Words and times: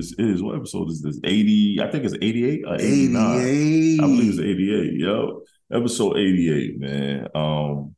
this 0.00 0.14
is. 0.18 0.42
What 0.42 0.56
episode 0.56 0.90
is 0.90 1.02
this? 1.02 1.20
80, 1.22 1.80
I 1.82 1.90
think 1.90 2.04
it's 2.04 2.14
88 2.14 2.62
or 2.66 2.74
89. 2.74 3.40
88. 3.40 4.00
I 4.00 4.06
believe 4.06 4.30
it's 4.30 4.38
88. 4.38 4.92
Yo, 4.94 5.42
episode 5.72 6.16
88, 6.16 6.80
man. 6.80 7.28
Um, 7.34 7.94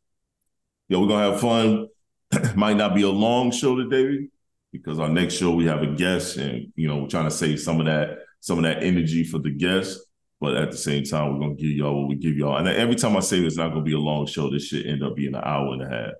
yo, 0.88 1.01
we're 1.01 1.09
gonna 1.09 1.30
have 1.30 1.41
fun. 1.41 1.87
Might 2.56 2.77
not 2.77 2.95
be 2.95 3.02
a 3.02 3.09
long 3.09 3.51
show 3.52 3.77
today 3.77 4.28
because 4.73 4.98
our 4.98 5.09
next 5.09 5.34
show 5.34 5.53
we 5.53 5.67
have 5.67 5.83
a 5.83 5.94
guest, 5.94 6.39
and 6.39 6.72
you 6.75 6.89
know, 6.89 6.98
we're 6.98 7.09
trying 7.09 7.25
to 7.25 7.31
save 7.31 7.61
some 7.61 7.78
of 7.78 7.86
that, 7.86 8.19
some 8.41 8.59
of 8.59 8.64
that 8.64 8.83
energy 8.83 9.22
for 9.22 9.39
the 9.39 9.50
guest. 9.50 10.00
But 10.41 10.56
at 10.56 10.72
the 10.72 10.77
same 10.77 11.05
time, 11.05 11.33
we're 11.33 11.41
gonna 11.41 11.55
give 11.55 11.70
y'all 11.70 12.00
what 12.00 12.09
we 12.09 12.16
give 12.16 12.37
y'all. 12.37 12.56
And 12.56 12.66
every 12.66 12.97
time 12.97 13.16
I 13.16 13.20
say 13.20 13.39
it's 13.39 13.56
not 13.56 13.69
gonna 13.69 13.83
be 13.83 13.94
a 13.94 13.98
long 13.98 14.27
show, 14.27 14.50
this 14.50 14.66
shit 14.66 14.87
end 14.87 15.05
up 15.05 15.14
being 15.14 15.34
an 15.34 15.42
hour 15.44 15.72
and 15.75 15.83
a 15.83 15.89
half. 15.89 16.12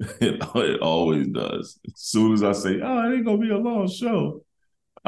it, 0.20 0.42
it 0.56 0.80
always 0.80 1.28
does. 1.28 1.78
As 1.86 1.92
soon 2.00 2.32
as 2.32 2.42
I 2.42 2.52
say, 2.52 2.80
"Oh, 2.82 3.08
it 3.08 3.16
ain't 3.16 3.24
gonna 3.24 3.38
be 3.38 3.50
a 3.50 3.58
long 3.58 3.88
show," 3.88 4.42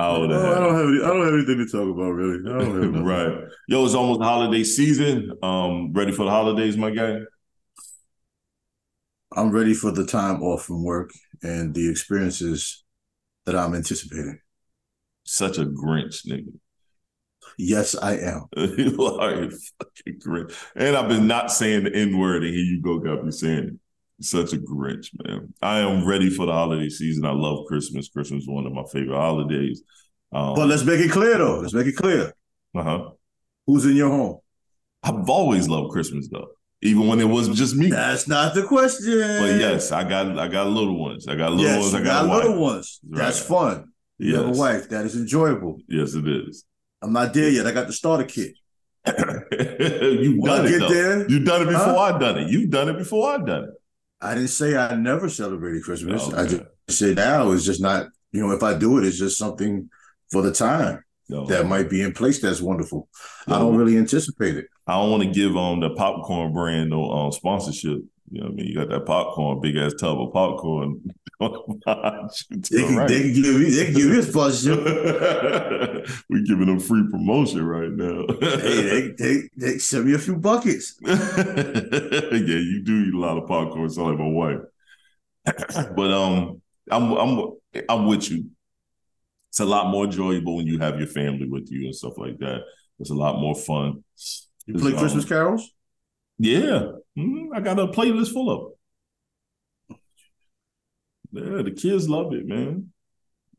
and 0.00 0.32
a 0.32 0.36
Oh. 0.36 0.52
I 0.52 0.58
don't 0.60 0.74
have 0.74 0.86
any, 0.86 1.02
I 1.02 1.06
don't 1.08 1.24
have 1.24 1.34
anything 1.34 1.58
to 1.58 1.66
talk 1.66 1.94
about 1.94 2.10
really. 2.10 2.50
I 2.50 2.58
don't 2.58 2.94
have 2.94 3.02
right. 3.04 3.48
Yo, 3.68 3.84
it's 3.84 3.94
almost 3.94 4.22
holiday 4.22 4.64
season. 4.64 5.32
Um, 5.42 5.92
ready 5.92 6.12
for 6.12 6.24
the 6.24 6.30
holidays, 6.30 6.76
my 6.76 6.90
guy? 6.90 7.20
I'm 9.36 9.50
ready 9.50 9.74
for 9.74 9.92
the 9.92 10.04
time 10.04 10.42
off 10.42 10.64
from 10.64 10.82
work 10.82 11.10
and 11.42 11.74
the 11.74 11.88
experiences 11.88 12.84
that 13.46 13.54
I'm 13.54 13.74
anticipating. 13.74 14.40
Such 15.24 15.58
a 15.58 15.64
Grinch, 15.64 16.26
nigga. 16.26 16.52
Yes, 17.56 17.94
I 17.94 18.16
am. 18.16 18.46
you 18.56 19.04
are 19.20 19.44
a 19.44 19.50
fucking 19.50 20.20
Grinch. 20.20 20.54
And 20.74 20.96
I've 20.96 21.08
been 21.08 21.26
not 21.26 21.52
saying 21.52 21.84
the 21.84 21.94
N 21.94 22.18
word, 22.18 22.42
and 22.42 22.52
here 22.52 22.64
you 22.64 22.80
go, 22.82 22.98
got 22.98 23.24
me 23.24 23.30
saying 23.30 23.64
it. 23.64 23.74
Such 24.20 24.52
a 24.52 24.58
Grinch, 24.58 25.08
man. 25.24 25.52
I 25.62 25.78
am 25.80 26.06
ready 26.06 26.28
for 26.30 26.46
the 26.46 26.52
holiday 26.52 26.88
season. 26.90 27.24
I 27.24 27.30
love 27.32 27.66
Christmas. 27.66 28.08
Christmas 28.08 28.42
is 28.42 28.48
one 28.48 28.66
of 28.66 28.72
my 28.72 28.84
favorite 28.92 29.16
holidays. 29.16 29.82
Um, 30.32 30.54
But 30.54 30.68
let's 30.68 30.84
make 30.84 31.00
it 31.00 31.10
clear 31.10 31.38
though. 31.38 31.60
Let's 31.60 31.72
make 31.74 31.86
it 31.86 31.96
clear. 31.96 32.32
uh-huh. 32.74 33.10
Who's 33.66 33.84
in 33.86 33.96
your 33.96 34.10
home? 34.10 34.38
I've 35.02 35.28
always 35.28 35.68
loved 35.68 35.92
Christmas 35.92 36.28
though, 36.30 36.48
even 36.82 37.06
when 37.06 37.18
it 37.20 37.24
was 37.24 37.48
just 37.56 37.74
me. 37.74 37.88
That's 37.90 38.28
not 38.28 38.54
the 38.54 38.64
question. 38.64 39.18
But 39.18 39.58
yes, 39.58 39.90
I 39.92 40.04
got 40.08 40.38
I 40.38 40.48
got 40.48 40.66
little 40.68 40.98
ones. 41.00 41.26
I 41.26 41.34
got 41.36 41.52
little 41.52 41.64
yes, 41.64 41.80
ones. 41.82 41.94
I 41.94 42.02
got, 42.02 42.26
got 42.26 42.36
little 42.36 42.60
ones. 42.60 43.00
Right. 43.08 43.22
That's 43.22 43.40
fun. 43.40 43.92
You 44.18 44.36
have 44.36 44.48
a 44.48 44.58
wife. 44.58 44.88
That 44.90 45.06
is 45.06 45.16
enjoyable. 45.16 45.78
Yes, 45.88 46.14
it 46.14 46.28
is. 46.28 46.64
I'm 47.00 47.12
not 47.14 47.32
there 47.32 47.48
yet. 47.48 47.66
I 47.66 47.72
got 47.72 47.86
the 47.86 47.94
starter 47.94 48.24
kit. 48.24 48.52
You've 49.06 50.44
done 50.44 50.60
I 50.60 50.66
it 50.66 50.68
get 50.68 50.78
though. 50.80 50.88
there, 50.88 51.30
You've 51.30 51.44
done 51.46 51.62
it 51.62 51.66
before 51.66 51.78
Huh? 51.94 51.98
I 51.98 52.18
done 52.18 52.38
it. 52.38 52.50
You've 52.50 52.70
done 52.70 52.88
it 52.90 52.98
before 52.98 53.30
I've 53.30 53.46
done 53.46 53.64
it. 53.64 53.70
I 54.20 54.34
didn't 54.34 54.48
say 54.50 54.76
I 54.76 54.94
never 54.94 55.28
celebrated 55.28 55.82
Christmas. 55.84 56.22
Oh, 56.26 56.36
I 56.36 56.46
just 56.46 56.62
said 56.88 57.16
now 57.16 57.50
it's 57.52 57.64
just 57.64 57.80
not, 57.80 58.08
you 58.32 58.46
know, 58.46 58.52
if 58.52 58.62
I 58.62 58.74
do 58.76 58.98
it, 58.98 59.04
it's 59.04 59.18
just 59.18 59.38
something 59.38 59.88
for 60.30 60.42
the 60.42 60.52
time 60.52 61.02
No. 61.28 61.46
that 61.46 61.66
might 61.66 61.88
be 61.88 62.02
in 62.02 62.12
place 62.12 62.40
that's 62.40 62.60
wonderful. 62.60 63.08
I 63.46 63.58
don't 63.58 63.76
really 63.76 63.96
anticipate 63.96 64.56
it. 64.56 64.66
I 64.86 64.92
don't 64.94 65.10
want 65.10 65.22
to 65.22 65.30
give 65.30 65.56
um 65.56 65.80
the 65.80 65.90
popcorn 65.90 66.52
brand 66.52 66.90
no 66.90 67.10
um 67.10 67.32
sponsorship. 67.32 68.00
You 68.30 68.40
know 68.40 68.46
what 68.46 68.52
I 68.52 68.54
mean? 68.56 68.66
You 68.66 68.74
got 68.76 68.88
that 68.90 69.06
popcorn, 69.06 69.60
big 69.60 69.76
ass 69.76 69.94
tub 69.94 70.20
of 70.20 70.32
popcorn. 70.32 71.00
They 71.40 72.82
can, 72.84 73.06
they 73.06 73.20
can 73.22 73.32
give 73.32 73.44
you 73.46 73.70
they 73.70 73.84
can 73.86 73.94
give 73.94 74.04
you 74.12 74.20
a 74.20 74.22
sponsorship. 74.22 76.06
we 76.28 76.44
giving 76.44 76.66
them 76.66 76.78
free 76.78 77.02
promotion 77.10 77.64
right 77.64 77.90
now. 77.90 78.26
hey, 78.42 78.82
they, 78.82 79.08
they 79.16 79.48
they 79.56 79.78
send 79.78 80.04
me 80.04 80.12
a 80.12 80.18
few 80.18 80.36
buckets. 80.36 80.96
yeah, 81.06 81.16
you 81.16 82.82
do 82.84 83.04
eat 83.04 83.14
a 83.14 83.18
lot 83.18 83.38
of 83.38 83.48
popcorn. 83.48 83.86
It's 83.86 83.96
like 83.96 84.18
my 84.18 84.28
wife. 84.28 84.60
but 85.96 86.10
um, 86.10 86.60
I'm 86.90 87.12
I'm 87.12 87.52
I'm 87.88 88.06
with 88.06 88.30
you. 88.30 88.50
It's 89.48 89.60
a 89.60 89.64
lot 89.64 89.90
more 89.90 90.04
enjoyable 90.04 90.56
when 90.56 90.66
you 90.66 90.78
have 90.78 90.98
your 90.98 91.08
family 91.08 91.48
with 91.48 91.68
you 91.70 91.86
and 91.86 91.96
stuff 91.96 92.18
like 92.18 92.38
that. 92.40 92.60
It's 92.98 93.10
a 93.10 93.14
lot 93.14 93.40
more 93.40 93.54
fun. 93.54 94.04
You 94.66 94.74
play 94.74 94.92
Um, 94.92 94.98
Christmas 94.98 95.24
carols? 95.24 95.70
Yeah, 96.38 96.92
Mhm. 97.18 97.48
I 97.54 97.60
got 97.60 97.78
a 97.78 97.88
playlist 97.88 98.32
full 98.32 98.50
of. 98.50 98.72
It. 99.90 99.96
Yeah, 101.32 101.62
the 101.62 101.70
kids 101.70 102.08
love 102.08 102.32
it, 102.34 102.46
man. 102.46 102.92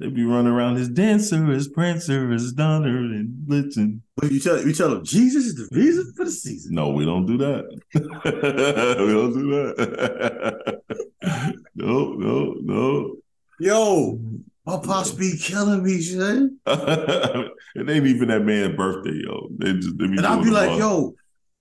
They 0.01 0.07
be 0.07 0.23
running 0.23 0.51
around 0.51 0.77
as 0.77 0.89
dancer, 0.89 1.51
as 1.51 1.67
prancer, 1.67 2.31
as 2.33 2.53
donner, 2.53 2.97
and 2.97 3.29
Blitzen. 3.47 4.01
But 4.15 4.31
you 4.31 4.39
tell 4.39 4.59
you 4.59 4.73
tell 4.73 4.89
them 4.89 5.05
Jesus 5.05 5.45
is 5.45 5.55
the 5.55 5.67
reason 5.71 6.11
for 6.17 6.25
the 6.25 6.31
season. 6.31 6.73
No, 6.73 6.89
we 6.89 7.05
don't 7.05 7.27
do 7.27 7.37
that. 7.37 7.65
we 7.93 9.13
don't 9.13 9.33
do 9.33 9.51
that. 9.51 10.81
no, 11.75 12.13
no, 12.13 12.55
no. 12.61 13.15
Yo, 13.59 14.19
my 14.65 14.79
pops 14.79 15.11
be 15.11 15.37
killing 15.37 15.83
me, 15.83 16.01
son. 16.01 16.57
it 16.65 17.89
ain't 17.89 18.07
even 18.07 18.29
that 18.29 18.43
man's 18.43 18.75
birthday, 18.75 19.21
yo. 19.23 19.49
They 19.55 19.73
just, 19.73 19.99
they 19.99 20.05
And 20.05 20.25
I'll 20.25 20.43
be 20.43 20.49
like, 20.49 20.79
yo, 20.79 21.13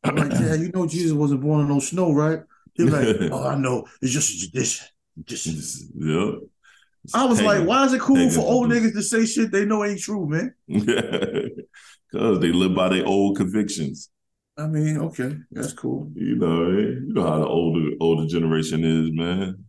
I'm 0.05 0.16
like, 0.16 0.31
Dad, 0.31 0.61
you 0.61 0.71
know 0.72 0.87
Jesus 0.87 1.12
wasn't 1.12 1.43
born 1.43 1.61
in 1.62 1.69
no 1.69 1.78
snow, 1.81 2.12
right? 2.12 2.41
He's 2.75 2.91
like, 2.91 3.16
oh, 3.33 3.47
I 3.47 3.56
know. 3.56 3.87
It's 4.00 4.12
just 4.12 4.31
a 4.31 4.50
tradition. 4.50 4.87
Tradition. 5.27 5.88
yeah. 5.97 6.31
I 7.15 7.25
was 7.25 7.41
like, 7.43 7.66
why 7.66 7.84
is 7.87 7.93
it 7.94 8.00
cool 8.00 8.28
for 8.31 8.41
old 8.41 8.69
niggas 8.71 8.93
to 8.93 9.03
say 9.03 9.25
shit 9.25 9.50
they 9.53 9.65
know 9.65 9.84
ain't 9.84 10.00
true, 10.00 10.27
man? 10.28 10.55
Because 12.12 12.41
they 12.41 12.50
live 12.50 12.75
by 12.75 12.89
their 12.89 13.06
old 13.06 13.37
convictions. 13.37 14.10
I 14.59 14.66
mean, 14.66 14.99
okay, 14.99 15.37
that's 15.53 15.72
cool. 15.72 16.10
You 16.15 16.34
know, 16.37 16.65
eh? 16.65 16.81
you 17.06 17.12
know 17.15 17.22
how 17.22 17.39
the 17.39 17.47
older 17.47 17.91
older 18.00 18.27
generation 18.27 18.84
is, 18.84 19.12
man. 19.12 19.65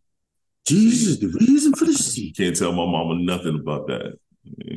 Jesus 0.66 1.20
the 1.20 1.28
reason 1.28 1.74
for 1.74 1.86
the 1.86 1.94
season. 1.94 2.34
can't 2.36 2.56
tell 2.56 2.72
my 2.72 2.86
mama 2.86 3.16
nothing 3.22 3.60
about 3.60 3.86
that. 3.88 4.18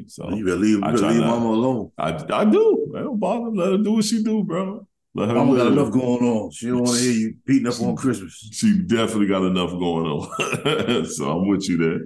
So 0.09 0.29
You 0.31 0.45
better 0.45 0.57
leave, 0.59 0.75
you 0.77 0.81
better 0.83 0.99
leave 1.09 1.21
not- 1.21 1.41
mama 1.41 1.49
alone. 1.49 1.91
I 1.97 2.11
I 2.31 2.45
do. 2.45 2.93
I 2.97 3.01
don't 3.01 3.19
bother. 3.19 3.51
Let 3.51 3.73
her 3.73 3.79
do 3.79 3.93
what 3.93 4.05
she 4.05 4.23
do, 4.23 4.45
bro. 4.45 4.87
Let 5.17 5.29
her 5.29 5.35
Mama 5.37 5.57
got 5.57 5.67
enough 5.69 5.93
going 5.93 6.25
on. 6.25 6.51
She 6.51 6.67
don't 6.67 6.83
want 6.83 6.99
to 6.99 7.03
hear 7.05 7.13
you 7.13 7.35
beating 7.47 7.69
up 7.69 7.81
on 7.81 7.95
Christmas. 7.95 8.49
She 8.53 8.81
definitely 8.81 9.29
got 9.29 9.45
enough 9.45 9.71
going 9.71 10.07
on. 10.07 11.07
so 11.07 11.31
I'm 11.31 11.49
with 11.49 11.69
you 11.69 11.77
there. 11.77 12.01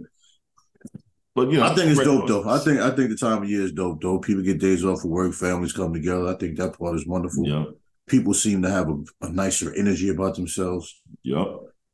But 1.35 1.51
you 1.51 1.59
know, 1.59 1.67
I 1.67 1.75
think 1.75 1.93
it's 1.93 2.03
dope 2.03 2.27
though. 2.27 2.49
I 2.49 2.59
think 2.59 2.81
I 2.81 2.91
think 2.91 3.11
the 3.11 3.17
time 3.17 3.45
of 3.45 3.49
year 3.49 3.63
is 3.63 3.73
dope 3.73 4.03
though. 4.03 4.19
People 4.19 4.43
get 4.43 4.59
days 4.59 4.85
off 4.85 5.05
of 5.05 5.11
work, 5.11 5.33
families 5.33 5.73
come 5.73 5.95
together. 5.95 6.27
I 6.27 6.35
think 6.35 6.59
that 6.59 6.77
part 6.77 6.97
is 6.97 7.07
wonderful. 7.07 7.47
Yeah. 7.47 7.65
People 8.09 8.35
seem 8.35 8.61
to 8.63 8.71
have 8.71 8.89
a, 8.89 8.97
a 9.23 9.31
nicer 9.31 9.73
energy 9.75 10.09
about 10.09 10.35
themselves. 10.35 11.01
Yep. 11.23 11.47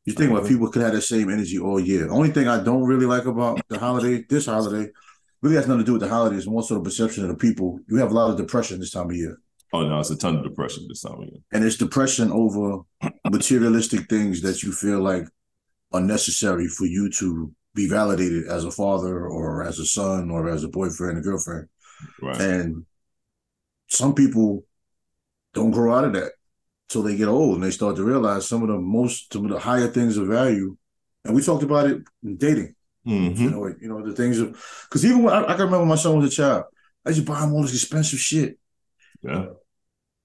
You 0.07 0.13
think 0.13 0.31
about 0.31 0.45
uh-huh. 0.45 0.49
people 0.49 0.71
could 0.71 0.83
have 0.83 0.93
that 0.93 1.03
same 1.03 1.31
energy 1.31 1.59
all 1.59 1.79
year. 1.79 2.11
Only 2.11 2.31
thing 2.31 2.49
I 2.49 2.63
don't 2.63 2.85
really 2.85 3.07
like 3.07 3.27
about 3.27 3.61
the 3.69 3.79
holiday, 3.79 4.25
this 4.29 4.47
holiday, 4.47 4.91
really 5.43 5.57
has 5.57 5.67
nothing 5.67 5.81
to 5.81 5.85
do 5.85 5.93
with 5.93 6.03
the 6.03 6.09
holidays. 6.09 6.47
More 6.47 6.63
so 6.63 6.75
the 6.75 6.81
perception 6.81 7.25
of 7.25 7.29
the 7.29 7.37
people. 7.37 7.81
You 7.89 7.97
have 7.97 8.11
a 8.11 8.15
lot 8.15 8.31
of 8.31 8.37
depression 8.37 8.81
this 8.81 8.91
time 8.91 9.11
of 9.11 9.17
year, 9.17 9.39
Oh 9.75 9.83
no, 9.89 9.99
it's 9.99 10.11
a 10.11 10.17
ton 10.17 10.37
of 10.37 10.45
depression 10.45 10.87
this 10.89 11.03
time 11.03 11.21
of 11.21 11.29
year. 11.29 11.41
and 11.53 11.65
it's 11.65 11.77
depression 11.77 12.31
over 12.31 12.83
materialistic 13.29 14.09
things 14.09 14.41
that 14.43 14.63
you 14.63 14.71
feel 14.73 15.01
like 15.01 15.25
are 15.93 16.01
necessary 16.01 16.69
for 16.69 16.87
you 16.87 17.11
to 17.11 17.53
be 17.75 17.89
validated 17.89 18.47
as 18.47 18.65
a 18.65 18.71
father 18.71 19.27
or 19.27 19.65
as 19.65 19.79
a 19.81 19.85
son 19.87 20.31
or 20.31 20.49
as 20.49 20.63
a 20.65 20.69
boyfriend 20.69 21.19
or 21.19 21.23
girlfriend. 21.23 21.69
Right. 22.23 22.41
And 22.41 22.87
some 23.89 24.15
people 24.15 24.65
don't 25.55 25.73
grow 25.73 25.95
out 25.97 26.05
of 26.05 26.13
that 26.13 26.33
till 26.89 27.03
they 27.03 27.17
get 27.17 27.29
old 27.29 27.57
and 27.57 27.65
they 27.65 27.71
start 27.71 27.97
to 27.97 28.05
realize 28.05 28.49
some 28.49 28.63
of 28.63 28.69
the 28.69 28.79
most, 28.79 29.33
some 29.33 29.45
of 29.47 29.51
the 29.51 29.59
higher 29.59 29.89
things 29.89 30.17
of 30.17 30.29
value. 30.29 30.77
And 31.25 31.35
we 31.35 31.43
talked 31.43 31.65
about 31.65 31.89
it 31.91 32.03
in 32.23 32.37
dating. 32.37 32.75
Mhm. 33.07 33.39
You 33.39 33.51
know, 33.51 33.67
you 33.81 33.89
know 33.89 34.07
the 34.07 34.15
things 34.15 34.39
of 34.39 34.49
because 34.89 35.05
even 35.05 35.23
when 35.25 35.35
I, 35.35 35.43
I 35.43 35.55
can 35.57 35.67
remember 35.67 35.85
my 35.87 35.97
son 35.97 36.17
was 36.19 36.33
a 36.33 36.37
child, 36.37 36.65
I 37.05 37.11
used 37.11 37.21
to 37.21 37.27
buy 37.27 37.43
him 37.43 37.53
all 37.53 37.63
this 37.63 37.75
expensive 37.75 38.19
shit, 38.21 38.59
Yeah. 39.23 39.47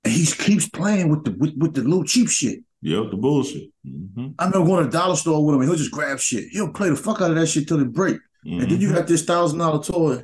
And 0.04 0.14
he 0.14 0.26
keeps 0.26 0.68
playing 0.70 1.10
with 1.10 1.24
the 1.26 1.32
with, 1.32 1.54
with 1.58 1.74
the 1.74 1.82
little 1.82 2.04
cheap 2.06 2.30
shit. 2.30 2.60
Yeah, 2.82 3.04
the 3.10 3.18
bullshit. 3.18 3.70
hmm 3.84 4.30
I 4.40 4.46
remember 4.46 4.68
going 4.68 4.84
to 4.86 4.90
the 4.90 4.98
dollar 4.98 5.16
store 5.16 5.46
with 5.46 5.56
him, 5.56 5.62
and 5.62 5.70
he'll 5.70 5.78
just 5.78 5.92
grab 5.92 6.20
shit. 6.20 6.46
He'll 6.52 6.72
play 6.72 6.90
the 6.90 6.96
fuck 6.96 7.22
out 7.22 7.32
of 7.32 7.36
that 7.36 7.48
shit 7.48 7.68
till 7.68 7.82
it 7.82 7.92
break. 7.92 8.18
And 8.46 8.62
then 8.62 8.80
you 8.80 8.94
got 8.94 9.06
this 9.06 9.26
thousand 9.26 9.60
dollar 9.60 9.84
toy 9.84 10.24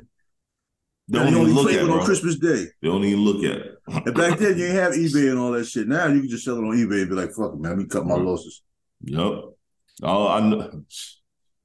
They 1.08 1.18
don't 1.18 1.28
even 1.34 1.52
look 1.54 1.70
at 1.70 1.84
it, 1.84 1.90
on. 1.90 2.04
Christmas 2.04 2.38
Day. 2.38 2.64
They 2.80 2.88
don't 2.88 3.04
even 3.04 3.20
look 3.20 3.44
at 3.44 3.58
it. 3.58 3.72
And 3.86 4.14
back 4.14 4.38
then, 4.38 4.56
you 4.56 4.66
didn't 4.68 4.76
have 4.76 4.92
eBay 5.04 5.30
and 5.30 5.38
all 5.38 5.52
that 5.52 5.66
shit. 5.66 5.86
Now 5.86 6.06
you 6.06 6.20
can 6.20 6.30
just 6.30 6.44
sell 6.44 6.56
it 6.56 6.60
on 6.64 6.72
eBay 6.76 7.02
and 7.02 7.10
be 7.10 7.14
like, 7.14 7.32
fuck 7.32 7.52
it, 7.52 7.60
man, 7.60 7.72
let 7.72 7.78
me 7.78 7.84
cut 7.84 8.06
my 8.06 8.14
losses. 8.14 8.62
Yep. 9.04 9.42
Oh, 10.02 10.28
I 10.28 10.40
know. 10.40 10.82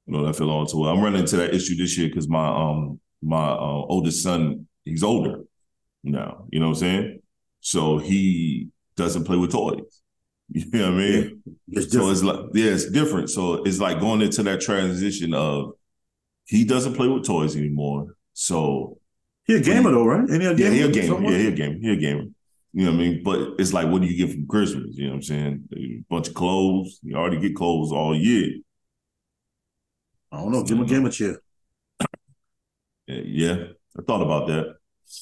You 0.04 0.14
know 0.14 0.26
that 0.26 0.34
feel 0.34 0.50
on 0.50 0.66
to 0.66 0.84
it. 0.84 0.90
I'm 0.90 1.00
running 1.00 1.20
into 1.20 1.36
that 1.36 1.54
issue 1.54 1.76
this 1.76 1.96
year 1.96 2.08
because 2.08 2.28
my 2.28 2.48
um 2.48 2.98
my 3.22 3.50
uh, 3.50 3.86
oldest 3.88 4.20
son 4.20 4.66
he's 4.84 5.04
older 5.04 5.44
now. 6.02 6.46
You 6.50 6.58
know 6.58 6.70
what 6.70 6.78
I'm 6.78 6.80
saying? 6.80 7.21
So 7.62 7.98
he 7.98 8.70
doesn't 8.96 9.24
play 9.24 9.38
with 9.38 9.52
toys. 9.52 9.82
You 10.54 10.66
know 10.72 10.92
what 10.92 10.94
I 10.94 10.98
mean? 10.98 11.42
It's 11.70 11.92
So 11.92 12.10
it's 12.10 12.22
like 12.22 12.40
yeah, 12.54 12.72
it's 12.72 12.90
different. 12.90 13.30
So 13.30 13.62
it's 13.64 13.80
like 13.80 14.00
going 14.00 14.20
into 14.20 14.42
that 14.42 14.60
transition 14.60 15.32
of 15.34 15.72
he 16.46 16.64
doesn't 16.64 16.94
play 16.94 17.08
with 17.08 17.24
toys 17.24 17.56
anymore. 17.56 18.16
So 18.34 18.98
He 19.46 19.56
a 19.56 19.60
gamer 19.60 19.90
though, 19.92 20.04
right? 20.04 20.28
Any 20.30 20.44
yeah, 20.44 20.54
gamer? 20.54 20.74
he 20.74 20.82
a 20.82 20.88
gamer. 20.90 21.30
Yeah, 21.30 21.38
he 21.38 21.48
a 21.48 21.52
gamer. 21.52 21.78
He 21.80 21.92
a 21.92 21.96
gamer. 21.96 22.24
You 22.74 22.86
know 22.86 22.92
what 22.92 22.96
I 22.96 22.98
mean? 22.98 23.22
But 23.22 23.38
it's 23.60 23.72
like, 23.72 23.88
what 23.88 24.02
do 24.02 24.08
you 24.08 24.16
get 24.16 24.34
from 24.34 24.46
Christmas? 24.46 24.96
You 24.96 25.04
know 25.06 25.10
what 25.12 25.16
I'm 25.16 25.22
saying? 25.22 25.68
A 25.76 26.04
bunch 26.10 26.28
of 26.28 26.34
clothes. 26.34 27.00
You 27.02 27.16
already 27.16 27.40
get 27.40 27.56
clothes 27.56 27.92
all 27.92 28.16
year. 28.16 28.60
I 30.32 30.38
don't 30.38 30.52
know. 30.52 30.62
Give 30.64 30.76
him 30.78 30.84
a 30.84 30.86
gamer 30.86 31.10
chair. 31.10 31.38
Yeah, 33.06 33.64
I 33.98 34.02
thought 34.02 34.22
about 34.22 34.46
that. 34.48 34.76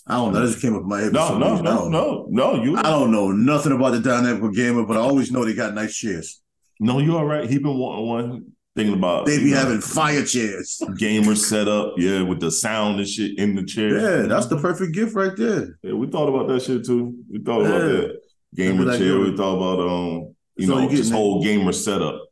I 0.07 0.15
don't 0.17 0.33
know. 0.33 0.41
That 0.41 0.47
just 0.49 0.61
came 0.63 0.75
up 0.75 0.83
in 0.83 0.89
my 0.89 1.01
head. 1.01 1.13
No, 1.13 1.37
no, 1.39 1.51
reason. 1.51 1.65
No, 1.65 1.89
no, 1.89 2.27
no. 2.31 2.63
You 2.63 2.77
I 2.77 2.83
don't 2.83 3.11
know 3.11 3.31
nothing 3.33 3.73
about 3.73 3.93
the 3.93 4.01
dynamic 4.01 4.55
gamer, 4.55 4.85
but 4.85 4.97
I 4.97 5.01
always 5.01 5.31
know 5.33 5.45
they 5.45 5.55
got 5.55 5.75
nice 5.75 5.97
chairs. 5.97 6.41
no, 6.81 6.99
you're 6.99 7.17
all 7.19 7.25
right. 7.27 7.49
He 7.49 7.59
been 7.59 7.77
wanting 7.79 8.07
one. 8.07 8.45
Thinking 8.77 8.95
about 8.95 9.27
They 9.27 9.39
be 9.39 9.47
you 9.47 9.51
know, 9.51 9.57
having 9.63 9.81
fire 9.81 10.25
chairs. 10.25 10.81
gamer 10.97 11.35
setup, 11.35 11.95
yeah, 11.99 12.23
with 12.23 12.39
the 12.41 12.53
sound 12.53 13.01
and 13.01 13.09
shit 13.09 13.37
in 13.37 13.57
the 13.57 13.65
chair. 13.65 13.99
Yeah, 13.99 14.27
that's 14.29 14.47
the 14.47 14.57
perfect 14.59 14.95
gift 14.95 15.15
right 15.17 15.37
there. 15.37 15.77
Yeah, 15.83 15.95
we 15.95 16.07
thought 16.07 16.29
about 16.29 16.47
that 16.49 16.63
shit 16.63 16.87
too. 16.87 17.17
We 17.31 17.41
thought 17.41 17.63
about 17.63 17.81
that 17.81 18.21
gamer 18.55 18.85
That'd 18.85 19.01
chair. 19.01 19.15
like 19.19 19.31
We 19.33 19.37
thought 19.37 19.57
about 19.57 19.81
um, 19.81 20.35
you 20.57 20.69
know, 20.69 20.89
you 20.89 21.03
man. 21.03 21.13
whole 21.13 21.43
gamer 21.43 21.73
setup. 21.73 22.23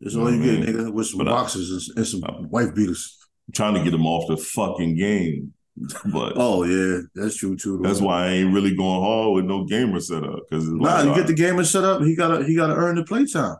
That's 0.00 0.16
all 0.16 0.32
you 0.32 0.40
Mhm. 0.40 0.66
get, 0.66 0.74
nigga, 0.74 0.92
with 0.92 1.06
some 1.06 1.18
But 1.18 1.26
boxes 1.28 1.88
and, 1.90 1.98
and 1.98 2.06
some 2.08 2.22
wife 2.50 2.74
beaters. 2.74 3.16
trying 3.54 3.74
to 3.74 3.84
get 3.84 3.94
him 3.94 4.04
off 4.04 4.26
the 4.28 4.36
fucking 4.36 4.96
game, 4.96 5.52
but 6.12 6.34
Oh 6.36 6.64
yeah, 6.64 7.00
that's 7.14 7.36
true 7.36 7.56
too. 7.56 7.78
though. 7.78 7.88
that's 7.88 8.00
why 8.00 8.26
I 8.26 8.28
ain't 8.30 8.52
really 8.54 8.76
going 8.76 9.00
hard 9.02 9.34
with 9.34 9.44
no 9.46 9.64
gamer 9.64 10.00
setup 10.00 10.40
because 10.48 10.68
Nah, 10.68 11.02
you 11.02 11.14
get 11.14 11.26
the 11.26 11.34
gamer 11.34 11.64
set 11.64 11.84
up. 11.84 12.02
He 12.02 12.14
gotta 12.14 12.44
he 12.44 12.54
gotta 12.54 12.74
earn 12.74 12.96
the 12.96 13.04
playtime. 13.04 13.56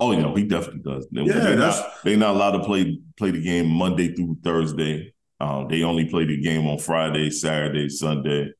Oh, 0.00 0.12
you 0.12 0.20
know, 0.20 0.34
he 0.34 0.44
definitely 0.44 0.80
does. 0.80 1.06
They, 1.12 1.20
Yeah, 1.22 1.34
they 1.34 1.54
that's- 1.56 1.78
not 1.80 1.90
they 2.04 2.16
not 2.16 2.34
allowed 2.34 2.52
to 2.52 2.64
play 2.64 2.98
play 3.16 3.30
the 3.32 3.42
game 3.42 3.68
Monday 3.68 4.14
through 4.14 4.38
Thursday. 4.42 5.12
Um, 5.40 5.68
they 5.68 5.82
only 5.82 6.08
play 6.08 6.24
the 6.24 6.40
game 6.40 6.66
on 6.68 6.78
Friday, 6.78 7.28
Saturday, 7.30 7.88
Sunday, 7.88 8.52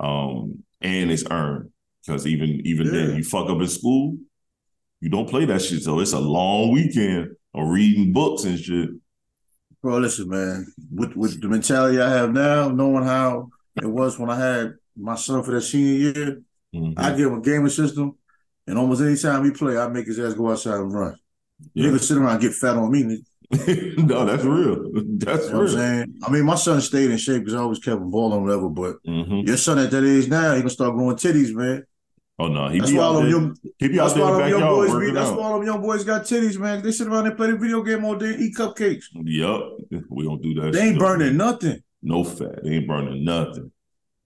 um, 0.00 0.62
and 0.80 1.10
it's 1.10 1.24
earned 1.30 1.70
because 2.06 2.26
even 2.26 2.62
even 2.64 2.86
Yeah. 2.86 2.92
then 2.92 3.16
you 3.16 3.24
fuck 3.24 3.50
up 3.50 3.60
in 3.60 3.68
school, 3.68 4.16
you 5.00 5.10
don't 5.10 5.28
play 5.28 5.44
that 5.44 5.60
shit. 5.62 5.82
So 5.82 6.00
it's 6.00 6.12
a 6.12 6.20
long 6.20 6.70
weekend 6.72 7.30
of 7.54 7.68
reading 7.68 8.12
books 8.12 8.44
and 8.44 8.58
shit. 8.58 8.90
Bro, 9.82 9.98
listen, 9.98 10.28
man. 10.28 10.66
With 10.90 11.14
with 11.16 11.40
the 11.40 11.48
mentality 11.48 12.00
I 12.00 12.10
have 12.10 12.32
now, 12.32 12.68
knowing 12.68 13.04
how 13.04 13.50
it 13.80 13.86
was 13.86 14.18
when 14.18 14.28
I 14.30 14.36
had 14.38 14.74
my 14.96 15.14
son 15.14 15.42
for 15.44 15.52
that 15.52 15.60
senior 15.62 16.12
year, 16.12 16.42
Mhm. 16.74 16.94
I 16.96 17.10
give 17.16 17.28
him 17.30 17.38
a 17.38 17.40
gaming 17.40 17.68
system, 17.70 18.12
and 18.66 18.76
almost 18.78 19.00
any 19.00 19.16
time 19.16 19.42
we 19.42 19.52
play, 19.52 19.78
I 19.78 19.88
make 19.88 20.06
his 20.06 20.18
ass 20.18 20.34
go 20.34 20.50
outside 20.50 20.80
and 20.80 20.92
run. 20.92 21.14
Yeah. 21.74 21.86
Nigga 21.90 22.00
sit 22.00 22.18
around 22.18 22.32
and 22.32 22.40
get 22.40 22.54
fat 22.54 22.76
on 22.76 22.90
me. 22.90 23.22
no, 23.96 24.26
that's 24.26 24.44
real. 24.44 24.90
That's 25.16 25.46
You 25.46 25.52
know 25.52 25.62
real. 25.62 26.04
I 26.24 26.30
mean, 26.30 26.44
my 26.44 26.56
son 26.56 26.80
stayed 26.80 27.10
in 27.10 27.16
shape 27.16 27.40
because 27.44 27.54
I 27.54 27.58
always 27.60 27.78
kept 27.78 28.02
him 28.02 28.10
balling 28.10 28.42
whatever, 28.44 28.68
but 28.68 28.96
Mhm. 29.06 29.46
your 29.46 29.56
son 29.56 29.78
at 29.78 29.90
that 29.92 30.04
age 30.04 30.28
now, 30.28 30.52
he 30.54 30.60
gonna 30.60 30.70
start 30.70 30.94
growing 30.94 31.16
titties, 31.16 31.54
man. 31.54 31.84
Oh 32.40 32.46
no, 32.46 32.68
he 32.68 32.78
That's 32.78 32.92
be 32.92 32.98
why 32.98 33.04
out 33.04 33.20
there. 33.20 33.28
young, 33.28 33.56
he 33.78 33.88
be 33.88 33.98
out 33.98 34.04
that's 34.04 34.14
there 34.14 34.24
why 34.24 34.46
in 34.46 34.50
the 34.50 34.56
all 34.66 34.80
them 34.82 34.90
young 34.90 34.92
boys 34.92 35.06
be, 35.06 35.10
that's 35.12 35.30
out. 35.30 35.38
why 35.38 35.44
all 35.44 35.58
them 35.58 35.66
young 35.66 35.82
boys 35.82 36.04
got 36.04 36.22
titties, 36.22 36.56
man. 36.58 36.82
They 36.82 36.92
sit 36.92 37.08
around 37.08 37.26
and 37.26 37.36
play 37.36 37.50
the 37.50 37.56
video 37.56 37.82
game 37.82 38.04
all 38.04 38.14
day 38.14 38.34
and 38.34 38.40
eat 38.40 38.54
cupcakes. 38.56 39.04
Yup, 39.12 39.62
we 40.08 40.24
don't 40.24 40.40
do 40.40 40.54
that. 40.60 40.72
They 40.72 40.88
ain't 40.90 40.98
burning 41.00 41.36
nothing. 41.36 41.82
No 42.00 42.22
fat. 42.22 42.62
They 42.62 42.76
ain't 42.76 42.86
burning 42.86 43.24
nothing. 43.24 43.72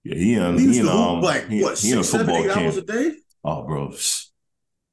Yeah, 0.03 0.15
he 0.15 0.33
used 0.33 0.59
he 0.75 0.81
to 0.81 0.89
hoop 0.89 0.99
um 1.01 1.21
like 1.21 1.47
he, 1.47 1.63
what 1.63 1.79
he 1.79 1.89
six, 1.89 2.09
seven, 2.09 2.27
football 2.27 2.43
eight 2.43 2.55
hours 2.57 2.77
a 2.77 2.81
day. 2.83 3.13
Oh, 3.43 3.63
bro. 3.63 3.93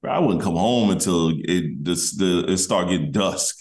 Bro, 0.01 0.13
I 0.13 0.19
wouldn't 0.19 0.43
come 0.43 0.57
home 0.57 0.91
until 0.91 1.31
it 1.37 1.85
this 1.85 2.17
the 2.17 2.47
it 2.49 2.57
start 2.57 2.89
getting 2.89 3.13
dusk. 3.13 3.57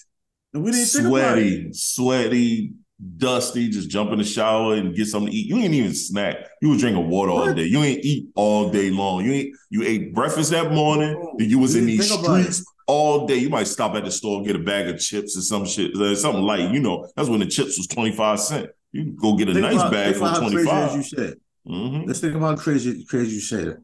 We 0.54 0.72
didn't 0.72 0.86
think 0.88 1.08
about 1.08 1.38
it. 1.38 1.76
Sweaty, 1.76 2.72
sweaty, 2.72 2.74
dusty. 3.18 3.70
Just 3.70 3.90
jump 3.90 4.12
in 4.12 4.18
the 4.18 4.24
shower 4.24 4.76
and 4.76 4.96
get 4.96 5.08
something 5.08 5.32
to 5.32 5.38
eat. 5.38 5.48
You 5.48 5.58
ain't 5.58 5.74
even 5.74 5.94
snack. 5.94 6.36
You 6.62 6.70
was 6.70 6.80
drinking 6.82 7.08
water 7.10 7.32
all 7.32 7.54
day. 7.54 7.64
You 7.66 7.82
ain't 7.84 8.04
eat 8.04 8.28
all 8.36 8.70
day 8.70 8.90
long. 8.90 9.24
You 9.26 9.32
ain't 9.34 9.56
you 9.70 9.84
ate 9.84 10.14
breakfast 10.14 10.52
that 10.52 10.72
morning. 10.72 11.36
Then 11.38 11.50
you 11.50 11.60
was 11.60 11.74
we 11.76 11.82
in 11.82 11.86
these 11.88 12.10
think 12.10 12.26
about 12.26 12.40
it. 12.40 12.44
streets 12.44 12.66
all 12.88 13.26
day. 13.28 13.36
You 13.36 13.50
might 13.50 13.68
stop 13.68 13.96
at 13.96 14.04
the 14.06 14.12
store 14.12 14.38
and 14.38 14.46
get 14.48 14.56
a 14.56 14.60
bag 14.60 14.88
of 14.88 15.00
chips 15.00 15.38
or 15.38 15.42
some 15.42 15.66
shit, 15.66 15.96
uh, 15.96 16.16
something 16.16 16.42
light. 16.44 16.72
You 16.72 16.80
know, 16.80 17.08
that's 17.16 17.30
when 17.30 17.40
the 17.40 17.46
chips 17.46 17.78
was 17.78 17.88
twenty 17.88 18.12
five 18.12 18.40
cent. 18.40 18.70
You 18.92 19.04
can 19.04 19.16
go 19.16 19.36
get 19.36 19.50
a 19.50 19.54
Think 19.54 19.64
nice 19.64 19.76
about- 19.76 19.92
bag 19.92 20.16
for 20.16 20.30
twenty 20.40 20.64
five. 20.66 20.96
you 20.96 21.04
said. 21.04 21.34
Mm-hmm. 21.68 22.08
Let's 22.08 22.20
think 22.20 22.36
about 22.36 22.58
how 22.58 22.64
crazy 22.64 23.06
crazy 23.06 23.36
you 23.36 23.42
said. 23.42 23.78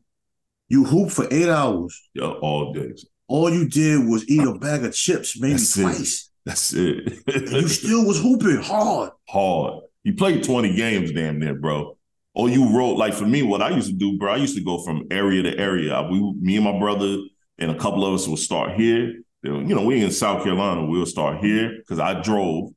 You 0.67 0.83
hoop 0.85 1.12
for 1.12 1.27
eight 1.31 1.47
hours. 1.50 2.09
Yeah, 2.15 2.23
all 2.25 2.73
day. 2.73 2.91
All 3.27 3.51
you 3.53 3.67
did 3.69 4.07
was 4.07 4.27
eat 4.29 4.41
a 4.44 4.53
bag 4.56 4.83
of 4.83 4.94
chips, 4.94 5.39
maybe 5.39 5.53
That's 5.53 5.77
it. 5.77 6.29
That's 6.45 6.74
it. 6.74 7.24
you 7.51 7.68
still 7.68 8.06
was 8.06 8.21
hooping 8.21 8.62
hard. 8.62 9.12
Hard. 9.27 9.81
You 10.03 10.13
played 10.13 10.44
20 10.44 10.75
games 10.75 11.12
damn 11.12 11.39
near, 11.39 11.56
bro. 11.56 11.97
Or 12.36 12.50
you 12.50 12.77
wrote, 12.77 12.97
like 12.97 13.13
for 13.13 13.25
me, 13.25 13.42
what 13.42 13.62
I 13.62 13.69
used 13.69 13.89
to 13.89 13.95
do, 13.95 14.18
bro, 14.18 14.33
I 14.33 14.38
used 14.38 14.56
to 14.56 14.63
go 14.63 14.83
from 14.83 15.07
area 15.09 15.42
to 15.44 15.57
area. 15.57 16.07
We, 16.09 16.33
me 16.39 16.57
and 16.57 16.65
my 16.65 16.77
brother 16.77 17.18
and 17.57 17.71
a 17.71 17.75
couple 17.75 18.06
of 18.06 18.13
us 18.13 18.27
would 18.27 18.39
start 18.39 18.74
here. 18.74 19.13
Then, 19.42 19.68
You 19.68 19.75
know, 19.75 19.83
we 19.83 20.03
in 20.03 20.12
South 20.12 20.44
Carolina, 20.44 20.86
we'll 20.86 21.06
start 21.06 21.44
here 21.44 21.77
because 21.77 22.00
I 22.00 22.21
drove. 22.21 22.71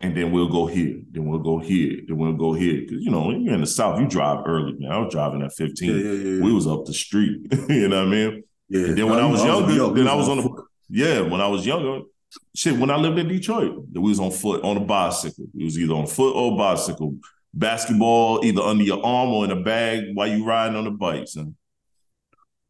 And 0.00 0.16
then 0.16 0.30
we'll 0.30 0.48
go 0.48 0.66
here. 0.66 1.00
Then 1.10 1.26
we'll 1.26 1.40
go 1.40 1.58
here. 1.58 1.98
Then 2.06 2.18
we'll 2.18 2.34
go 2.34 2.52
here. 2.52 2.82
Because, 2.82 3.02
you 3.02 3.10
know, 3.10 3.26
when 3.26 3.42
you're 3.42 3.54
in 3.54 3.62
the 3.62 3.66
South, 3.66 4.00
you 4.00 4.06
drive 4.06 4.44
early, 4.46 4.74
man. 4.78 4.92
I 4.92 4.98
was 4.98 5.12
driving 5.12 5.42
at 5.42 5.52
15. 5.52 5.90
Yeah, 5.90 5.96
yeah, 5.96 6.12
yeah. 6.12 6.40
We 6.40 6.52
was 6.52 6.68
up 6.68 6.84
the 6.84 6.94
street. 6.94 7.40
you 7.68 7.88
know 7.88 8.04
what 8.04 8.08
I 8.08 8.10
mean? 8.10 8.44
yeah. 8.68 8.86
and 8.86 8.96
then 8.96 9.08
when 9.08 9.18
I 9.18 9.26
was 9.26 9.40
in 9.40 9.48
younger, 9.48 9.94
then 9.94 10.06
I 10.06 10.14
was 10.14 10.28
on 10.28 10.36
the 10.36 10.62
yeah, 10.88 11.20
when 11.20 11.40
I 11.40 11.48
was 11.48 11.66
younger, 11.66 12.04
shit, 12.54 12.78
when 12.78 12.90
I 12.90 12.96
lived 12.96 13.18
in 13.18 13.28
Detroit, 13.28 13.84
we 13.92 14.00
was 14.00 14.20
on 14.20 14.30
foot 14.30 14.62
on 14.64 14.76
a 14.76 14.80
bicycle. 14.80 15.46
It 15.58 15.64
was 15.64 15.78
either 15.78 15.94
on 15.94 16.06
foot 16.06 16.34
or 16.34 16.56
bicycle. 16.56 17.16
Basketball 17.54 18.44
either 18.44 18.60
under 18.60 18.84
your 18.84 19.04
arm 19.04 19.30
or 19.30 19.44
in 19.44 19.50
a 19.50 19.60
bag 19.60 20.04
while 20.14 20.28
you 20.28 20.44
riding 20.44 20.76
on 20.76 20.84
the 20.84 20.90
bikes. 20.90 21.34
And 21.36 21.54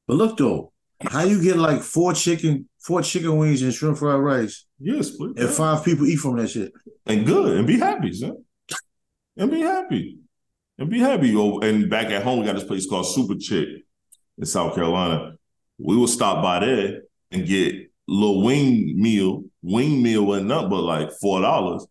But 0.06 0.16
look 0.16 0.36
though, 0.38 0.72
how 1.02 1.24
you 1.24 1.42
get 1.42 1.56
like 1.56 1.82
four 1.82 2.12
chicken, 2.14 2.68
four 2.78 3.02
chicken 3.02 3.36
wings 3.36 3.62
and 3.62 3.74
shrimp 3.74 3.98
fried 3.98 4.20
rice, 4.20 4.64
Yes, 4.78 5.10
please. 5.10 5.34
and 5.36 5.48
five 5.50 5.84
people 5.84 6.06
eat 6.06 6.16
from 6.16 6.36
that 6.36 6.48
shit? 6.48 6.72
and 7.06 7.26
good 7.26 7.56
and 7.56 7.66
be 7.66 7.78
happy, 7.78 8.12
son. 8.12 8.44
And 9.36 9.50
be 9.50 9.60
happy. 9.60 10.18
And 10.78 10.88
be 10.90 10.98
happy. 11.00 11.34
Oh, 11.36 11.58
and 11.60 11.90
back 11.90 12.06
at 12.06 12.22
home, 12.22 12.40
we 12.40 12.46
got 12.46 12.54
this 12.54 12.64
place 12.64 12.88
called 12.88 13.06
Super 13.06 13.34
Chick 13.34 13.68
in 14.38 14.44
South 14.46 14.74
Carolina. 14.74 15.32
We 15.78 15.96
would 15.96 16.08
stop 16.08 16.42
by 16.42 16.60
there 16.64 17.02
and 17.30 17.46
get 17.46 17.90
little 18.06 18.42
wing 18.44 18.94
meal. 19.00 19.44
Wing 19.62 20.02
meal 20.02 20.24
wasn't 20.24 20.52
up 20.52 20.70
but 20.70 20.82
like 20.82 21.10
four 21.20 21.40
dollars. 21.40 21.86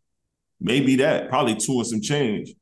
Maybe 0.59 0.95
that, 0.97 1.29
probably 1.29 1.55
two 1.55 1.77
and 1.77 1.87
some 1.87 2.01
change. 2.01 2.53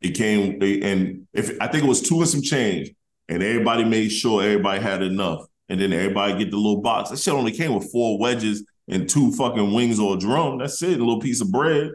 It 0.00 0.10
came 0.10 0.62
and 0.62 1.26
if 1.32 1.56
I 1.60 1.66
think 1.66 1.84
it 1.84 1.88
was 1.88 2.00
two 2.00 2.20
and 2.20 2.28
some 2.28 2.42
change, 2.42 2.90
and 3.28 3.42
everybody 3.42 3.84
made 3.84 4.10
sure 4.10 4.42
everybody 4.42 4.80
had 4.80 5.02
enough. 5.02 5.46
And 5.68 5.80
then 5.80 5.92
everybody 5.92 6.36
get 6.36 6.50
the 6.50 6.56
little 6.56 6.80
box. 6.80 7.10
That 7.10 7.18
shit 7.20 7.32
only 7.32 7.52
came 7.52 7.72
with 7.72 7.92
four 7.92 8.18
wedges 8.18 8.64
and 8.88 9.08
two 9.08 9.30
fucking 9.32 9.72
wings 9.72 10.00
or 10.00 10.16
a 10.16 10.18
drum. 10.18 10.58
That's 10.58 10.82
it. 10.82 10.96
A 10.96 10.98
little 10.98 11.20
piece 11.20 11.40
of 11.40 11.52
bread. 11.52 11.92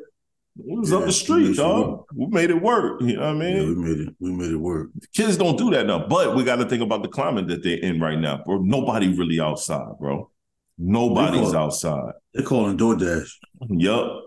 It 0.57 0.79
was 0.79 0.93
up 0.93 1.03
the 1.03 1.11
street, 1.11 1.57
dog. 1.57 2.05
We 2.15 2.27
made 2.27 2.51
it 2.51 2.61
work. 2.61 3.01
You 3.01 3.17
know 3.17 3.23
what 3.23 3.29
I 3.29 3.33
mean? 3.33 3.55
Yeah, 3.57 3.63
we 3.63 3.75
made 3.75 3.99
it. 3.99 4.15
We 4.21 4.31
made 4.31 4.51
it 4.51 4.55
work. 4.55 4.91
Kids 5.13 5.35
don't 5.35 5.57
do 5.57 5.71
that 5.71 5.85
now. 5.85 6.07
But 6.07 6.37
we 6.37 6.45
got 6.45 6.55
to 6.55 6.65
think 6.65 6.81
about 6.81 7.03
the 7.03 7.09
climate 7.09 7.49
that 7.49 7.63
they're 7.63 7.79
in 7.79 7.99
right 7.99 8.17
now, 8.17 8.41
bro. 8.45 8.59
Nobody 8.59 9.09
really 9.09 9.41
outside, 9.41 9.99
bro. 9.99 10.31
Nobody's 10.77 11.39
They 11.47 11.51
call- 11.53 11.57
outside. 11.57 12.13
They're 12.33 12.43
calling 12.45 12.77
DoorDash. 12.77 13.29
Yup. 13.69 14.23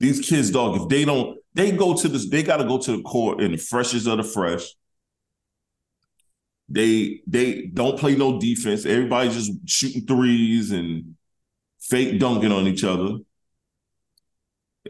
These 0.00 0.20
kids, 0.28 0.50
dog, 0.50 0.80
if 0.82 0.88
they 0.88 1.04
don't, 1.04 1.38
they 1.54 1.72
go 1.72 1.94
to 1.94 2.08
this, 2.08 2.28
they 2.28 2.42
got 2.42 2.58
to 2.58 2.64
go 2.64 2.78
to 2.78 2.96
the 2.96 3.02
court 3.02 3.40
in 3.40 3.52
the 3.52 3.58
freshest 3.58 4.06
of 4.06 4.18
the 4.18 4.22
fresh. 4.24 4.62
They 6.68 7.20
they 7.26 7.66
don't 7.72 7.98
play 7.98 8.16
no 8.16 8.40
defense. 8.40 8.84
Everybody's 8.86 9.34
just 9.34 9.52
shooting 9.68 10.04
threes 10.04 10.72
and 10.72 11.14
fake 11.80 12.18
dunking 12.18 12.50
on 12.52 12.66
each 12.66 12.82
other. 12.82 13.18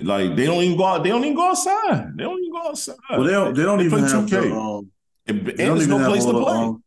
Like 0.01 0.37
they 0.37 0.47
don't 0.47 0.63
even 0.63 0.77
go 0.79 0.85
out. 0.87 1.03
They 1.05 1.11
don't 1.11 1.23
even 1.25 1.37
go 1.37 1.51
outside. 1.51 2.17
They 2.17 2.25
don't 2.25 2.39
even 2.41 2.53
go 2.53 2.69
outside. 2.69 2.97
Well, 3.11 3.25
they 3.25 3.31
don't. 3.33 3.55
They 3.55 3.63
don't 3.63 3.79
They 3.79 3.85
even 3.85 3.99
play 4.01 4.09
have 4.11 4.25
2K. 4.27 4.31
the, 4.31 4.55
um, 4.57 4.91
and, 5.27 5.49
and 5.49 5.59
there's 5.59 5.89
no 5.89 6.09
place 6.09 6.25
to 6.25 6.31
all 6.33 6.39
the, 6.39 6.45
play. 6.45 6.55
um, 6.57 6.83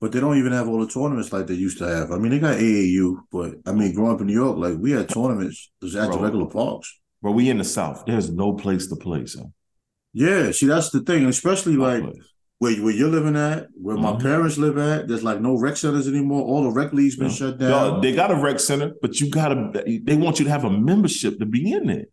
but 0.00 0.12
they 0.12 0.20
don't 0.20 0.38
even 0.38 0.52
have 0.52 0.68
all 0.68 0.80
the 0.84 0.90
tournaments 0.92 1.32
like 1.32 1.46
they 1.46 1.54
used 1.54 1.78
to 1.78 1.88
have. 1.88 2.10
I 2.12 2.18
mean, 2.18 2.30
they 2.30 2.38
got 2.38 2.56
AAU, 2.58 3.16
but 3.32 3.54
I 3.66 3.72
mean, 3.72 3.94
growing 3.94 4.14
up 4.14 4.20
in 4.20 4.26
New 4.28 4.32
York, 4.34 4.56
like 4.58 4.76
we 4.78 4.92
had 4.92 5.08
tournaments 5.08 5.70
just 5.82 5.96
at 5.96 6.10
the 6.12 6.18
regular 6.18 6.46
parks. 6.46 6.98
But 7.22 7.32
we 7.32 7.50
in 7.50 7.58
the 7.58 7.64
South. 7.64 8.04
There's 8.06 8.30
no 8.30 8.52
place 8.52 8.86
to 8.88 8.96
play, 8.96 9.26
son. 9.26 9.52
Yeah, 10.12 10.52
see, 10.52 10.66
that's 10.66 10.90
the 10.90 11.00
thing, 11.00 11.26
especially 11.26 11.76
No 11.76 11.82
like 11.82 12.02
place. 12.04 12.22
where 12.58 12.76
where 12.76 12.94
you're 12.94 13.08
living 13.10 13.36
at, 13.36 13.66
where 13.74 13.96
my 13.96 14.12
Mhm. 14.12 14.22
parents 14.22 14.56
live 14.56 14.78
at. 14.78 15.08
There's 15.08 15.24
like 15.24 15.40
no 15.40 15.58
rec 15.58 15.76
centers 15.76 16.06
anymore. 16.08 16.42
All 16.42 16.62
the 16.62 16.70
rec 16.70 16.92
leagues 16.92 17.16
been 17.16 17.28
Yeah. 17.28 17.34
shut 17.34 17.58
down. 17.58 18.00
they 18.00 18.14
got 18.14 18.30
a 18.30 18.36
rec 18.36 18.60
center, 18.60 18.92
but 19.02 19.20
you 19.20 19.30
gotta. 19.30 19.70
They 20.04 20.16
want 20.16 20.38
you 20.38 20.44
to 20.44 20.50
have 20.50 20.64
a 20.64 20.70
membership 20.70 21.38
to 21.40 21.46
be 21.46 21.72
in 21.72 21.86
there. 21.88 22.06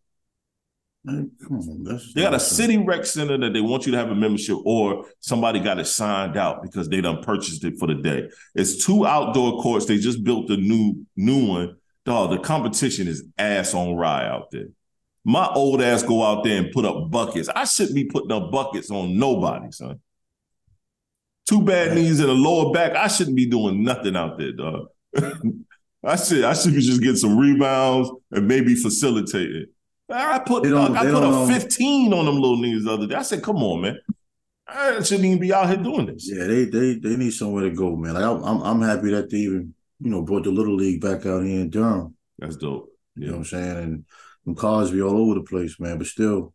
Man, 1.06 1.30
come 1.40 1.60
on, 1.60 1.84
that's 1.84 2.14
They 2.14 2.22
got 2.22 2.34
a 2.34 2.40
city 2.40 2.78
rec 2.78 3.06
center 3.06 3.38
that 3.38 3.54
they 3.54 3.62
want 3.62 3.86
you 3.86 3.92
to 3.92 3.98
have 4.00 4.10
a 4.10 4.16
membership, 4.16 4.58
or 4.66 5.06
somebody 5.20 5.60
got 5.60 5.78
it 5.78 5.86
signed 5.86 6.36
out 6.36 6.64
because 6.64 6.90
they 6.90 7.00
done 7.00 7.22
purchased 7.22 7.64
it 7.64 7.78
for 7.78 7.88
the 7.88 7.94
day. 7.94 8.28
It's 8.56 8.84
two 8.84 9.06
outdoor 9.06 9.62
courts. 9.62 9.86
They 9.86 9.98
just 9.98 10.24
built 10.24 10.50
a 10.50 10.58
new 10.58 11.06
new 11.16 11.48
one. 11.48 11.76
Dog, 12.06 12.32
the 12.32 12.40
competition 12.40 13.08
is 13.08 13.24
ass 13.38 13.76
on 13.76 13.96
rye 13.96 14.28
out 14.28 14.50
there. 14.50 14.70
My 15.24 15.48
old 15.50 15.80
ass 15.80 16.02
go 16.02 16.24
out 16.24 16.44
there 16.44 16.58
and 16.58 16.72
put 16.72 16.86
up 16.86 17.12
buckets. 17.12 17.50
I 17.56 17.66
shouldn't 17.66 17.96
be 17.96 18.06
putting 18.06 18.32
up 18.32 18.52
buckets 18.52 18.90
on 18.90 19.20
nobody, 19.20 19.72
son. 19.72 20.00
Two 21.48 21.62
bad 21.62 21.94
knees 21.94 22.20
and 22.20 22.30
a 22.32 22.34
lower 22.34 22.74
back. 22.74 22.96
I 22.96 23.08
shouldn't 23.08 23.36
be 23.36 23.46
doing 23.46 23.84
nothing 23.84 24.16
out 24.16 24.40
there, 24.40 24.54
dog. 24.54 24.88
I 26.04 26.16
said 26.16 26.46
I 26.46 26.54
should 26.54 26.74
be 26.74 26.82
just 26.82 27.02
getting 27.02 27.16
some 27.16 27.38
rebounds 27.38 28.10
and 28.32 28.48
maybe 28.48 28.74
facilitate 28.74 29.56
it. 29.56 29.70
I 30.10 30.40
put 30.40 30.66
uh, 30.68 30.92
I 30.94 31.06
put 31.06 31.24
a 31.24 31.48
15 31.48 32.14
on 32.14 32.26
them 32.26 32.36
little 32.36 32.58
niggas 32.58 32.84
the 32.84 32.92
other 32.92 33.08
day. 33.08 33.16
I 33.16 33.24
said, 33.24 33.42
come 33.42 33.58
on, 33.58 33.82
man. 33.82 34.00
I 34.68 35.02
shouldn't 35.02 35.26
even 35.26 35.40
be 35.40 35.54
out 35.54 35.68
here 35.68 35.78
doing 35.78 36.08
this. 36.08 36.30
Yeah, 36.32 36.46
they 36.46 36.66
they 36.66 36.96
they 36.96 37.16
need 37.16 37.32
somewhere 37.32 37.64
to 37.64 37.72
go, 37.72 37.96
man. 37.96 38.16
Like 38.16 38.24
I'm 38.24 38.62
I'm 38.62 38.82
happy 38.82 39.12
that 39.12 39.30
they 39.30 39.38
even 39.38 39.74
you 40.00 40.10
know 40.10 40.22
brought 40.22 40.44
the 40.44 40.52
little 40.52 40.76
league 40.76 41.02
back 41.02 41.26
out 41.26 41.44
here 41.44 41.62
in 41.62 41.70
Durham. 41.70 42.16
That's 42.40 42.58
dope. 42.58 42.90
Yeah. 43.16 43.22
You 43.22 43.28
know 43.28 43.34
what 43.34 43.40
I'm 43.40 43.46
saying? 43.46 43.78
And 43.78 44.06
them 44.46 44.56
cars 44.56 44.92
be 44.92 45.02
all 45.02 45.18
over 45.18 45.36
the 45.36 45.44
place, 45.44 45.80
man. 45.80 45.98
But 45.98 46.08
still, 46.08 46.54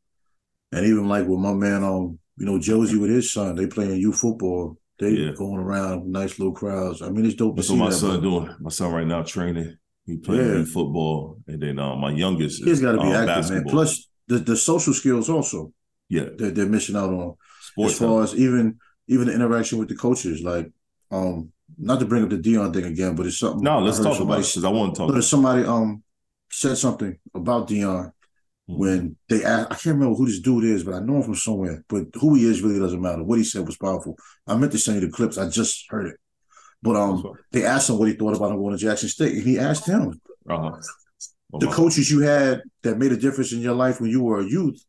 and 0.73 0.87
even 0.87 1.09
like 1.09 1.27
with 1.27 1.41
my 1.41 1.53
man 1.53 1.83
on, 1.83 2.03
um, 2.03 2.19
you 2.37 2.47
know, 2.47 2.59
Josie 2.59 2.99
with 2.99 3.11
his 3.11 3.33
son, 3.33 3.57
they 3.57 3.67
playing 3.67 4.01
youth 4.01 4.19
football. 4.19 4.77
They 4.99 5.11
yeah. 5.11 5.33
going 5.33 5.59
around 5.59 6.11
nice 6.11 6.39
little 6.39 6.53
crowds. 6.53 7.01
I 7.01 7.09
mean, 7.09 7.25
it's 7.25 7.35
dope. 7.35 7.57
That's 7.57 7.71
what 7.71 7.79
my 7.79 7.91
that, 7.91 7.97
son 7.97 8.23
doing. 8.23 8.55
My 8.61 8.71
son 8.71 8.93
right 8.93 9.07
now 9.07 9.23
training. 9.23 9.79
He 10.11 10.17
playing 10.19 10.59
yeah. 10.59 10.65
football, 10.65 11.39
and 11.47 11.63
then 11.63 11.79
uh, 11.79 11.95
my 11.97 12.11
youngest. 12.11 12.65
He's 12.65 12.81
got 12.81 12.93
to 12.93 12.99
be 12.99 13.05
um, 13.05 13.13
active, 13.13 13.27
basketball. 13.27 13.63
man. 13.63 13.73
Plus 13.73 14.09
the 14.27 14.39
the 14.39 14.57
social 14.57 14.93
skills 14.93 15.29
also. 15.29 15.73
Yeah, 16.09 16.25
they're, 16.37 16.51
they're 16.51 16.67
missing 16.67 16.97
out 16.97 17.11
on. 17.11 17.37
Sports 17.61 17.93
as 17.93 17.99
far 17.99 18.23
as 18.25 18.35
even 18.35 18.79
even 19.07 19.29
the 19.29 19.35
interaction 19.35 19.79
with 19.79 19.89
the 19.89 19.95
coaches, 19.95 20.43
like 20.43 20.71
um, 21.11 21.53
not 21.79 22.01
to 22.01 22.07
bring 22.07 22.25
up 22.25 22.31
the 22.31 22.39
Deion 22.39 22.75
thing 22.75 22.85
again, 22.85 23.15
but 23.15 23.27
it's 23.27 23.39
something. 23.39 23.63
No, 23.63 23.79
let's 23.79 24.01
talk 24.01 24.19
about 24.21 24.41
it 24.41 24.47
because 24.47 24.65
I 24.65 24.71
want 24.71 24.95
to 24.95 24.99
talk. 24.99 25.13
But 25.13 25.23
somebody 25.23 25.65
um 25.65 26.03
said 26.51 26.77
something 26.77 27.17
about 27.35 27.69
Deion 27.69 28.07
mm-hmm. 28.07 28.79
when 28.79 29.17
they 29.29 29.45
asked, 29.45 29.69
I 29.71 29.75
can't 29.75 29.97
remember 29.97 30.17
who 30.17 30.27
this 30.27 30.41
dude 30.41 30.65
is, 30.65 30.83
but 30.83 30.95
I 30.95 31.01
know 31.01 31.17
him 31.17 31.23
from 31.23 31.35
somewhere. 31.37 31.85
But 31.89 32.07
who 32.15 32.35
he 32.35 32.45
is 32.45 32.63
really 32.63 32.81
doesn't 32.81 33.01
matter. 33.01 33.23
What 33.23 33.39
he 33.39 33.45
said 33.45 33.67
was 33.67 33.77
powerful. 33.77 34.17
I 34.47 34.57
meant 34.57 34.73
to 34.73 34.79
send 34.79 35.01
you 35.01 35.07
the 35.07 35.13
clips. 35.13 35.39
I 35.39 35.49
just 35.49 35.87
heard 35.89 36.07
it. 36.09 36.17
But 36.83 36.97
um, 36.97 37.35
they 37.53 37.65
asked 37.65 37.91
him 37.91 37.99
what 37.99 38.09
he 38.09 38.15
thought 38.15 38.37
about 38.37 38.53
him 38.53 38.59
going 38.59 38.77
to 38.77 38.83
Jackson 38.83 39.09
State, 39.09 39.35
and 39.35 39.43
he 39.43 39.59
asked 39.59 39.87
him 39.87 40.21
uh-huh. 40.49 40.79
the 41.59 41.69
coaches 41.69 42.11
you 42.11 42.21
had 42.21 42.63
that 42.83 42.99
made 42.99 43.13
a 43.13 43.17
difference 43.17 43.53
in 43.53 43.61
your 43.61 43.75
life 43.75 44.01
when 44.01 44.11
you 44.11 44.23
were 44.23 44.41
a 44.41 44.49
youth. 44.49 44.83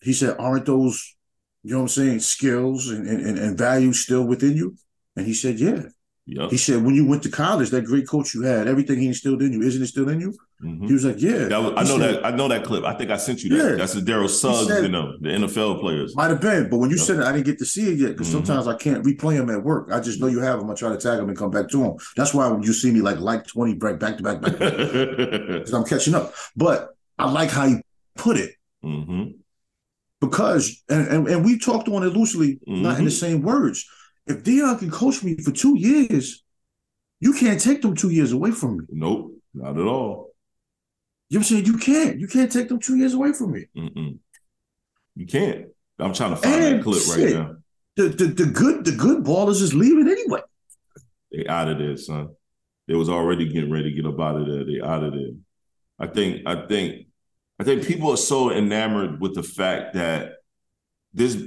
He 0.00 0.12
said, 0.12 0.36
"Aren't 0.38 0.66
those, 0.66 1.14
you 1.62 1.72
know 1.72 1.78
what 1.78 1.82
I'm 1.82 1.88
saying, 1.88 2.20
skills 2.20 2.88
and, 2.88 3.06
and, 3.06 3.38
and 3.38 3.58
values 3.58 4.00
still 4.00 4.24
within 4.24 4.56
you?" 4.56 4.76
And 5.16 5.26
he 5.26 5.34
said, 5.34 5.60
"Yeah." 5.60 5.82
Yep. 6.28 6.50
He 6.50 6.56
said, 6.56 6.82
when 6.82 6.96
you 6.96 7.06
went 7.06 7.22
to 7.22 7.30
college, 7.30 7.70
that 7.70 7.84
great 7.84 8.08
coach 8.08 8.34
you 8.34 8.42
had, 8.42 8.66
everything 8.66 8.98
he 8.98 9.06
instilled 9.06 9.42
in 9.42 9.52
you, 9.52 9.62
isn't 9.62 9.80
it 9.80 9.86
still 9.86 10.08
in 10.08 10.20
you? 10.20 10.36
Mm-hmm. 10.60 10.86
He 10.88 10.92
was 10.92 11.04
like, 11.04 11.20
yeah. 11.20 11.56
Was, 11.56 11.74
I 11.76 11.82
know 11.84 11.98
said, 11.98 12.14
that. 12.16 12.26
I 12.26 12.30
know 12.30 12.48
that 12.48 12.64
clip. 12.64 12.84
I 12.84 12.94
think 12.94 13.12
I 13.12 13.16
sent 13.16 13.44
you 13.44 13.50
that. 13.50 13.70
Yeah. 13.70 13.76
That's 13.76 13.92
the 13.92 14.04
Terrell 14.04 14.26
Suggs, 14.26 14.66
said, 14.66 14.82
you 14.82 14.88
know, 14.88 15.16
the 15.20 15.28
NFL 15.28 15.78
players. 15.80 16.16
Might 16.16 16.30
have 16.30 16.40
been, 16.40 16.68
but 16.68 16.78
when 16.78 16.90
you 16.90 16.96
yep. 16.96 17.06
said 17.06 17.20
it, 17.20 17.22
I 17.22 17.30
didn't 17.30 17.46
get 17.46 17.58
to 17.60 17.64
see 17.64 17.92
it 17.92 17.98
yet 17.98 18.08
because 18.08 18.26
mm-hmm. 18.26 18.44
sometimes 18.44 18.66
I 18.66 18.74
can't 18.74 19.04
replay 19.04 19.36
them 19.36 19.50
at 19.50 19.62
work. 19.62 19.90
I 19.92 20.00
just 20.00 20.20
know 20.20 20.26
you 20.26 20.40
have 20.40 20.58
them. 20.58 20.68
I 20.68 20.74
try 20.74 20.88
to 20.88 20.98
tag 20.98 21.18
them 21.18 21.28
and 21.28 21.38
come 21.38 21.50
back 21.50 21.68
to 21.68 21.78
them. 21.78 21.94
That's 22.16 22.34
why 22.34 22.48
when 22.48 22.64
you 22.64 22.72
see 22.72 22.90
me 22.90 23.02
like 23.02 23.20
like 23.20 23.46
twenty 23.46 23.74
back 23.74 24.00
back 24.00 24.16
to 24.16 24.22
back 24.24 24.40
back 24.40 24.58
because 24.58 25.72
I'm 25.74 25.84
catching 25.84 26.16
up. 26.16 26.34
But 26.56 26.88
I 27.18 27.30
like 27.30 27.50
how 27.50 27.66
you 27.66 27.82
put 28.16 28.36
it. 28.36 28.54
Mm-hmm. 28.84 29.30
Because 30.20 30.82
and, 30.88 31.06
and, 31.06 31.28
and 31.28 31.44
we 31.44 31.58
talked 31.58 31.88
on 31.88 32.02
it 32.02 32.16
loosely, 32.16 32.58
not 32.66 32.98
in 32.98 33.04
the 33.04 33.10
mm-hmm. 33.10 33.26
same 33.26 33.42
words. 33.42 33.88
If 34.26 34.42
Deion 34.42 34.78
can 34.78 34.90
coach 34.90 35.22
me 35.22 35.36
for 35.36 35.52
two 35.52 35.78
years 35.78 36.44
you 37.20 37.32
can't 37.32 37.60
take 37.60 37.82
them 37.82 37.94
two 37.94 38.10
years 38.10 38.32
away 38.32 38.50
from 38.50 38.78
me. 38.78 38.84
Nope, 38.90 39.32
not 39.54 39.78
at 39.78 39.86
all. 39.86 40.32
You 41.28 41.38
know 41.38 41.40
what 41.40 41.50
I'm 41.50 41.56
saying? 41.56 41.66
You 41.66 41.78
can't. 41.78 42.20
You 42.20 42.28
can't 42.28 42.52
take 42.52 42.68
them 42.68 42.78
two 42.78 42.96
years 42.96 43.14
away 43.14 43.32
from 43.32 43.52
me. 43.52 43.66
Mm-mm. 43.76 44.18
You 45.16 45.26
can't. 45.26 45.66
I'm 45.98 46.12
trying 46.12 46.30
to 46.30 46.36
find 46.36 46.54
and 46.54 46.78
that 46.78 46.84
clip 46.84 47.02
shit, 47.02 47.34
right 47.34 47.34
now. 47.34 47.56
The, 47.96 48.08
the 48.08 48.24
the 48.26 48.46
good 48.46 48.84
the 48.84 48.92
good 48.92 49.24
ballers 49.24 49.62
is 49.62 49.72
leaving 49.72 50.08
anyway. 50.08 50.42
They 51.32 51.46
out 51.46 51.68
of 51.68 51.78
there, 51.78 51.96
son. 51.96 52.28
They 52.86 52.94
was 52.94 53.08
already 53.08 53.48
getting 53.48 53.70
ready 53.70 53.90
to 53.90 53.96
get 53.96 54.06
up 54.06 54.20
out 54.20 54.36
of 54.36 54.46
there. 54.46 54.64
They 54.64 54.80
out 54.80 55.02
of 55.02 55.14
there. 55.14 55.30
I 55.98 56.06
think 56.06 56.46
I 56.46 56.66
think 56.66 57.06
I 57.58 57.64
think 57.64 57.86
people 57.86 58.10
are 58.10 58.18
so 58.18 58.52
enamored 58.52 59.20
with 59.20 59.34
the 59.34 59.42
fact 59.42 59.94
that 59.94 60.34
this 61.14 61.42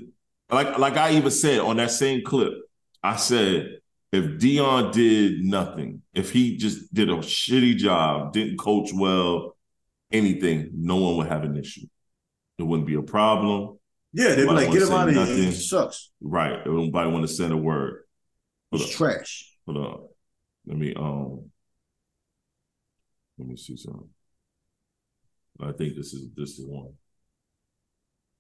like 0.52 0.80
like 0.80 0.98
I 0.98 1.12
even 1.12 1.30
said 1.30 1.60
on 1.60 1.78
that 1.78 1.92
same 1.92 2.26
clip, 2.26 2.54
I 3.04 3.16
said 3.16 3.80
if 4.12 4.26
Deion 4.40 4.92
did 4.92 5.44
nothing, 5.44 6.02
if 6.14 6.32
he 6.32 6.58
just 6.58 6.94
did 6.94 7.10
a 7.10 7.18
shitty 7.18 7.78
job, 7.78 8.34
didn't 8.34 8.58
coach 8.58 8.90
well, 8.94 9.56
anything, 10.12 10.72
no 10.74 10.98
one 10.98 11.18
would 11.18 11.28
have 11.28 11.44
an 11.44 11.56
issue. 11.58 11.86
It 12.58 12.64
wouldn't 12.64 12.88
be 12.88 12.96
a 12.96 13.02
problem. 13.02 13.78
Yeah, 14.12 14.30
they'd 14.30 14.48
be 14.48 14.48
like, 14.48 14.72
get 14.72 14.82
him 14.82 14.92
out 14.92 15.10
of 15.10 15.16
here. 15.16 15.50
It 15.50 15.54
sucks. 15.54 16.12
Right. 16.20 16.66
Nobody 16.66 17.12
want 17.12 17.28
to 17.28 17.34
send 17.34 17.54
a 17.54 17.58
word. 17.58 18.04
Hold 18.72 18.82
it's 18.82 18.92
up. 18.92 18.98
trash. 18.98 19.54
Hold 19.66 19.78
on. 19.78 20.08
Let 20.66 20.78
me 20.78 20.94
um 20.96 21.50
let 23.38 23.48
me 23.48 23.56
see 23.56 23.78
something. 23.78 24.10
I 25.62 25.72
think 25.74 25.96
this 25.96 26.14
is 26.14 26.28
this 26.36 26.58
is 26.58 26.66
one. 26.66 26.94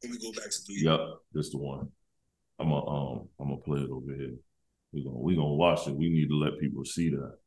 Let 0.04 0.12
me 0.12 0.18
go 0.20 0.32
back 0.32 0.50
to 0.50 0.58
the 0.68 0.74
Yep, 0.74 1.00
this 1.34 1.46
is 1.48 1.52
the 1.52 1.58
one. 1.58 1.90
I'm 2.58 2.70
gonna 2.70 2.88
um 2.88 3.30
I'm 3.40 3.50
gonna 3.50 3.62
play 3.62 3.82
it 3.82 3.90
over 3.90 4.14
here. 4.14 4.36
We're 4.92 5.04
gonna 5.04 5.20
we 5.20 5.36
gonna 5.36 5.54
watch 5.54 5.88
it. 5.88 5.96
We 5.96 6.10
need 6.10 6.30
to 6.30 6.36
let 6.36 6.60
people 6.60 6.86
see 6.86 7.10
that. 7.12 7.38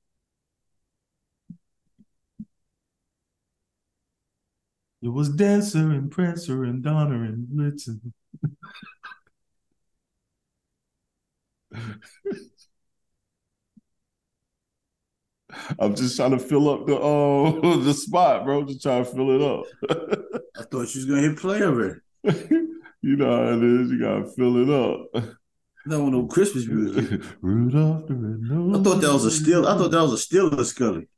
It 5.02 5.08
was 5.08 5.28
Dancer 5.28 5.90
and 5.90 6.10
Prancer 6.10 6.64
and 6.64 6.82
Donner 6.82 7.24
and 7.24 7.46
Blitzen. 7.48 8.12
I'm 15.78 15.94
just 15.94 16.16
trying 16.16 16.30
to 16.32 16.38
fill 16.38 16.68
up 16.68 16.86
the 16.86 16.96
uh, 16.96 17.76
the 17.84 17.94
spot, 17.94 18.44
bro. 18.44 18.64
Just 18.64 18.82
trying 18.82 19.04
to 19.04 19.10
fill 19.10 19.30
it 19.30 19.42
up. 19.42 19.64
I 20.56 20.62
thought 20.64 20.88
she 20.88 20.98
was 20.98 21.06
gonna 21.06 21.22
hit 21.22 21.38
play 21.38 21.60
of 21.62 21.78
it. 21.80 21.98
you 23.02 23.16
know 23.16 23.36
how 23.36 23.52
it 23.52 23.62
is. 23.62 23.90
You 23.90 24.00
gotta 24.00 24.28
fill 24.28 24.56
it 24.56 24.70
up. 24.70 25.24
No, 25.86 26.08
no 26.08 26.26
Christmas 26.26 26.66
music. 26.66 27.22
Rudolph 27.40 28.06
the 28.06 28.14
Red 28.14 28.80
I 28.80 28.82
thought 28.82 29.00
that 29.00 29.12
was 29.12 29.24
a 29.24 29.30
steal. 29.30 29.66
I 29.66 29.76
thought 29.76 29.90
that 29.90 30.02
was 30.02 30.12
a 30.12 30.34
Steelers 30.34 30.66
Scully. 30.66 31.08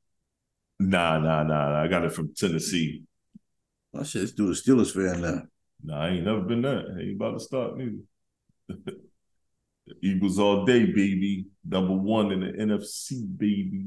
Nah, 0.81 1.19
nah, 1.19 1.43
nah. 1.43 1.83
I 1.83 1.89
got 1.89 2.05
it 2.05 2.13
from 2.13 2.35
Tennessee. 2.35 3.05
I 3.99 4.03
should 4.03 4.23
let's 4.23 4.33
do 4.33 4.47
the 4.47 4.53
Steelers 4.53 4.93
fan 4.93 5.21
now. 5.21 5.43
Nah, 5.85 6.05
I 6.05 6.09
ain't 6.11 6.25
never 6.25 6.41
been 6.41 6.63
that. 6.63 6.97
Ain't 7.01 7.17
about 7.17 7.39
to 7.39 7.41
start 7.41 7.77
neither. 7.77 7.99
Eagles 10.03 10.39
all 10.39 10.65
day, 10.65 10.87
baby. 10.87 11.47
Number 11.67 11.93
one 11.93 12.33
in 12.33 12.41
the 12.41 12.47
NFC, 12.47 13.21
baby. 13.37 13.85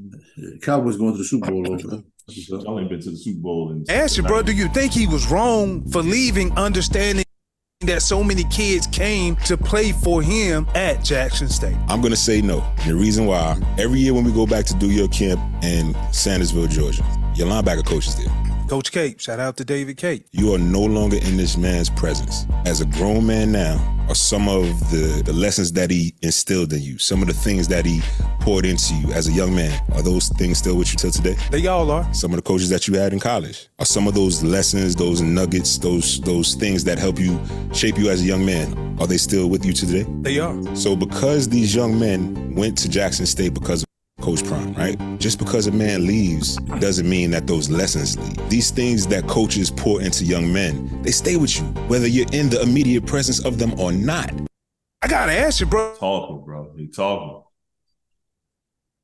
Cowboys 0.61 0.95
going 0.95 1.13
to 1.13 1.17
the 1.17 1.23
Super 1.23 1.49
Bowl. 1.49 1.65
I 1.65 1.71
ain't 2.79 2.89
been 2.89 3.01
to 3.01 3.11
the 3.11 3.17
Super 3.17 3.41
Bowl. 3.41 3.71
In 3.71 3.83
Ask 3.89 4.17
your 4.17 4.27
bro, 4.27 4.43
do 4.43 4.51
you 4.51 4.67
think 4.69 4.93
he 4.93 5.07
was 5.07 5.29
wrong 5.29 5.89
for 5.89 6.03
leaving, 6.03 6.55
understanding 6.55 7.25
that 7.81 8.01
so 8.01 8.23
many 8.23 8.43
kids 8.45 8.87
came 8.87 9.35
to 9.35 9.55
play 9.55 9.91
for 9.91 10.19
him 10.23 10.65
at 10.73 11.03
Jackson 11.03 11.47
State? 11.47 11.77
I'm 11.87 12.01
going 12.01 12.11
to 12.11 12.17
say 12.17 12.41
no. 12.41 12.65
The 12.87 12.95
reason 12.95 13.27
why, 13.27 13.55
every 13.77 13.99
year 13.99 14.15
when 14.15 14.23
we 14.23 14.31
go 14.31 14.47
back 14.47 14.65
to 14.65 14.73
do 14.73 14.89
your 14.89 15.07
camp 15.09 15.39
in 15.63 15.93
Sandersville, 16.09 16.71
Georgia, 16.71 17.05
your 17.35 17.47
linebacker 17.47 17.85
coach 17.85 18.07
is 18.07 18.15
there. 18.15 18.46
Coach 18.67 18.91
Cape, 18.91 19.21
shout 19.21 19.39
out 19.39 19.55
to 19.57 19.63
David 19.63 19.95
Cape. 19.95 20.25
You 20.33 20.53
are 20.53 20.57
no 20.57 20.81
longer 20.81 21.15
in 21.15 21.37
this 21.37 21.55
man's 21.55 21.89
presence. 21.89 22.45
As 22.65 22.81
a 22.81 22.85
grown 22.85 23.25
man 23.25 23.53
now, 23.53 23.77
are 24.09 24.15
some 24.15 24.49
of 24.49 24.65
the, 24.91 25.21
the 25.25 25.31
lessons 25.31 25.71
that 25.73 25.89
he 25.89 26.13
instilled 26.21 26.73
in 26.73 26.81
you, 26.81 26.97
some 26.97 27.21
of 27.21 27.29
the 27.29 27.33
things 27.33 27.69
that 27.69 27.85
he 27.85 28.01
poured 28.41 28.65
into 28.65 28.93
you 28.95 29.13
as 29.13 29.29
a 29.29 29.31
young 29.31 29.55
man. 29.55 29.81
Are 29.93 30.01
those 30.01 30.27
things 30.29 30.57
still 30.57 30.75
with 30.75 30.91
you 30.91 30.97
till 30.97 31.11
today? 31.11 31.37
They 31.49 31.65
all 31.67 31.89
are. 31.91 32.13
Some 32.13 32.31
of 32.33 32.35
the 32.35 32.41
coaches 32.41 32.69
that 32.69 32.89
you 32.89 32.95
had 32.95 33.13
in 33.13 33.21
college. 33.21 33.69
Are 33.79 33.85
some 33.85 34.05
of 34.05 34.15
those 34.15 34.43
lessons, 34.43 34.95
those 34.95 35.21
nuggets, 35.21 35.77
those 35.77 36.19
those 36.21 36.55
things 36.55 36.83
that 36.83 36.99
help 36.99 37.19
you 37.19 37.39
shape 37.73 37.97
you 37.97 38.09
as 38.09 38.21
a 38.21 38.25
young 38.25 38.45
man, 38.45 38.97
are 38.99 39.07
they 39.07 39.17
still 39.17 39.49
with 39.49 39.65
you 39.65 39.71
today? 39.71 40.05
They 40.21 40.39
are. 40.39 40.75
So 40.75 40.95
because 40.97 41.47
these 41.47 41.73
young 41.73 41.97
men 41.97 42.53
went 42.53 42.77
to 42.79 42.89
Jackson 42.89 43.25
State 43.25 43.53
because 43.53 43.86
Coach 44.21 44.43
Prime, 44.45 44.73
right? 44.73 44.97
Just 45.19 45.39
because 45.39 45.67
a 45.67 45.71
man 45.71 46.05
leaves 46.07 46.57
doesn't 46.79 47.07
mean 47.07 47.31
that 47.31 47.47
those 47.47 47.69
lessons 47.69 48.17
leave. 48.17 48.49
These 48.49 48.71
things 48.71 49.07
that 49.07 49.27
coaches 49.27 49.69
pour 49.69 50.01
into 50.01 50.25
young 50.25 50.51
men, 50.51 51.01
they 51.03 51.11
stay 51.11 51.37
with 51.37 51.57
you, 51.59 51.65
whether 51.87 52.07
you're 52.07 52.31
in 52.33 52.49
the 52.49 52.61
immediate 52.61 53.05
presence 53.05 53.43
of 53.45 53.59
them 53.59 53.79
or 53.79 53.91
not. 53.91 54.33
I 55.01 55.07
gotta 55.07 55.33
ask 55.33 55.59
you, 55.59 55.67
bro. 55.67 55.95
Talking, 55.99 56.43
bro. 56.43 56.73
He 56.75 56.87
talking. 56.87 57.43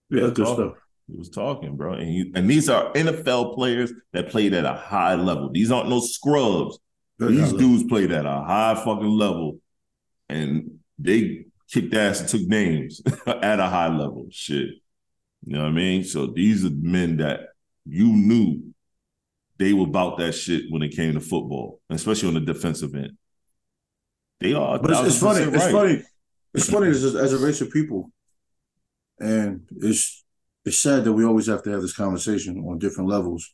Yeah, 0.10 0.22
good 0.22 0.36
talking. 0.38 0.53
stuff. 0.53 0.74
He 1.08 1.17
was 1.17 1.29
talking, 1.29 1.75
bro. 1.75 1.93
And, 1.93 2.08
he, 2.08 2.32
and 2.34 2.50
these 2.50 2.70
are 2.70 2.91
NFL 2.93 3.55
players 3.55 3.93
that 4.13 4.29
played 4.29 4.53
at 4.53 4.65
a 4.65 4.74
high 4.74 5.15
level. 5.15 5.51
These 5.51 5.72
aren't 5.72 5.89
no 5.89 6.00
scrubs. 6.00 6.79
These 7.20 7.53
dudes 7.53 7.84
played 7.84 8.12
at 8.12 8.25
a 8.25 8.43
high 8.43 8.75
fucking 8.75 9.05
level. 9.05 9.60
And 10.29 10.79
they 10.98 11.46
kicked 11.70 11.93
ass 11.93 12.22
and 12.22 12.29
took 12.29 12.41
names 12.48 13.01
at 13.27 13.60
a 13.60 13.67
high 13.67 13.89
level. 13.89 14.27
Shit. 14.32 14.70
You 15.45 15.53
know 15.53 15.63
what 15.63 15.69
I 15.69 15.71
mean? 15.71 16.03
So 16.03 16.27
these 16.27 16.65
are 16.65 16.69
men 16.71 17.17
that 17.17 17.50
you 17.85 18.07
knew 18.07 18.73
they 19.57 19.73
were 19.73 19.85
about 19.85 20.17
that 20.17 20.33
shit 20.33 20.63
when 20.69 20.81
it 20.81 20.95
came 20.95 21.13
to 21.13 21.19
football, 21.19 21.81
especially 21.89 22.29
on 22.29 22.33
the 22.35 22.39
defensive 22.39 22.95
end. 22.95 23.17
They 24.39 24.53
are. 24.53 24.79
But 24.79 24.91
it's, 24.91 25.01
it's 25.01 25.19
funny. 25.19 25.45
Right. 25.45 25.53
It's 25.53 25.71
funny. 25.71 26.03
It's 26.53 26.69
funny 26.69 26.89
as, 26.89 27.03
as 27.03 27.33
a 27.33 27.38
race 27.38 27.62
of 27.62 27.71
people, 27.71 28.12
and 29.19 29.62
it's 29.77 30.23
it's 30.65 30.79
sad 30.79 31.03
that 31.03 31.13
we 31.13 31.25
always 31.25 31.47
have 31.47 31.63
to 31.63 31.71
have 31.71 31.81
this 31.81 31.95
conversation 31.95 32.63
on 32.67 32.79
different 32.79 33.09
levels. 33.09 33.53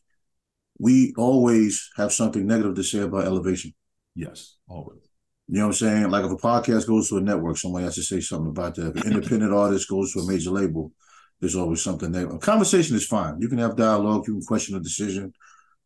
We 0.78 1.14
always 1.16 1.90
have 1.96 2.12
something 2.12 2.46
negative 2.46 2.74
to 2.76 2.82
say 2.82 3.00
about 3.00 3.24
elevation. 3.24 3.74
Yes, 4.14 4.56
always. 4.68 5.00
You 5.48 5.58
know 5.58 5.66
what 5.66 5.66
I'm 5.68 5.72
saying? 5.74 6.10
Like 6.10 6.24
if 6.24 6.30
a 6.30 6.36
podcast 6.36 6.86
goes 6.86 7.08
to 7.08 7.18
a 7.18 7.20
network, 7.20 7.56
somebody 7.56 7.84
has 7.84 7.96
to 7.96 8.02
say 8.02 8.20
something 8.20 8.50
about 8.50 8.74
that. 8.76 8.96
If 8.96 9.04
an 9.04 9.12
independent 9.12 9.52
artist 9.52 9.88
goes 9.88 10.12
to 10.12 10.20
a 10.20 10.26
major 10.26 10.50
label, 10.50 10.92
there's 11.40 11.56
always 11.56 11.82
something 11.82 12.12
there. 12.12 12.28
A 12.28 12.38
conversation 12.38 12.96
is 12.96 13.06
fine. 13.06 13.40
You 13.40 13.48
can 13.48 13.58
have 13.58 13.76
dialogue. 13.76 14.26
You 14.26 14.34
can 14.34 14.44
question 14.44 14.76
a 14.76 14.80
decision. 14.80 15.32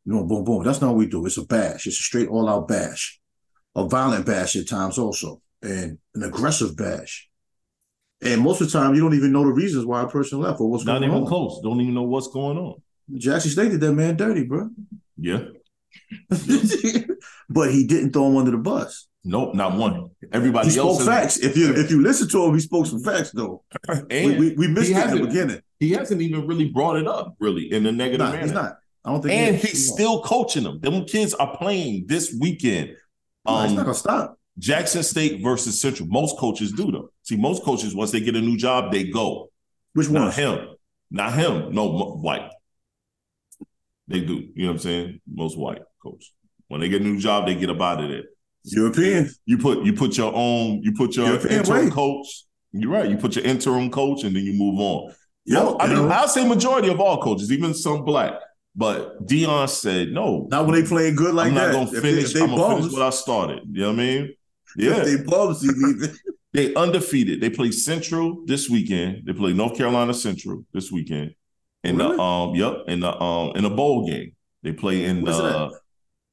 You 0.05 0.13
know, 0.13 0.25
boom, 0.25 0.45
boom. 0.45 0.65
That's 0.65 0.81
not 0.81 0.89
what 0.89 0.99
we 0.99 1.07
do. 1.07 1.25
It's 1.27 1.39
a 1.39 1.45
bash. 1.47 1.87
It's 1.87 1.99
a 1.99 2.03
straight 2.03 2.29
all 2.29 2.49
out 2.49 2.69
bash, 2.69 3.21
a 3.75 3.87
violent 3.89 4.27
bash 4.27 4.57
at 4.57 4.69
times 4.69 4.99
also, 4.99 5.41
and 5.63 5.99
an 6.15 6.23
aggressive 6.23 6.77
bash. 6.77 7.29
And 8.21 8.41
most 8.43 8.61
of 8.61 8.71
the 8.71 8.79
time, 8.79 8.95
you 8.95 9.01
don't 9.01 9.15
even 9.15 9.33
know 9.33 9.45
the 9.45 9.53
reasons 9.53 9.87
why 9.87 10.03
a 10.03 10.09
person 10.09 10.41
left 10.41 10.61
or 10.61 10.71
what's 10.71 10.85
Not 10.85 11.01
going 11.01 11.11
even 11.11 11.23
on. 11.23 11.27
close. 11.27 11.61
Don't 11.63 11.81
even 11.81 11.95
know 11.95 12.03
what's 12.03 12.29
going 12.29 12.59
on. 12.59 12.83
Jackson 13.17 13.51
State 13.51 13.71
did 13.71 13.81
that 13.81 13.93
man 13.93 14.17
dirty, 14.17 14.45
bro. 14.45 14.71
Yeah. 15.17 15.45
but 17.49 17.71
he 17.71 17.87
didn't 17.87 18.13
throw 18.13 18.29
him 18.29 18.37
under 18.37 18.51
the 18.51 18.59
bus. 18.59 19.09
Nope, 19.27 19.55
not 19.55 19.77
one. 19.79 20.11
Everybody 20.33 20.71
He 20.71 20.79
else 20.79 20.97
spoke 21.03 21.07
facts. 21.09 21.39
If 21.39 21.57
you 21.57 21.73
if 21.75 21.91
you 21.91 22.03
listen 22.03 22.29
to 22.29 22.45
him, 22.45 22.55
he 22.55 22.61
spoke 22.61 22.87
some 22.87 23.03
facts 23.03 23.31
though. 23.33 23.63
And 23.89 24.09
We, 24.11 24.37
we, 24.51 24.57
we 24.57 24.69
missed 24.69 24.91
it 24.91 24.97
in 25.11 25.17
the 25.23 25.27
beginning. 25.27 25.61
He 25.81 25.93
hasn't 25.93 26.21
even 26.21 26.47
really 26.47 26.69
brought 26.71 26.97
it 26.97 27.09
up, 27.09 27.35
really, 27.39 27.73
in 27.73 27.87
a 27.87 27.93
negative 27.93 28.19
Nah, 28.27 28.31
manner. 28.33 28.43
he's 28.43 28.53
not. 28.53 28.77
I 29.05 29.11
don't 29.11 29.23
think. 29.23 29.33
And 29.35 29.57
is. 29.57 29.63
he's 29.63 29.93
still 29.93 30.23
coaching 30.23 30.63
them. 30.65 30.81
Them 30.81 31.05
kids 31.07 31.33
are 31.35 31.57
playing 31.57 32.05
this 32.07 32.37
weekend. 32.39 32.97
Nah, 33.47 33.63
he's 33.65 33.73
not 33.73 33.81
Um, 33.81 33.85
gonna 33.87 33.95
stop. 33.95 34.39
Jackson 34.59 35.03
State 35.03 35.43
versus 35.43 35.81
Central. 35.81 36.07
Most 36.09 36.37
coaches 36.39 36.71
do 36.73 36.93
though. 36.93 37.11
See, 37.23 37.37
most 37.37 37.63
coaches 37.65 37.95
once 37.95 38.11
they 38.11 38.21
get 38.21 38.37
a 38.37 38.41
new 38.43 38.57
job, 38.59 38.93
they 38.93 39.05
go. 39.05 39.51
Which 39.95 40.09
one? 40.09 40.23
Not 40.23 40.35
him. 40.35 40.69
Not 41.11 41.33
him. 41.33 41.73
No 41.75 41.89
white. 41.89 42.51
They 44.07 44.21
do. 44.21 44.49
You 44.55 44.65
know 44.65 44.69
what 44.69 44.73
I'm 44.75 44.79
saying? 44.81 45.21
Most 45.27 45.57
white 45.57 45.83
coach. 46.03 46.33
When 46.69 46.81
they 46.83 46.89
get 46.91 47.01
a 47.01 47.05
new 47.05 47.19
job, 47.19 47.47
they 47.47 47.55
get 47.55 47.71
up 47.71 47.81
out 47.81 48.03
of 48.03 48.11
there. 48.11 48.25
European. 48.65 49.31
You 49.47 49.59
put 49.59 49.85
you 49.85 49.93
put 49.93 50.17
your 50.17 50.33
own. 50.35 50.83
You 50.83 50.93
put 50.93 51.17
your 51.17 51.27
European 51.27 51.61
interim 51.61 51.85
way. 51.87 51.91
coach. 51.91 52.45
You're 52.73 52.91
right. 52.91 53.09
You 53.09 53.17
put 53.17 53.37
your 53.37 53.45
interim 53.45 53.91
coach, 53.91 54.25
and 54.25 54.35
then 54.35 54.45
you 54.45 54.55
move 54.55 54.79
on. 54.81 55.15
Yo, 55.45 55.77
I 55.79 55.87
mean, 55.89 56.11
I'll 56.11 56.27
say 56.29 56.47
majority 56.49 56.89
of 56.89 56.99
all 57.01 57.21
coaches, 57.23 57.53
even 57.53 57.75
some 57.75 58.05
black. 58.05 58.33
But 58.77 59.25
Deion 59.27 59.69
said 59.69 60.09
no. 60.09 60.49
not 60.51 60.67
when 60.67 60.75
they 60.81 60.87
playing 60.89 61.15
good 61.15 61.35
like 61.35 61.49
I'm 61.49 61.55
not 61.55 61.73
gonna 61.73 61.85
If 61.85 61.91
they- 61.93 62.01
finish. 62.01 62.25
If 62.25 62.33
they, 62.33 62.41
I'm 62.43 62.57
gonna 62.57 62.77
finish 62.79 62.93
what 62.93 63.03
I 63.03 63.11
started. 63.11 63.61
You 63.71 63.83
know 63.83 63.89
what 63.89 63.95
I 63.95 63.97
mean? 63.97 64.35
Yeah, 64.77 64.97
if 64.97 65.05
they 65.05 65.23
bums, 65.23 65.63
leave. 65.65 66.19
they 66.53 66.75
undefeated. 66.75 67.41
They 67.41 67.49
play 67.51 67.71
Central 67.71 68.45
this 68.45 68.69
weekend. 68.69 69.23
They 69.25 69.33
play 69.33 69.53
North 69.53 69.77
Carolina 69.77 70.13
Central 70.13 70.65
this 70.73 70.91
weekend. 70.91 71.35
In 71.85 71.97
Really? 71.97 72.17
the 72.17 72.21
um, 72.23 72.55
yep, 72.57 72.79
in 72.89 72.99
the 72.99 73.23
um, 73.23 73.55
in 73.55 73.65
a 73.65 73.71
bowl 73.71 74.09
game. 74.09 74.33
They 74.65 74.73
play 74.73 75.05
in 75.05 75.19
it 75.19 75.27
the 75.27 75.71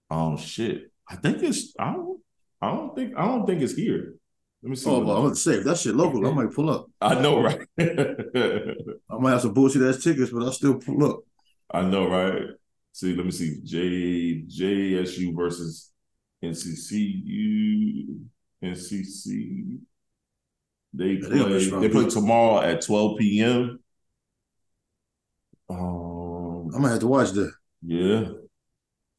um, 0.09 0.37
shit. 0.37 0.90
I 1.11 1.15
think 1.15 1.43
it's. 1.43 1.73
I 1.77 1.93
don't. 1.93 2.19
I 2.61 2.71
don't 2.71 2.95
think. 2.95 3.13
I 3.17 3.25
don't 3.25 3.45
think 3.45 3.61
it's 3.61 3.73
here. 3.75 4.15
Let 4.63 4.69
me 4.69 4.75
see. 4.75 4.89
Oh, 4.89 4.99
well, 4.99 5.17
I'm 5.17 5.23
gonna 5.23 5.35
say 5.35 5.55
if 5.55 5.63
that 5.65 5.77
shit 5.77 5.95
local, 5.95 6.25
I 6.25 6.31
might 6.31 6.53
pull 6.53 6.69
up. 6.69 6.85
I 7.01 7.15
know, 7.21 7.41
right? 7.41 7.59
I 7.79 9.17
might 9.19 9.31
have 9.31 9.41
some 9.41 9.53
bullshit 9.53 9.81
ass 9.81 10.03
tickets, 10.03 10.31
but 10.31 10.43
I'll 10.43 10.51
still 10.51 10.75
pull 10.79 11.03
up. 11.05 11.19
I 11.71 11.81
know, 11.81 12.07
right? 12.09 12.43
See, 12.93 13.15
let 13.15 13.25
me 13.25 13.31
see. 13.31 13.59
J 13.63 14.43
JSU 14.47 15.35
versus 15.35 15.91
NCCU. 16.43 18.19
NCC. 18.63 19.79
They 20.93 21.13
Yeah, 21.13 21.27
play. 21.27 21.57
be 21.59 21.69
They 21.69 21.89
play 21.89 22.09
tomorrow 22.09 22.61
at 22.61 22.81
12 22.81 23.17
p.m. 23.17 23.79
Um, 25.69 26.75
I 26.75 26.79
might 26.79 26.89
have 26.91 26.99
to 26.99 27.07
watch 27.07 27.31
that. 27.31 27.51
yeah. 27.81 28.25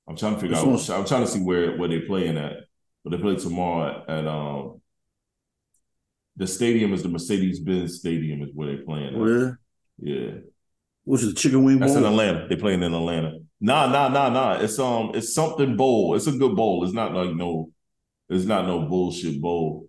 I'm 0.08 0.16
trying 0.16 0.34
to 0.34 0.40
figure 0.40 0.56
out. 0.56 0.66
one? 0.66 0.78
I'm 0.90 1.06
trying 1.06 1.24
to 1.24 1.26
see 1.28 1.40
where 1.40 1.76
where 1.76 1.88
they 1.88 2.00
playing 2.00 2.36
at. 2.36 2.56
But 3.04 3.10
they 3.10 3.18
play 3.18 3.36
tomorrow 3.36 4.04
at 4.08 4.26
um. 4.26 4.80
The 6.36 6.46
stadium 6.46 6.94
is 6.94 7.02
the 7.02 7.08
Mercedes 7.10 7.60
Benz 7.60 7.98
Stadium 7.98 8.42
is 8.42 8.50
where 8.54 8.68
they're 8.68 8.84
playing. 8.84 9.14
At. 9.14 9.20
Where? 9.20 9.60
Yeah. 9.98 10.30
Which 11.04 11.22
is 11.22 11.34
the 11.34 11.40
chicken 11.40 11.64
wing 11.64 11.78
That's 11.78 11.94
in? 11.94 12.04
Atlanta. 12.04 12.46
They're 12.48 12.56
playing 12.56 12.82
in 12.82 12.94
Atlanta. 12.94 13.38
Nah, 13.60 13.86
nah, 13.86 14.08
nah, 14.08 14.28
nah. 14.28 14.52
It's 14.54 14.78
um, 14.78 15.10
it's 15.14 15.34
something 15.34 15.76
bowl. 15.76 16.14
It's 16.14 16.26
a 16.26 16.32
good 16.32 16.56
bowl. 16.56 16.84
It's 16.84 16.94
not 16.94 17.12
like 17.12 17.34
no, 17.34 17.70
it's 18.28 18.44
not 18.44 18.66
no 18.66 18.86
bullshit 18.88 19.40
bowl. 19.40 19.88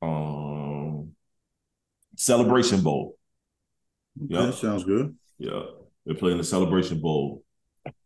Um, 0.00 1.12
celebration 2.16 2.80
bowl. 2.82 3.16
Okay, 4.24 4.34
Yeah. 4.34 4.50
sounds 4.52 4.84
good. 4.84 5.16
Yeah, 5.38 5.62
they're 6.04 6.14
playing 6.16 6.38
the 6.38 6.44
celebration 6.44 7.00
bowl. 7.00 7.42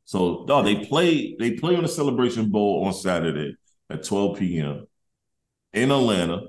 So 0.05 0.45
no, 0.49 0.62
they 0.62 0.85
play. 0.85 1.37
They 1.38 1.53
play 1.53 1.77
on 1.77 1.83
the 1.83 1.88
celebration 1.88 2.51
bowl 2.51 2.85
on 2.85 2.93
Saturday 2.93 3.57
at 3.88 4.05
12 4.05 4.38
p.m. 4.38 4.87
in 5.73 5.91
Atlanta. 5.91 6.43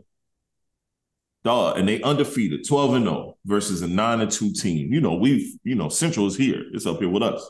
Dog, 1.44 1.78
and 1.78 1.89
they 1.89 2.02
undefeated, 2.02 2.66
12 2.66 2.94
and 2.94 3.04
0 3.04 3.38
versus 3.44 3.82
a 3.82 3.88
9 3.88 4.22
and 4.22 4.32
2 4.32 4.54
team. 4.54 4.94
You 4.94 5.02
know, 5.02 5.16
we've, 5.16 5.54
you 5.66 5.76
know, 5.76 5.89
Central 5.89 6.26
is 6.26 6.38
here. 6.38 6.63
It's 6.72 6.86
up 6.86 7.00
here 7.00 7.10
with 7.10 7.22
us. 7.22 7.50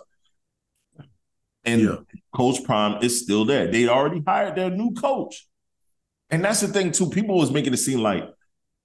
And 1.63 1.82
Yeah. 1.82 1.98
Coach 2.36 2.63
Prime 2.63 3.04
is 3.04 3.22
still 3.22 3.46
there. 3.46 3.72
They 3.72 3.88
already 3.88 4.24
hired 4.26 4.56
their 4.56 4.72
new 4.72 4.94
coach. 4.94 5.48
And 6.32 6.44
that's 6.44 6.62
the 6.62 6.68
thing, 6.68 6.92
too. 6.92 7.12
People 7.12 7.38
was 7.38 7.52
making 7.52 7.74
it 7.74 7.78
seem 7.78 8.00
like 8.00 8.24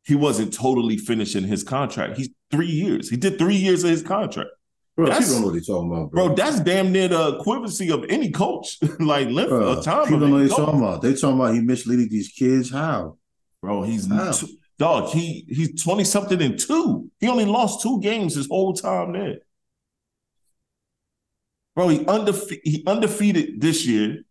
he 0.04 0.14
wasn't 0.14 0.52
totally 0.52 0.98
finishing 0.98 1.44
his 1.44 1.64
contract. 1.64 2.18
He's 2.18 2.28
three 2.50 2.66
years. 2.66 3.08
He 3.08 3.16
did 3.16 3.38
three 3.38 3.56
years 3.56 3.84
of 3.84 3.90
his 3.90 4.02
contract. 4.02 4.50
Bro, 4.98 5.06
That's- 5.06 5.28
people 5.28 5.34
don't 5.34 5.40
know 5.42 5.46
what 5.46 5.52
they're 5.52 5.74
talking 5.76 5.92
about, 5.92 6.10
bro. 6.10 6.26
Bro, 6.26 6.34
that's 6.34 6.58
damn 6.58 6.90
near 6.90 7.06
the 7.06 7.38
equivalency 7.38 7.94
of 7.94 8.04
any 8.08 8.32
coach. 8.32 8.78
like 8.98 9.28
length 9.28 9.50
Bro, 9.50 9.68
of 9.78 9.84
time. 9.84 10.04
people 10.06 10.18
don't 10.18 10.30
know 10.30 10.36
what 10.38 10.48
they're 10.48 10.56
talking 10.56 10.80
about. 10.80 11.02
They 11.02 11.14
talking 11.14 11.36
about 11.38 11.54
he 11.54 11.60
misleading 11.60 12.08
these 12.08 12.28
kids. 12.30 12.68
How? 12.72 13.16
Bro, 13.62 13.84
he's 13.84 14.08
How? 14.08 14.32
dog. 14.76 15.10
He 15.10 15.46
he's 15.48 15.80
twenty 15.80 16.02
something 16.02 16.42
and 16.42 16.58
two. 16.58 17.08
He 17.20 17.28
only 17.28 17.44
lost 17.44 17.80
two 17.80 18.00
games 18.00 18.34
his 18.34 18.48
whole 18.48 18.72
time 18.72 19.12
there. 19.12 19.36
Bro, 21.76 21.88
he 21.90 21.98
undefe- 22.00 22.58
he 22.64 22.82
undefeated 22.84 23.60
this 23.60 23.86
year, 23.86 24.22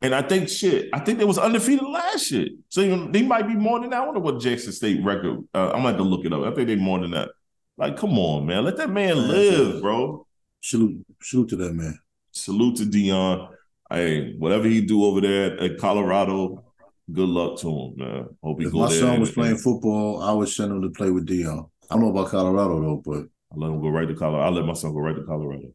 and 0.00 0.14
I 0.14 0.22
think 0.22 0.48
shit. 0.48 0.90
I 0.92 1.00
think 1.00 1.18
they 1.18 1.24
was 1.24 1.38
undefeated 1.38 1.84
last 1.84 2.30
year. 2.30 2.50
So 2.68 2.82
you 2.82 2.94
know, 2.96 3.10
they 3.10 3.22
might 3.22 3.48
be 3.48 3.54
more 3.56 3.80
than 3.80 3.90
that. 3.90 4.02
I 4.02 4.04
wonder 4.04 4.20
what 4.20 4.40
Jackson 4.40 4.70
State 4.72 5.02
record. 5.02 5.40
Uh, 5.52 5.66
I'm 5.74 5.78
gonna 5.82 5.88
have 5.88 5.96
to 5.96 6.04
look 6.04 6.24
it 6.24 6.32
up. 6.32 6.44
I 6.44 6.54
think 6.54 6.68
they 6.68 6.76
more 6.76 7.00
than 7.00 7.10
that. 7.10 7.30
Like, 7.76 7.96
come 7.96 8.18
on, 8.18 8.46
man, 8.46 8.64
let 8.64 8.76
that 8.76 8.90
man 8.90 9.28
live, 9.28 9.82
bro. 9.82 10.26
Salute, 10.60 11.04
salute 11.20 11.48
to 11.50 11.56
that 11.56 11.74
man. 11.74 11.98
Salute 12.30 12.76
to 12.76 12.84
Deion. 12.84 13.48
Hey, 13.90 14.34
whatever 14.38 14.66
he 14.66 14.80
do 14.80 15.04
over 15.04 15.20
there 15.20 15.60
at 15.60 15.78
Colorado, 15.78 16.64
good 17.12 17.28
luck 17.28 17.58
to 17.60 17.68
him, 17.68 17.94
man. 17.96 18.28
Hope 18.42 18.60
he 18.60 18.66
If 18.66 18.72
my 18.72 18.88
son 18.88 19.20
was 19.20 19.32
playing 19.32 19.58
football, 19.58 20.22
I 20.22 20.32
would 20.32 20.48
send 20.48 20.72
him 20.72 20.82
to 20.82 20.90
play 20.90 21.10
with 21.10 21.26
Deion. 21.26 21.68
I 21.90 21.94
don't 21.94 22.02
know 22.02 22.10
about 22.10 22.30
Colorado 22.30 22.80
though, 22.80 23.02
but 23.04 23.24
I 23.52 23.56
let 23.56 23.70
him 23.70 23.80
go 23.80 23.88
right 23.88 24.08
to 24.08 24.14
Colorado. 24.14 24.46
I 24.46 24.50
let 24.50 24.66
my 24.66 24.72
son 24.72 24.92
go 24.92 25.00
right 25.00 25.16
to 25.16 25.24
Colorado. 25.24 25.72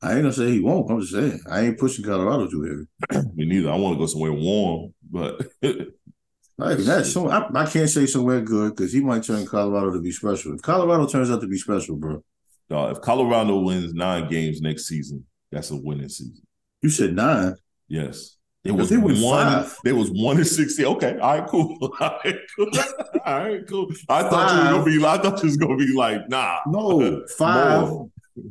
I 0.00 0.12
ain't 0.12 0.22
gonna 0.22 0.32
say 0.32 0.50
he 0.50 0.60
won't. 0.60 0.90
I'm 0.90 1.00
just 1.00 1.12
saying 1.12 1.40
I 1.50 1.62
ain't 1.62 1.78
pushing 1.78 2.04
Colorado 2.04 2.48
too 2.48 2.86
heavy. 3.10 3.26
Me 3.34 3.46
neither. 3.46 3.70
I 3.70 3.76
want 3.76 3.94
to 3.94 3.98
go 3.98 4.06
somewhere 4.06 4.32
warm, 4.32 4.94
but 5.10 5.46
Like 6.56 6.78
that's 6.78 7.12
so 7.12 7.28
I, 7.28 7.48
I 7.54 7.66
can't 7.66 7.88
say 7.90 8.06
somewhere 8.06 8.40
good 8.40 8.76
because 8.76 8.92
he 8.92 9.00
might 9.00 9.24
turn 9.24 9.44
Colorado 9.44 9.92
to 9.92 10.00
be 10.00 10.12
special. 10.12 10.54
If 10.54 10.62
Colorado 10.62 11.06
turns 11.06 11.30
out 11.30 11.40
to 11.40 11.48
be 11.48 11.58
special, 11.58 11.96
bro, 11.96 12.22
dog, 12.70 12.96
if 12.96 13.02
Colorado 13.02 13.58
wins 13.58 13.92
nine 13.92 14.28
games 14.30 14.60
next 14.60 14.86
season, 14.86 15.24
that's 15.50 15.70
a 15.72 15.76
winning 15.76 16.08
season. 16.08 16.42
you 16.80 16.90
said 16.90 17.14
nine. 17.14 17.56
Yes. 17.88 18.36
It 18.62 18.70
was 18.70 18.88
they 18.88 18.96
one. 18.96 19.14
five. 19.14 19.76
There 19.84 19.94
was 19.96 20.10
one 20.10 20.36
and 20.38 20.46
sixty. 20.46 20.86
Okay, 20.86 21.18
all 21.18 21.38
right, 21.38 21.46
cool. 21.48 21.76
All 22.00 22.18
right, 22.24 22.36
cool. 22.56 22.68
All 23.26 23.38
right, 23.38 23.66
cool. 23.68 23.88
I 24.08 24.22
thought 24.22 24.52
you 24.52 24.62
Five. 24.62 24.70
gonna 24.72 24.84
be. 24.84 25.04
I 25.04 25.18
thought 25.18 25.42
you 25.42 25.48
was 25.48 25.56
gonna 25.58 25.76
be 25.76 25.92
like, 25.94 26.28
nah. 26.30 26.60
No, 26.66 27.22
five, 27.36 27.88
More. 27.88 28.08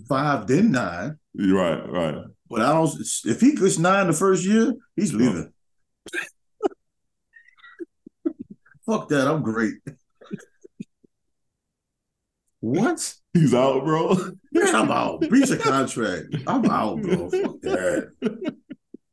five, 0.07 0.45
then 0.45 0.71
nine. 0.71 1.17
Right, 1.35 1.89
right. 1.89 2.15
But 2.47 2.61
I 2.61 2.73
don't. 2.73 2.91
If 3.25 3.41
he 3.41 3.55
gets 3.55 3.79
nine 3.79 4.05
the 4.05 4.13
first 4.13 4.45
year, 4.45 4.73
he's 4.95 5.13
leaving. 5.15 5.51
Fuck 8.85 9.09
that. 9.09 9.27
I'm 9.27 9.41
great. 9.41 9.75
what? 12.59 13.13
He's 13.33 13.53
out, 13.53 13.83
bro. 13.83 14.15
Man, 14.51 14.75
I'm 14.75 14.91
out. 14.91 15.21
Breach 15.21 15.49
a 15.49 15.57
contract. 15.57 16.27
I'm 16.47 16.65
out, 16.69 17.01
bro. 17.01 17.29
Fuck 17.29 17.61
that. 17.61 18.11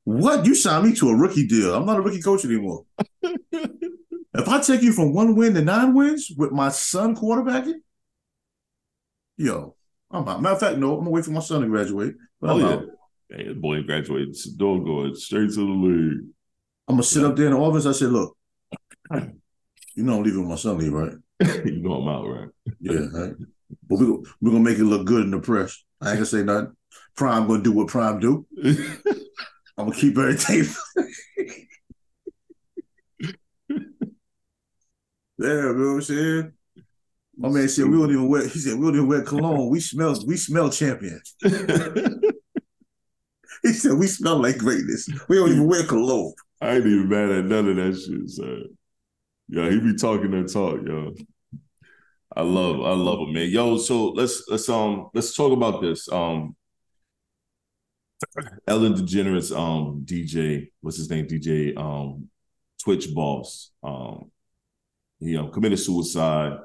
What? 0.04 0.44
You 0.44 0.54
signed 0.54 0.86
me 0.88 0.94
to 0.96 1.08
a 1.08 1.16
rookie 1.16 1.46
deal. 1.46 1.74
I'm 1.74 1.86
not 1.86 1.98
a 1.98 2.00
rookie 2.02 2.20
coach 2.22 2.44
anymore. 2.44 2.84
If 3.22 4.48
I 4.48 4.60
take 4.60 4.82
you 4.82 4.92
from 4.92 5.12
one 5.14 5.34
win 5.36 5.54
to 5.54 5.62
nine 5.62 5.94
wins 5.94 6.30
with 6.36 6.52
my 6.52 6.68
son 6.68 7.16
quarterbacking, 7.16 7.74
yo, 9.36 9.74
I'm 10.10 10.26
out. 10.28 10.40
Matter 10.42 10.54
of 10.54 10.60
fact, 10.60 10.78
no, 10.78 10.92
I'm 10.94 11.00
gonna 11.00 11.10
wait 11.10 11.24
for 11.24 11.30
my 11.32 11.40
son 11.40 11.62
to 11.62 11.66
graduate. 11.68 12.14
But 12.40 12.50
Oh 12.50 12.54
I'm 12.54 12.60
yeah. 12.60 12.66
out. 12.74 12.84
Hey, 13.28 13.48
the 13.48 13.54
boy 13.54 13.82
graduated. 13.82 14.36
Don't 14.56 14.84
go 14.84 15.12
straight 15.14 15.50
to 15.50 15.54
the 15.56 15.62
league. 15.62 16.26
I'm 16.88 16.94
gonna 16.96 17.02
sit 17.02 17.24
up 17.24 17.36
there 17.36 17.46
in 17.46 17.52
the 17.52 17.58
office. 17.58 17.86
I 17.86 17.92
said, 17.92 18.10
look, 18.10 18.36
you 20.00 20.06
know 20.06 20.16
I'm 20.16 20.22
leaving 20.22 20.48
my 20.48 20.54
son 20.54 20.78
leave, 20.78 20.94
right? 20.94 21.12
you 21.66 21.82
know 21.82 21.92
I'm 21.92 22.08
out, 22.08 22.26
right? 22.26 22.48
Yeah, 22.80 23.06
right. 23.12 23.34
But 23.86 23.98
we 23.98 24.06
we're 24.40 24.50
gonna 24.50 24.60
make 24.60 24.78
it 24.78 24.84
look 24.84 25.04
good 25.06 25.24
in 25.24 25.30
the 25.30 25.40
press. 25.40 25.84
I 26.00 26.08
ain't 26.08 26.16
gonna 26.16 26.26
say 26.26 26.42
nothing. 26.42 26.74
Prime 27.16 27.46
gonna 27.46 27.62
do 27.62 27.72
what 27.72 27.88
Prime 27.88 28.18
do. 28.18 28.46
I'm 29.76 29.88
gonna 29.88 29.94
keep 29.94 30.16
everything. 30.16 30.64
yeah, 33.28 33.34
you 35.38 35.74
know 35.74 35.74
what 35.74 35.96
I'm 35.96 36.02
saying? 36.02 36.52
My 37.36 37.50
man 37.50 37.68
said 37.68 37.84
we 37.84 37.98
don't 37.98 38.10
even 38.10 38.28
wear. 38.30 38.48
He 38.48 38.58
said 38.58 38.78
we 38.78 38.86
don't 38.86 38.94
even 38.96 39.08
wear 39.08 39.20
cologne. 39.20 39.68
We 39.68 39.80
smell. 39.80 40.16
We 40.26 40.38
smell 40.38 40.70
champion. 40.70 41.20
he 41.42 41.50
said 43.74 43.98
we 43.98 44.06
smell 44.06 44.38
like 44.40 44.56
greatness. 44.56 45.10
We 45.28 45.36
don't 45.36 45.50
even 45.50 45.68
wear 45.68 45.84
cologne. 45.84 46.32
I 46.62 46.76
ain't 46.76 46.86
even 46.86 47.10
mad 47.10 47.28
at 47.30 47.44
none 47.44 47.68
of 47.68 47.76
that 47.76 48.00
shit, 48.00 48.30
son. 48.30 48.64
Yeah, 49.50 49.68
he 49.68 49.80
be 49.80 49.96
talking 49.96 50.30
that 50.30 50.52
talk, 50.52 50.80
yo. 50.86 51.12
I 52.36 52.42
love, 52.42 52.80
I 52.82 52.92
love 52.92 53.18
him, 53.26 53.32
man. 53.32 53.50
Yo, 53.50 53.78
so 53.78 54.10
let's 54.10 54.44
let's 54.48 54.68
um 54.68 55.10
let's 55.12 55.34
talk 55.34 55.52
about 55.52 55.82
this. 55.82 56.08
Um 56.10 56.54
Ellen 58.68 58.94
DeGeneres, 58.94 59.56
um, 59.56 60.02
DJ, 60.04 60.68
what's 60.80 60.98
his 60.98 61.10
name? 61.10 61.26
DJ 61.26 61.76
um 61.76 62.28
Twitch 62.82 63.12
boss. 63.12 63.72
Um 63.82 64.30
he 65.18 65.36
um, 65.36 65.50
committed 65.50 65.80
suicide 65.80 66.58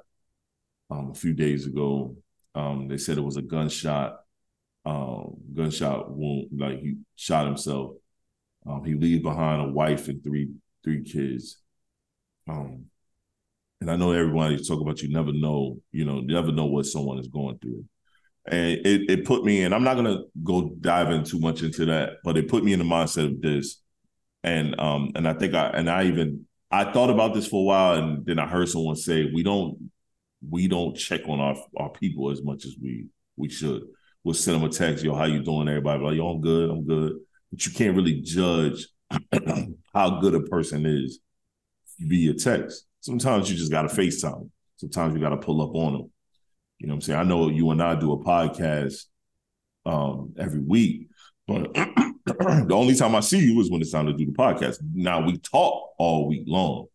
um, 0.91 1.11
a 1.11 1.15
few 1.15 1.33
days 1.33 1.65
ago. 1.65 2.15
Um, 2.53 2.87
they 2.87 2.97
said 2.97 3.17
it 3.17 3.21
was 3.21 3.35
a 3.35 3.41
gunshot, 3.41 4.19
um, 4.85 5.35
gunshot 5.53 6.09
wound, 6.11 6.49
like 6.55 6.79
he 6.79 6.97
shot 7.15 7.47
himself. 7.47 7.95
Um, 8.65 8.85
he 8.85 8.93
leaves 8.93 9.23
behind 9.23 9.61
a 9.61 9.71
wife 9.73 10.07
and 10.07 10.23
three 10.23 10.51
three 10.83 11.03
kids. 11.03 11.57
Um, 12.47 12.85
and 13.81 13.91
I 13.91 13.95
know 13.95 14.11
everybody 14.11 14.57
talk 14.63 14.81
about 14.81 15.01
you 15.01 15.09
never 15.09 15.33
know, 15.33 15.77
you 15.91 16.05
know, 16.05 16.21
you 16.21 16.33
never 16.33 16.51
know 16.51 16.65
what 16.65 16.85
someone 16.85 17.19
is 17.19 17.27
going 17.27 17.57
through. 17.59 17.85
And 18.47 18.79
it, 18.85 19.09
it 19.09 19.25
put 19.25 19.43
me 19.43 19.61
in, 19.61 19.73
I'm 19.73 19.83
not 19.83 19.95
gonna 19.95 20.19
go 20.43 20.71
diving 20.79 21.23
too 21.23 21.39
much 21.39 21.61
into 21.61 21.85
that, 21.85 22.17
but 22.23 22.37
it 22.37 22.47
put 22.47 22.63
me 22.63 22.73
in 22.73 22.79
the 22.79 22.85
mindset 22.85 23.25
of 23.25 23.41
this. 23.41 23.81
And 24.43 24.79
um, 24.79 25.11
and 25.15 25.27
I 25.27 25.33
think 25.33 25.55
I 25.55 25.67
and 25.69 25.89
I 25.89 26.05
even 26.05 26.45
I 26.71 26.91
thought 26.91 27.09
about 27.09 27.33
this 27.33 27.47
for 27.47 27.61
a 27.61 27.63
while 27.63 27.95
and 27.95 28.25
then 28.25 28.39
I 28.39 28.47
heard 28.47 28.69
someone 28.69 28.95
say 28.95 29.31
we 29.33 29.43
don't 29.43 29.89
we 30.47 30.67
don't 30.67 30.95
check 30.95 31.21
on 31.27 31.39
our 31.39 31.55
our 31.77 31.89
people 31.89 32.31
as 32.31 32.43
much 32.43 32.65
as 32.65 32.75
we 32.81 33.07
we 33.35 33.49
should. 33.49 33.83
We'll 34.23 34.35
send 34.35 34.57
them 34.57 34.69
a 34.69 34.71
text, 34.71 35.03
yo, 35.03 35.15
how 35.15 35.25
you 35.25 35.43
doing? 35.43 35.67
Everybody 35.67 36.03
like, 36.03 36.15
yo, 36.15 36.29
I'm 36.29 36.41
good, 36.41 36.69
I'm 36.69 36.85
good. 36.85 37.13
But 37.51 37.65
you 37.65 37.71
can't 37.71 37.95
really 37.95 38.21
judge 38.21 38.87
how 39.93 40.19
good 40.19 40.35
a 40.35 40.41
person 40.41 40.85
is 40.85 41.19
via 41.99 42.33
text. 42.33 42.85
Sometimes 43.01 43.49
you 43.49 43.57
just 43.57 43.71
gotta 43.71 43.87
FaceTime. 43.87 44.49
Sometimes 44.77 45.13
you 45.13 45.19
gotta 45.19 45.37
pull 45.37 45.61
up 45.61 45.75
on 45.75 45.93
them. 45.93 46.11
You 46.79 46.87
know 46.87 46.93
what 46.93 46.97
I'm 46.97 47.01
saying? 47.01 47.19
I 47.19 47.23
know 47.23 47.49
you 47.49 47.69
and 47.71 47.81
I 47.81 47.95
do 47.95 48.13
a 48.13 48.23
podcast 48.23 49.05
um, 49.85 50.33
every 50.37 50.59
week, 50.59 51.07
but 51.47 51.73
the 52.25 52.67
only 52.71 52.95
time 52.95 53.15
I 53.15 53.19
see 53.19 53.39
you 53.39 53.59
is 53.61 53.71
when 53.71 53.81
it's 53.81 53.91
time 53.91 54.07
to 54.07 54.13
do 54.13 54.25
the 54.25 54.31
podcast. 54.31 54.77
Now 54.93 55.25
we 55.25 55.37
talk 55.37 55.91
all 55.97 56.27
week 56.27 56.43
long. 56.47 56.87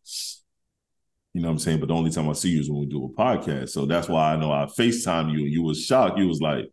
You 1.33 1.41
know 1.41 1.47
what 1.47 1.53
I'm 1.53 1.59
saying? 1.59 1.79
But 1.79 1.87
the 1.87 1.95
only 1.95 2.11
time 2.11 2.29
I 2.29 2.33
see 2.33 2.49
you 2.49 2.59
is 2.59 2.69
when 2.69 2.81
we 2.81 2.85
do 2.87 3.05
a 3.05 3.09
podcast. 3.09 3.69
So 3.69 3.85
that's 3.85 4.09
why 4.09 4.33
I 4.33 4.35
know 4.35 4.51
I 4.51 4.65
FaceTime 4.65 5.31
you 5.31 5.45
and 5.45 5.53
you 5.53 5.63
was 5.63 5.83
shocked. 5.83 6.19
You 6.19 6.27
was 6.27 6.41
like, 6.41 6.65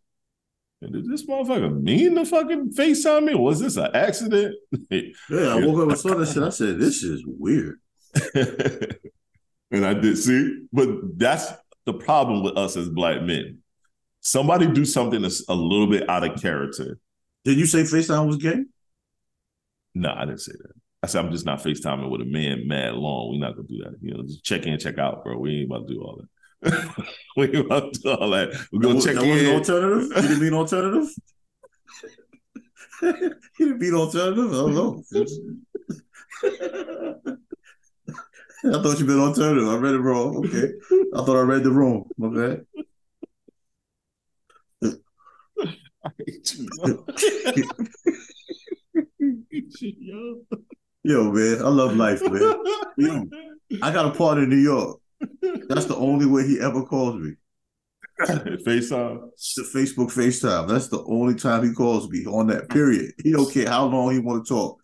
did 0.81 1.09
this 1.09 1.25
motherfucker 1.25 1.81
mean 1.81 2.15
to 2.15 2.25
fucking 2.25 2.73
FaceTime 2.73 3.25
me? 3.25 3.35
Was 3.35 3.59
this 3.59 3.77
an 3.77 3.89
accident? 3.93 4.55
yeah, 4.89 5.01
I 5.29 5.65
woke 5.65 5.83
up 5.83 5.89
and 5.89 5.97
saw 5.97 6.15
that 6.15 6.27
shit. 6.27 6.43
I 6.43 6.49
said, 6.49 6.79
this 6.79 7.03
is 7.03 7.23
weird. 7.25 7.79
and 9.71 9.85
I 9.85 9.93
did 9.93 10.17
see, 10.17 10.65
but 10.71 11.17
that's 11.17 11.51
the 11.85 11.93
problem 11.93 12.43
with 12.43 12.57
us 12.57 12.77
as 12.77 12.89
black 12.89 13.21
men. 13.21 13.59
Somebody 14.21 14.67
do 14.67 14.85
something 14.85 15.21
that's 15.21 15.47
a 15.47 15.55
little 15.55 15.87
bit 15.87 16.09
out 16.09 16.23
of 16.23 16.41
character. 16.41 16.97
Did 17.45 17.57
you 17.57 17.65
say 17.65 17.83
FaceTime 17.83 18.27
was 18.27 18.37
gay? 18.37 18.65
No, 19.95 20.13
I 20.15 20.25
didn't 20.25 20.41
say 20.41 20.51
that. 20.51 20.73
I 21.01 21.07
said 21.07 21.23
I'm 21.23 21.31
just 21.31 21.45
not 21.45 21.59
FaceTiming 21.59 22.09
with 22.09 22.19
a 22.21 22.25
man 22.25 22.67
mad 22.67 22.95
long. 22.95 23.31
We're 23.31 23.39
not 23.39 23.55
gonna 23.55 23.67
do 23.67 23.77
that. 23.83 23.95
You 24.01 24.13
know, 24.13 24.23
just 24.23 24.43
check 24.43 24.65
in, 24.65 24.77
check 24.77 24.97
out, 24.97 25.23
bro. 25.23 25.37
We 25.37 25.61
ain't 25.61 25.71
about 25.71 25.87
to 25.87 25.93
do 25.93 26.01
all 26.01 26.21
that. 26.21 26.27
we 27.37 27.45
ain't 27.45 27.65
about 27.65 27.93
to 27.93 27.99
do 28.01 28.11
all 28.11 28.29
that. 28.31 28.49
We're 28.71 28.81
gonna 28.81 28.95
that 28.95 29.03
check 29.03 29.15
that 29.15 29.23
in. 29.23 29.29
wasn't 29.29 29.69
alternative? 29.69 30.03
You 30.03 30.21
didn't 30.21 30.41
mean 30.41 30.53
alternative? 30.53 31.09
you 33.01 33.33
didn't 33.57 33.79
mean 33.79 33.93
alternative? 33.93 34.51
I 34.51 34.51
don't 34.51 34.75
know. 34.75 35.01
I 38.65 38.81
thought 38.81 38.99
you 38.99 39.05
meant 39.05 39.19
alternative. 39.19 39.67
I 39.67 39.75
read 39.75 39.95
it 39.95 39.99
wrong. 39.99 40.37
Okay. 40.45 40.73
I 41.13 41.23
thought 41.23 41.37
I 41.37 41.41
read 41.41 41.63
the 41.63 41.71
wrong. 41.71 42.09
My 42.17 42.27
bad. 42.29 42.65
Yo, 51.03 51.31
man, 51.31 51.61
I 51.63 51.69
love 51.69 51.95
life, 51.95 52.21
man. 52.21 52.63
Yo, 52.97 53.25
I 53.81 53.91
got 53.91 54.05
a 54.05 54.11
partner 54.11 54.43
in 54.43 54.49
New 54.49 54.57
York. 54.57 54.99
That's 55.69 55.85
the 55.85 55.95
only 55.95 56.25
way 56.25 56.45
he 56.45 56.59
ever 56.59 56.83
calls 56.83 57.15
me. 57.15 57.35
FaceTime. 58.19 59.29
Facebook 59.73 60.11
FaceTime. 60.11 60.67
That's 60.67 60.89
the 60.89 61.03
only 61.05 61.35
time 61.35 61.63
he 61.63 61.73
calls 61.73 62.09
me 62.09 62.25
on 62.25 62.47
that 62.47 62.69
period. 62.69 63.13
He 63.23 63.31
don't 63.31 63.51
care 63.51 63.69
how 63.69 63.85
long 63.85 64.11
he 64.11 64.19
want 64.19 64.45
to 64.45 64.49
talk. 64.53 64.79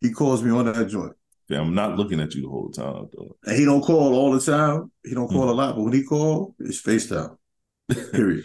He 0.00 0.10
calls 0.10 0.42
me 0.42 0.50
on 0.50 0.72
that 0.72 0.88
joint. 0.88 1.14
Yeah, 1.48 1.60
I'm 1.60 1.74
not 1.74 1.96
looking 1.96 2.20
at 2.20 2.34
you 2.34 2.42
the 2.42 2.48
whole 2.48 2.70
time 2.70 3.08
though. 3.12 3.36
And 3.46 3.56
he 3.56 3.64
don't 3.64 3.80
call 3.80 4.14
all 4.14 4.32
the 4.32 4.40
time. 4.40 4.90
He 5.02 5.14
don't 5.14 5.28
call 5.28 5.44
hmm. 5.44 5.48
a 5.48 5.52
lot, 5.52 5.76
but 5.76 5.84
when 5.84 5.92
he 5.92 6.04
call, 6.04 6.54
it's 6.58 6.82
FaceTime. 6.82 7.36
Period. 8.12 8.44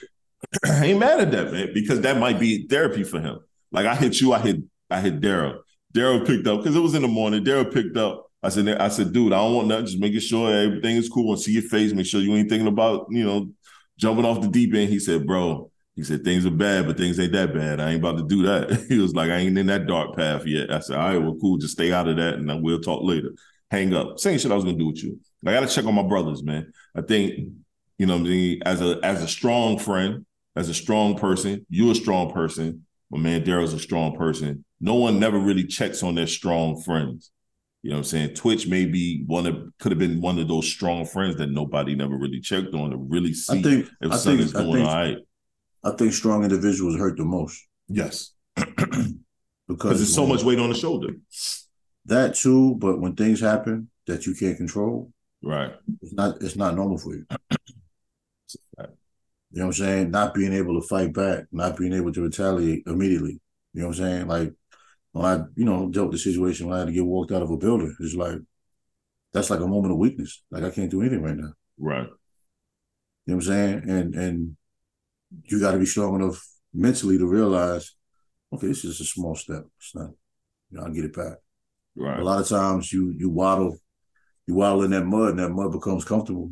I 0.65 0.85
ain't 0.85 0.99
mad 0.99 1.19
at 1.19 1.31
that, 1.31 1.51
man, 1.51 1.71
because 1.73 2.01
that 2.01 2.17
might 2.17 2.39
be 2.39 2.67
therapy 2.67 3.03
for 3.03 3.19
him. 3.19 3.39
Like 3.71 3.85
I 3.85 3.95
hit 3.95 4.21
you, 4.21 4.33
I 4.33 4.39
hit 4.39 4.57
I 4.89 5.01
hit 5.01 5.19
Daryl. 5.19 5.59
Daryl 5.93 6.25
picked 6.25 6.47
up 6.47 6.59
because 6.59 6.75
it 6.75 6.79
was 6.79 6.95
in 6.95 7.01
the 7.01 7.07
morning. 7.07 7.43
Daryl 7.43 7.71
picked 7.71 7.97
up. 7.97 8.27
I 8.41 8.49
said, 8.49 8.67
I 8.67 8.89
said, 8.89 9.13
dude, 9.13 9.31
I 9.31 9.37
don't 9.37 9.55
want 9.55 9.67
nothing. 9.67 9.85
Just 9.85 9.99
making 9.99 10.19
sure 10.19 10.53
everything 10.53 10.97
is 10.97 11.07
cool 11.07 11.31
and 11.31 11.41
see 11.41 11.53
your 11.53 11.63
face. 11.63 11.93
Make 11.93 12.05
sure 12.05 12.19
you 12.19 12.35
ain't 12.35 12.49
thinking 12.49 12.67
about, 12.67 13.07
you 13.09 13.23
know, 13.23 13.49
jumping 13.97 14.25
off 14.25 14.41
the 14.41 14.49
deep 14.49 14.73
end. 14.73 14.89
He 14.89 14.99
said, 14.99 15.25
bro, 15.25 15.71
he 15.95 16.03
said, 16.03 16.23
things 16.23 16.45
are 16.45 16.51
bad, 16.51 16.87
but 16.87 16.97
things 16.97 17.19
ain't 17.19 17.33
that 17.33 17.53
bad. 17.53 17.79
I 17.79 17.91
ain't 17.91 17.99
about 17.99 18.17
to 18.17 18.27
do 18.27 18.43
that. 18.43 18.85
He 18.89 18.97
was 18.97 19.13
like, 19.13 19.29
I 19.29 19.37
ain't 19.37 19.57
in 19.57 19.67
that 19.67 19.85
dark 19.85 20.15
path 20.15 20.45
yet. 20.45 20.71
I 20.71 20.79
said, 20.79 20.97
all 20.97 21.09
right, 21.09 21.17
well, 21.21 21.37
cool. 21.39 21.57
Just 21.57 21.73
stay 21.73 21.91
out 21.91 22.07
of 22.07 22.17
that 22.17 22.35
and 22.35 22.49
then 22.49 22.61
we'll 22.61 22.79
talk 22.79 23.03
later. 23.03 23.31
Hang 23.69 23.93
up. 23.93 24.19
Same 24.19 24.37
shit 24.37 24.51
I 24.51 24.55
was 24.55 24.63
gonna 24.63 24.77
do 24.77 24.87
with 24.87 25.03
you. 25.03 25.19
I 25.45 25.53
gotta 25.53 25.67
check 25.67 25.85
on 25.85 25.95
my 25.95 26.03
brothers, 26.03 26.43
man. 26.43 26.71
I 26.95 27.01
think, 27.01 27.33
you 27.97 28.05
know 28.05 28.17
what 28.17 28.25
I 28.25 28.29
mean, 28.29 28.61
as 28.65 28.81
a 28.81 28.99
as 29.03 29.21
a 29.21 29.27
strong 29.27 29.77
friend, 29.77 30.25
as 30.55 30.69
a 30.69 30.73
strong 30.73 31.15
person, 31.15 31.65
you 31.69 31.89
a 31.91 31.95
strong 31.95 32.31
person. 32.31 32.85
My 33.11 33.19
man 33.19 33.43
Daryl's 33.43 33.73
a 33.73 33.79
strong 33.79 34.15
person. 34.15 34.65
No 34.79 34.95
one 34.95 35.19
never 35.19 35.37
really 35.37 35.65
checks 35.65 36.03
on 36.03 36.15
their 36.15 36.27
strong 36.27 36.81
friends. 36.81 37.31
You 37.83 37.89
know 37.89 37.97
what 37.97 37.99
I'm 37.99 38.05
saying? 38.05 38.35
Twitch 38.35 38.67
may 38.67 38.85
be 38.85 39.23
one 39.27 39.45
of 39.45 39.55
could 39.79 39.91
have 39.91 39.99
been 39.99 40.21
one 40.21 40.39
of 40.39 40.47
those 40.47 40.67
strong 40.67 41.05
friends 41.05 41.35
that 41.35 41.51
nobody 41.51 41.95
never 41.95 42.15
really 42.15 42.39
checked 42.39 42.73
on 42.73 42.91
to 42.91 42.97
really 42.97 43.33
see 43.33 43.59
I 43.59 43.61
think 43.61 43.89
if 44.01 44.11
I 44.11 44.15
something's 44.15 44.53
think 44.53 44.65
going 44.65 44.77
think, 44.77 44.87
all 44.87 44.95
right. 44.95 45.17
I 45.83 45.91
think 45.91 46.13
strong 46.13 46.43
individuals 46.43 46.97
hurt 46.97 47.17
the 47.17 47.25
most 47.25 47.61
Yes. 47.87 48.31
because 48.55 49.97
there's 49.97 50.13
so 50.15 50.25
much 50.25 50.43
weight 50.43 50.59
on 50.59 50.69
the 50.69 50.75
shoulder. 50.75 51.15
that 52.05 52.35
too. 52.35 52.75
But 52.75 52.99
when 53.01 53.15
things 53.15 53.39
happen 53.41 53.89
that 54.07 54.25
you 54.25 54.33
can't 54.35 54.57
control, 54.57 55.11
Right. 55.43 55.73
it's 56.01 56.13
not 56.13 56.41
it's 56.41 56.55
not 56.55 56.75
normal 56.75 56.97
for 56.97 57.15
you. 57.15 57.25
You 59.55 59.59
know 59.59 59.67
what 59.67 59.77
I'm 59.79 59.85
saying? 59.85 60.11
Not 60.11 60.33
being 60.33 60.53
able 60.53 60.79
to 60.81 60.87
fight 60.87 61.13
back, 61.13 61.45
not 61.51 61.77
being 61.77 61.93
able 61.93 62.11
to 62.13 62.21
retaliate 62.23 62.83
immediately. 62.87 63.39
You 63.73 63.81
know 63.81 63.87
what 63.89 63.99
I'm 63.99 64.03
saying? 64.03 64.27
Like 64.27 64.53
when 65.11 65.25
I, 65.25 65.43
you 65.55 65.65
know, 65.65 65.89
dealt 65.89 66.07
with 66.07 66.13
the 66.15 66.19
situation 66.31 66.67
when 66.67 66.75
I 66.75 66.79
had 66.79 66.87
to 66.87 66.93
get 66.93 67.05
walked 67.05 67.31
out 67.31 67.43
of 67.43 67.51
a 67.51 67.57
building, 67.57 67.95
it's 67.99 68.15
like 68.15 68.37
that's 69.31 69.49
like 69.51 69.59
a 69.59 69.67
moment 69.67 69.91
of 69.91 69.99
weakness. 69.99 70.41
Like 70.49 70.63
I 70.63 70.71
can't 70.71 70.89
do 70.89 71.01
anything 71.01 71.21
right 71.21 71.35
now. 71.37 71.53
Right. 71.77 72.07
You 72.07 73.33
know 73.33 73.35
what 73.35 73.35
I'm 73.35 73.41
saying? 73.41 73.89
And 73.89 74.15
and 74.15 74.57
you 75.45 75.59
got 75.59 75.71
to 75.73 75.79
be 75.79 75.85
strong 75.85 76.15
enough 76.15 76.45
mentally 76.73 77.17
to 77.17 77.25
realize, 77.27 77.95
okay, 78.53 78.67
this 78.67 78.85
is 78.85 78.99
a 79.01 79.05
small 79.05 79.35
step. 79.35 79.65
It's 79.79 79.95
not, 79.95 80.11
you 80.71 80.77
know, 80.77 80.83
I'll 80.85 80.93
get 80.93 81.05
it 81.05 81.15
back. 81.15 81.37
Right. 81.95 82.19
A 82.19 82.23
lot 82.23 82.41
of 82.41 82.47
times 82.47 82.91
you 82.91 83.11
you 83.17 83.29
waddle, 83.29 83.77
you 84.47 84.55
waddle 84.55 84.83
in 84.83 84.91
that 84.91 85.05
mud, 85.05 85.31
and 85.31 85.39
that 85.39 85.49
mud 85.49 85.71
becomes 85.71 86.05
comfortable, 86.05 86.51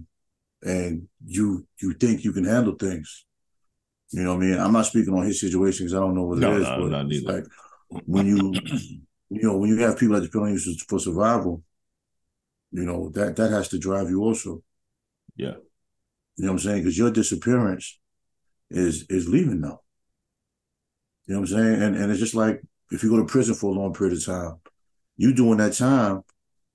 and 0.64 1.08
you 1.26 1.66
you 1.82 1.94
think 1.94 2.24
you 2.24 2.34
can 2.34 2.46
handle 2.46 2.76
things. 2.76 3.26
You 4.12 4.24
know 4.24 4.36
what 4.36 4.44
I 4.44 4.48
mean? 4.48 4.60
I'm 4.60 4.74
not 4.74 4.86
speaking 4.86 5.14
on 5.14 5.26
his 5.26 5.40
situation 5.40 5.86
because 5.86 5.96
I 5.96 6.00
don't 6.00 6.16
know 6.16 6.24
what 6.26 6.40
No, 6.40 6.56
it 6.58 6.62
is, 6.62 6.68
no, 6.68 6.82
but 6.82 6.92
not 6.92 7.12
it's 7.12 7.24
neither. 7.26 7.34
like 7.34 7.46
when 8.06 8.28
you 8.28 8.38
you 9.30 9.42
know 9.44 9.58
when 9.58 9.70
you 9.70 9.78
have 9.78 9.98
people 9.98 10.16
that 10.16 10.22
depend 10.22 10.46
on 10.46 10.54
you 10.54 10.60
for 10.88 11.00
survival, 11.00 11.64
you 12.72 12.84
know 12.86 13.10
that 13.10 13.36
that 13.38 13.52
has 13.52 13.70
to 13.70 13.80
drive 13.80 14.10
you 14.10 14.22
also. 14.22 14.64
Yeah. 15.36 15.56
You 16.38 16.46
know 16.46 16.54
what 16.54 16.62
I'm 16.62 16.68
saying? 16.68 16.84
Because 16.84 16.98
your 16.98 17.12
disappearance 17.12 18.00
is 18.72 19.06
is 19.10 19.28
leaving 19.28 19.62
now. 19.62 19.80
You 21.28 21.36
know 21.36 21.42
what 21.42 21.50
I'm 21.52 21.58
saying? 21.58 21.82
And 21.82 21.96
and 21.96 22.12
it's 22.12 22.20
just 22.20 22.36
like 22.36 22.62
if 22.92 23.04
you 23.04 23.10
go 23.10 23.18
to 23.18 23.26
prison 23.26 23.56
for 23.56 23.72
a 23.74 23.80
long 23.80 23.94
period 23.94 24.18
of 24.18 24.26
time, 24.26 24.56
you 25.18 25.34
doing 25.34 25.58
that 25.58 25.74
time, 25.74 26.22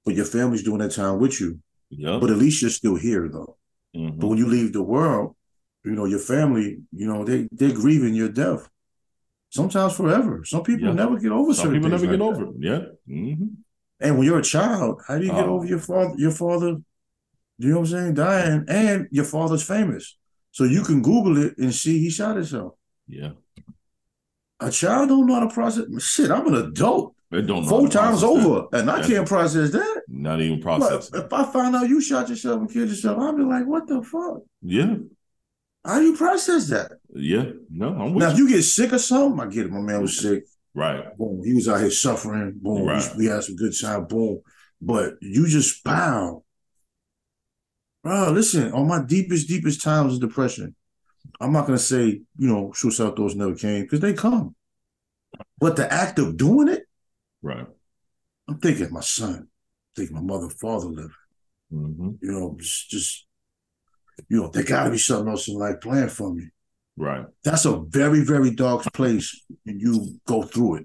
but 0.05 0.15
your 0.15 0.25
family's 0.25 0.63
doing 0.63 0.79
that 0.79 0.93
time 0.93 1.19
with 1.19 1.41
you. 1.41 1.59
Yep. 1.91 2.21
But 2.21 2.31
at 2.31 2.37
least 2.39 2.63
you're 2.63 2.71
still 2.71 2.97
here 2.97 3.29
though. 3.29 3.57
Mhm. 3.95 4.19
But 4.21 4.29
when 4.29 4.39
you 4.39 4.47
leave 4.47 4.73
the 4.73 4.83
world, 4.83 5.35
you 5.85 5.93
know, 5.93 6.05
your 6.07 6.19
family, 6.19 6.81
you 6.93 7.07
know, 7.07 7.25
they 7.25 7.49
they're 7.53 7.75
grieving 7.75 8.15
your 8.15 8.29
death. 8.29 8.69
Sometimes 9.51 9.95
forever. 9.97 10.45
Some 10.45 10.63
people 10.63 10.89
Yeah. 10.89 10.95
never 10.95 11.19
get 11.19 11.33
over 11.33 11.55
Some 11.55 11.73
people 11.73 11.89
never 11.91 12.07
get 12.07 12.19
that. 12.19 12.25
over. 12.25 12.47
Yeah. 12.59 12.83
hmm 13.07 13.45
And 14.01 14.19
when 14.19 14.27
you're 14.27 14.39
a 14.41 14.43
child, 14.43 15.01
how 15.07 15.19
do 15.19 15.25
you 15.25 15.31
get 15.33 15.47
Oh. 15.47 15.55
over 15.55 15.67
your 15.67 15.79
father 15.79 16.15
your 16.19 16.33
father, 16.33 16.71
you 17.59 17.69
know 17.71 17.81
what 17.81 17.89
I'm 17.89 17.95
saying, 17.95 18.15
dying 18.15 18.65
and 18.69 19.09
your 19.11 19.25
father's 19.25 19.63
famous. 19.63 20.19
So 20.57 20.65
you 20.65 20.83
can 20.83 21.03
Google 21.03 21.37
it 21.37 21.59
and 21.59 21.75
see 21.75 21.99
he 21.99 22.09
shot 22.09 22.37
himself. 22.37 22.73
Yeah. 23.07 23.33
A 24.59 24.71
child 24.71 25.11
don't 25.11 25.27
know 25.27 25.35
how 25.35 25.41
to 25.47 25.53
process 25.55 25.85
shit. 26.03 26.31
I'm 26.31 26.47
an 26.47 26.55
adult. 26.55 27.15
They 27.31 27.43
don't 27.43 27.65
know 27.65 27.69
Four 27.69 27.89
times 27.91 28.21
process 28.23 28.43
that. 28.43 28.49
over. 28.49 28.67
And 28.73 28.91
I 28.91 29.01
Yeah. 29.01 29.07
can't 29.07 29.29
process 29.29 29.71
that. 29.73 30.03
Not 30.09 30.41
even 30.41 30.63
process. 30.63 31.11
it. 31.13 31.25
if 31.27 31.31
I 31.31 31.45
find 31.45 31.77
out 31.77 31.91
you 31.91 32.01
shot 32.01 32.31
yourself 32.31 32.61
and 32.61 32.71
killed 32.73 32.89
yourself, 32.89 33.19
I'll 33.19 33.37
be 33.37 33.43
like, 33.43 33.67
what 33.67 33.87
the 33.87 34.01
fuck? 34.03 34.39
Yeah. 34.63 34.95
How 35.85 36.01
you 36.01 36.17
process 36.17 36.69
that? 36.69 36.93
Yeah. 37.15 37.51
No, 37.69 37.89
I'm 37.89 38.15
with 38.15 38.23
Now, 38.25 38.31
if 38.31 38.39
you. 38.39 38.47
you 38.49 38.55
get 38.57 38.63
sick 38.63 38.95
or 38.95 38.99
something, 38.99 39.39
I 39.39 39.51
get 39.51 39.67
it. 39.67 39.73
My 39.73 39.81
man 39.83 40.01
was 40.01 40.19
sick. 40.19 40.47
Right. 40.75 41.15
Boom. 41.19 41.43
He 41.45 41.53
was 41.53 41.69
out 41.69 41.81
here 41.81 41.91
suffering. 41.91 42.55
Boom. 42.63 42.81
We- 42.81 42.89
Right. 42.89 43.13
We, 43.19 43.27
had 43.27 43.45
some 43.45 43.57
good 43.57 43.75
time. 43.79 44.07
Boom. 44.07 44.41
But 44.81 45.17
you 45.21 45.47
just 45.49 45.85
bow. 45.85 46.45
Bro, 48.07 48.31
listen, 48.31 48.71
on 48.71 48.87
my 48.87 49.03
deepest, 49.03 49.49
deepest 49.49 49.83
times 49.83 50.15
of 50.15 50.21
depression, 50.21 50.77
I'm 51.41 51.53
not 51.53 51.67
gonna 51.67 51.77
say, 51.77 52.05
you 52.39 52.49
know, 52.49 52.71
suicide 52.73 53.17
thoughts 53.17 53.35
never 53.35 53.57
came, 53.57 53.83
because 53.83 53.99
they 53.99 54.13
come. 54.13 54.55
But 55.59 55.75
the 55.75 55.93
act 55.93 56.21
of 56.21 56.37
doing 56.37 56.69
it, 56.69 56.85
Right. 57.43 57.67
I'm 58.47 58.61
thinking 58.61 58.93
my 58.93 59.01
son, 59.01 59.49
thinking 59.97 60.15
my 60.15 60.23
mother, 60.23 60.49
father 60.49 60.87
living. 60.87 61.11
hmm 61.69 62.11
You 62.23 62.31
know, 62.31 62.57
just, 62.61 62.91
just 62.91 63.27
you 64.29 64.41
know, 64.41 64.51
there 64.51 64.63
gotta 64.63 64.93
be 64.93 64.99
something 64.99 65.29
else 65.29 65.49
in 65.49 65.57
life 65.57 65.81
planned 65.81 66.13
for 66.13 66.33
me. 66.33 66.51
Right. 66.97 67.27
That's 67.43 67.65
a 67.65 67.77
very, 67.89 68.21
very 68.21 68.53
dark 68.53 68.85
place 68.93 69.45
and 69.67 69.81
you 69.81 70.21
go 70.29 70.43
through 70.43 70.77
it. 70.77 70.85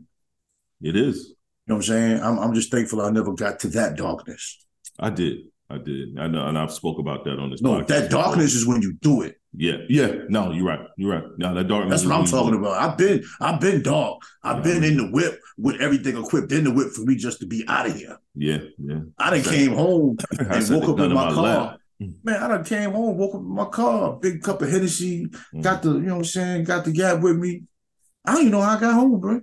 It 0.82 0.96
is. 0.96 1.28
You 1.28 1.36
know 1.68 1.76
what 1.76 1.76
I'm 1.76 1.84
saying? 1.84 2.24
I'm, 2.24 2.40
I'm 2.40 2.56
just 2.56 2.72
thankful 2.72 3.00
I 3.00 3.12
never 3.12 3.34
got 3.34 3.60
to 3.60 3.68
that 3.68 3.96
darkness. 3.96 4.66
I 4.98 5.12
did. 5.12 5.52
I 5.74 5.78
did. 5.78 6.20
I 6.20 6.28
know, 6.28 6.48
and 6.48 6.58
I've 6.58 6.72
spoke 6.74 7.00
about 7.00 7.24
that 7.26 7.40
on 7.40 7.50
this. 7.52 7.62
No, 7.62 7.80
podcast 7.82 7.88
that 7.88 8.12
darkness 8.12 8.54
is 8.56 8.66
when 8.68 8.82
you 8.82 8.94
do 9.02 9.22
it. 9.22 9.38
Yeah. 9.56 9.78
Yeah. 9.90 10.14
No, 10.30 10.52
you're 10.52 10.66
right. 10.66 10.80
You're 10.98 11.12
right. 11.12 11.24
No, 11.38 11.54
that 11.54 11.68
darkness. 11.68 12.02
That's 12.02 12.10
what 12.10 12.20
I'm 12.20 12.26
talking 12.26 12.56
about. 12.60 12.82
I've 12.82 12.98
been, 12.98 13.24
I've 13.40 13.60
been 13.60 13.82
dark. 13.82 14.22
I've 14.44 14.58
Yeah. 14.58 14.64
been 14.74 14.84
in 14.84 14.98
the 14.98 15.10
whip 15.12 15.40
with 15.58 15.80
everything 15.82 16.18
equipped 16.18 16.52
in 16.52 16.64
the 16.64 16.72
whip 16.72 16.90
for 16.94 17.02
me 17.02 17.16
just 17.16 17.40
to 17.42 17.46
be 17.48 17.64
out 17.68 17.88
of 17.88 17.96
here. 17.96 18.18
Yeah. 18.36 18.60
Yeah. 18.78 19.00
I 19.18 19.30
done 19.32 19.44
came 19.44 19.74
home 19.74 20.18
and 20.40 20.70
woke 20.70 20.90
up 20.90 21.00
in 21.00 21.14
my, 21.14 21.32
car. 21.34 21.44
lap. 21.44 21.78
Man, 22.24 22.42
I 22.44 22.48
done 22.48 22.64
came 22.64 22.92
home, 22.92 23.18
woke 23.18 23.36
up 23.36 23.42
in 23.42 23.48
my 23.56 23.66
car, 23.66 24.14
big 24.14 24.42
cup 24.42 24.62
of 24.62 24.70
Hennessy, 24.72 25.28
Mhm. 25.54 25.62
got 25.62 25.84
the, 25.84 25.92
you 25.94 26.00
know 26.00 26.14
what 26.14 26.20
I'm 26.20 26.26
saying, 26.26 26.64
got 26.64 26.86
the 26.86 26.92
gap 26.92 27.22
with 27.22 27.38
me. 27.38 27.64
I 28.26 28.32
don't 28.34 28.42
even 28.42 28.52
know 28.54 28.62
how 28.62 28.78
I 28.78 28.80
got 28.80 28.94
home, 28.94 29.20
bro. 29.20 29.42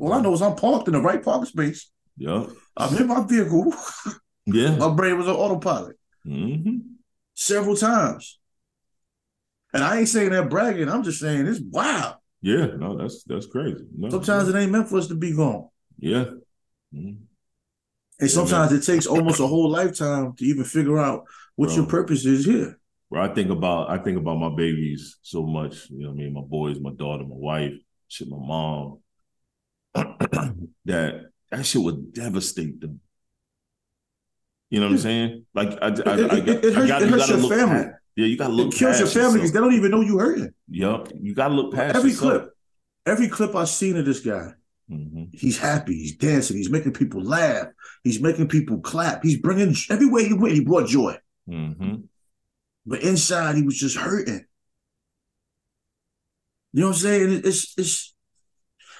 All 0.00 0.12
I 0.12 0.20
know 0.20 0.32
is 0.32 0.42
I'm 0.42 0.56
parked 0.56 0.88
in 0.88 0.94
the 0.94 1.00
right 1.00 1.22
parking 1.22 1.46
space. 1.46 1.90
Yeah. 2.16 2.46
I'm 2.76 2.96
in 2.96 3.06
my 3.06 3.24
vehicle. 3.26 3.72
Yeah. 4.46 4.76
my 4.76 4.90
brain 4.90 5.18
was 5.18 5.28
on 5.28 5.34
autopilot 5.36 5.96
hmm 6.24 6.78
several 7.34 7.76
times. 7.76 8.38
And 9.74 9.84
I 9.84 9.98
ain't 9.98 10.08
saying 10.08 10.30
that 10.30 10.48
bragging. 10.48 10.88
I'm 10.88 11.02
just 11.02 11.20
saying 11.20 11.46
it's 11.46 11.60
wild. 11.60 12.16
Yeah. 12.40 12.66
No, 12.78 12.96
that's 12.96 13.24
that's 13.24 13.46
crazy. 13.46 13.84
No, 13.96 14.08
Sometimes 14.08 14.48
it 14.48 14.56
ain't 14.56 14.72
meant 14.72 14.88
for 14.88 14.96
us 14.98 15.08
to 15.08 15.14
be 15.14 15.34
gone. 15.36 15.68
Yeah. 15.98 16.24
Mhm. 16.94 17.18
And 18.18 18.20
Yeah, 18.20 18.26
sometimes 18.28 18.72
it 18.72 18.84
takes 18.90 19.06
almost 19.06 19.40
a 19.40 19.46
whole 19.46 19.68
lifetime 19.68 20.34
to 20.36 20.44
even 20.44 20.64
figure 20.64 20.98
out 20.98 21.24
what 21.56 21.66
Bro. 21.66 21.76
your 21.76 21.86
purpose 21.86 22.24
is 22.24 22.46
here. 22.46 22.78
Where 23.10 23.20
I 23.20 23.28
think 23.34 23.50
about 23.50 23.90
I 23.90 23.98
think 23.98 24.16
about 24.16 24.38
my 24.38 24.48
babies 24.48 25.18
so 25.22 25.44
much. 25.44 25.90
You 25.90 26.04
know 26.04 26.08
what 26.08 26.14
I 26.14 26.16
mean? 26.16 26.32
My 26.32 26.40
boys, 26.40 26.80
my 26.80 26.92
daughter, 26.92 27.24
my 27.24 27.36
wife, 27.36 27.74
shit, 28.08 28.28
my 28.28 28.38
mom. 28.38 29.00
that 30.86 31.26
that 31.50 31.66
shit 31.66 31.82
would 31.82 32.14
devastate 32.14 32.80
them. 32.80 33.00
You 34.76 34.82
know 34.82 34.88
what 34.88 34.92
I'm 34.92 34.98
saying? 34.98 35.46
Like 35.54 35.70
I, 35.80 35.86
I, 35.86 35.88
It- 35.88 36.06
I, 36.06 36.14
it- 36.18 36.30
I, 36.32 36.36
it- 36.36 36.48
it 36.66 36.76
I 36.76 36.80
hurts- 36.80 37.02
it 37.02 37.06
you 37.06 37.10
hurts 37.12 37.28
your 37.30 37.38
look 37.38 37.50
family. 37.52 37.84
past- 37.84 37.94
yeah, 38.14 38.26
you 38.26 38.36
gotta 38.36 38.52
look 38.52 38.74
It 38.74 38.76
kills 38.78 38.98
your 38.98 39.08
family 39.08 39.38
because 39.38 39.52
they 39.52 39.58
don't 39.60 39.72
even 39.72 39.90
know 39.90 40.02
you 40.02 40.18
hurting. 40.18 40.52
Yup, 40.68 41.08
you 41.18 41.34
gotta 41.34 41.54
look 41.54 41.72
past 41.72 41.96
Every 41.96 42.10
yourself. 42.10 42.42
clip, 42.42 42.50
every 43.06 43.28
clip 43.28 43.54
I've 43.54 43.70
seen 43.70 43.96
of 43.96 44.04
this 44.04 44.20
guy, 44.20 44.50
hmm 44.90 45.24
he's 45.32 45.56
happy, 45.56 45.94
he's 45.94 46.14
dancing, 46.16 46.58
he's 46.58 46.68
making 46.68 46.92
people 46.92 47.22
laugh, 47.22 47.68
he's 48.04 48.20
making 48.20 48.48
people 48.48 48.80
clap, 48.80 49.22
he's 49.22 49.38
bringing 49.40 49.74
everywhere 49.88 50.24
he 50.24 50.34
went, 50.34 50.52
he 50.54 50.60
brought 50.62 50.88
joy. 50.88 51.16
hmm 51.48 51.94
But 52.84 53.00
inside, 53.00 53.56
he 53.56 53.62
was 53.62 53.78
just 53.78 53.96
hurting. 53.96 54.44
You 56.74 56.80
know 56.82 56.88
what 56.88 56.96
I'm 56.96 57.00
saying? 57.00 57.40
It's 57.46 57.72
it's. 57.78 58.14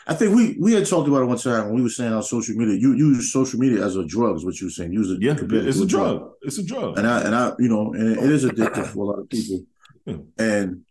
I 0.08 0.14
think 0.14 0.36
we 0.36 0.56
we 0.60 0.72
had 0.72 0.86
talked 0.86 1.08
about 1.08 1.22
it 1.22 1.26
one 1.26 1.38
time 1.38 1.66
when 1.66 1.74
we 1.74 1.82
were 1.82 1.88
saying 1.88 2.12
on 2.12 2.22
social 2.22 2.54
media. 2.54 2.76
You 2.76 2.94
use 2.94 3.32
social 3.32 3.58
media 3.58 3.84
as 3.84 3.96
a 3.96 4.04
drug, 4.04 4.36
is 4.36 4.44
what 4.44 4.60
you 4.60 4.68
were 4.68 4.70
saying. 4.70 4.92
Use 4.92 5.10
it. 5.10 5.20
Yeah, 5.20 5.34
it's 5.36 5.80
a 5.80 5.86
drug. 5.86 6.30
It's 6.42 6.58
a 6.58 6.64
drug. 6.64 6.96
And 6.96 7.06
I 7.06 7.22
and 7.22 7.34
I, 7.34 7.52
you 7.58 7.68
know, 7.68 7.92
and 7.92 8.16
it 8.16 8.30
is 8.30 8.44
addictive 8.44 8.86
for 8.86 9.00
a 9.00 9.04
lot 9.04 9.18
of 9.18 9.28
people. 9.28 9.62
Yeah. 10.04 10.16
And 10.38 10.82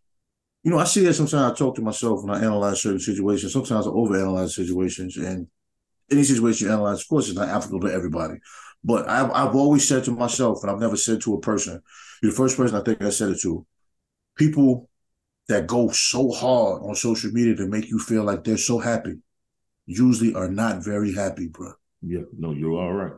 you 0.63 0.71
know, 0.71 0.79
I 0.79 0.83
see 0.83 1.05
that 1.05 1.13
sometimes 1.13 1.53
I 1.53 1.55
talk 1.55 1.75
to 1.75 1.81
myself 1.81 2.23
and 2.23 2.31
I 2.31 2.39
analyze 2.39 2.81
certain 2.81 2.99
situations. 2.99 3.53
Sometimes 3.53 3.87
I 3.87 3.91
overanalyze 3.91 4.49
situations, 4.49 5.15
and 5.15 5.47
any 6.11 6.23
situation 6.23 6.67
you 6.67 6.73
analyze, 6.73 7.01
of 7.01 7.07
course, 7.07 7.29
is 7.29 7.35
not 7.35 7.47
applicable 7.47 7.87
to 7.87 7.93
everybody. 7.93 8.35
But 8.83 9.07
I've 9.07 9.31
I've 9.31 9.55
always 9.55 9.87
said 9.87 10.03
to 10.05 10.11
myself, 10.11 10.61
and 10.61 10.71
I've 10.71 10.79
never 10.79 10.97
said 10.97 11.21
to 11.21 11.35
a 11.35 11.39
person. 11.39 11.81
You're 12.21 12.31
the 12.31 12.37
first 12.37 12.57
person 12.57 12.75
I 12.75 12.83
think 12.83 13.01
I 13.01 13.11
said 13.11 13.29
it 13.29 13.41
to. 13.43 13.65
People 14.35 14.89
that 15.47 15.67
go 15.67 15.89
so 15.89 16.31
hard 16.31 16.81
on 16.83 16.95
social 16.95 17.31
media 17.31 17.55
to 17.55 17.67
make 17.67 17.87
you 17.87 17.99
feel 17.99 18.23
like 18.23 18.43
they're 18.43 18.57
so 18.57 18.79
happy, 18.79 19.15
usually 19.85 20.33
are 20.33 20.49
not 20.49 20.83
very 20.83 21.13
happy, 21.13 21.47
bro. 21.47 21.71
yeah, 22.01 22.21
no, 22.37 22.51
you're 22.51 22.73
all 22.79 22.93
right. 22.93 23.13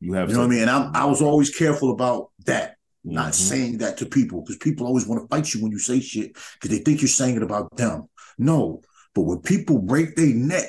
You 0.00 0.14
have 0.14 0.28
You 0.28 0.34
know 0.34 0.40
what 0.40 0.46
I 0.46 0.50
mean? 0.50 0.60
And 0.62 0.70
I'm, 0.70 0.90
I 0.94 1.04
was 1.04 1.20
always 1.20 1.50
careful 1.54 1.90
about 1.92 2.30
that 2.46 2.76
not 3.04 3.32
Mhm. 3.32 3.34
saying 3.34 3.78
that 3.78 3.96
to 3.98 4.06
people 4.06 4.42
because 4.42 4.56
people 4.58 4.86
always 4.86 5.06
want 5.06 5.22
to 5.22 5.28
fight 5.28 5.52
you 5.54 5.62
when 5.62 5.72
you 5.72 5.78
say 5.78 6.00
shit 6.00 6.34
because 6.54 6.70
they 6.70 6.82
think 6.82 7.00
you're 7.00 7.08
saying 7.08 7.36
it 7.36 7.42
about 7.42 7.74
them. 7.76 8.08
No, 8.38 8.82
but 9.14 9.22
when 9.22 9.38
people 9.40 9.78
break 9.78 10.16
their 10.16 10.34
neck 10.34 10.68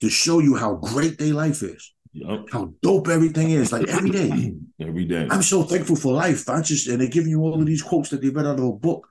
to 0.00 0.08
show 0.08 0.38
you 0.40 0.54
how 0.56 0.74
great 0.74 1.18
their 1.18 1.34
life 1.34 1.62
is, 1.62 1.92
Yup. 2.12 2.46
how 2.50 2.72
dope 2.82 3.08
everything 3.08 3.50
is, 3.50 3.72
like 3.72 3.88
every 3.88 4.10
day. 4.10 4.54
Every 4.80 5.06
day. 5.06 5.26
I'm 5.28 5.42
so 5.42 5.64
thankful 5.64 5.96
for 5.96 6.12
life. 6.12 6.48
I 6.48 6.62
just 6.62 6.86
and 6.86 7.00
they're 7.00 7.08
giving 7.08 7.30
you 7.30 7.40
all 7.42 7.58
of 7.60 7.66
these 7.66 7.82
quotes 7.82 8.10
that 8.10 8.22
they 8.22 8.28
read 8.28 8.46
out 8.46 8.60
of 8.60 8.64
a 8.64 8.72
book, 8.72 9.08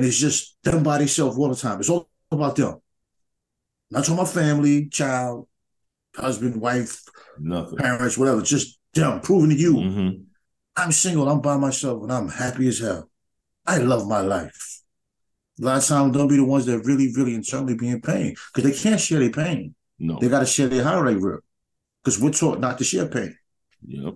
and 0.00 0.08
it's 0.08 0.18
just 0.18 0.56
them 0.62 0.82
by 0.82 0.96
themselves 0.96 1.36
all 1.36 1.50
the 1.50 1.54
time. 1.54 1.78
It's 1.78 1.90
all 1.90 2.08
about 2.30 2.56
them. 2.56 2.80
Not 3.90 4.00
talking 4.04 4.14
about 4.14 4.28
family, 4.30 4.88
child, 4.88 5.46
husband, 6.16 6.58
wife, 6.60 7.02
Nothing. 7.38 7.76
parents, 7.76 8.16
whatever. 8.16 8.40
Just 8.40 8.78
them 8.94 9.20
proving 9.20 9.50
to 9.50 9.56
you 9.56 9.74
Mhm. 9.74 10.24
I'm 10.76 10.92
single, 10.92 11.28
I'm 11.28 11.42
by 11.42 11.56
myself, 11.58 12.02
and 12.02 12.10
I'm 12.12 12.28
happy 12.28 12.66
as 12.68 12.78
hell. 12.78 13.10
I 13.66 13.76
love 13.78 14.08
my 14.08 14.20
life. 14.20 14.80
A 15.60 15.64
lot 15.64 15.78
of 15.78 15.84
times, 15.84 16.16
don't 16.16 16.28
be 16.28 16.36
the 16.36 16.44
ones 16.44 16.64
that 16.66 16.78
really, 16.80 17.12
really 17.14 17.34
internally 17.34 17.74
be 17.74 17.88
in 17.88 18.00
pain 18.00 18.34
because 18.54 18.70
they 18.70 18.76
can't 18.76 19.00
share 19.00 19.18
their 19.20 19.30
pain. 19.30 19.74
No. 19.98 20.18
They 20.18 20.28
got 20.28 20.40
to 20.40 20.46
share 20.46 20.68
their 20.68 20.82
high 20.82 20.98
rate 20.98 21.20
rip 21.20 21.40
because 22.02 22.18
we're 22.18 22.30
taught 22.30 22.60
not 22.60 22.78
to 22.78 22.84
share 22.84 23.06
pain. 23.06 23.36
Yep. 23.86 24.14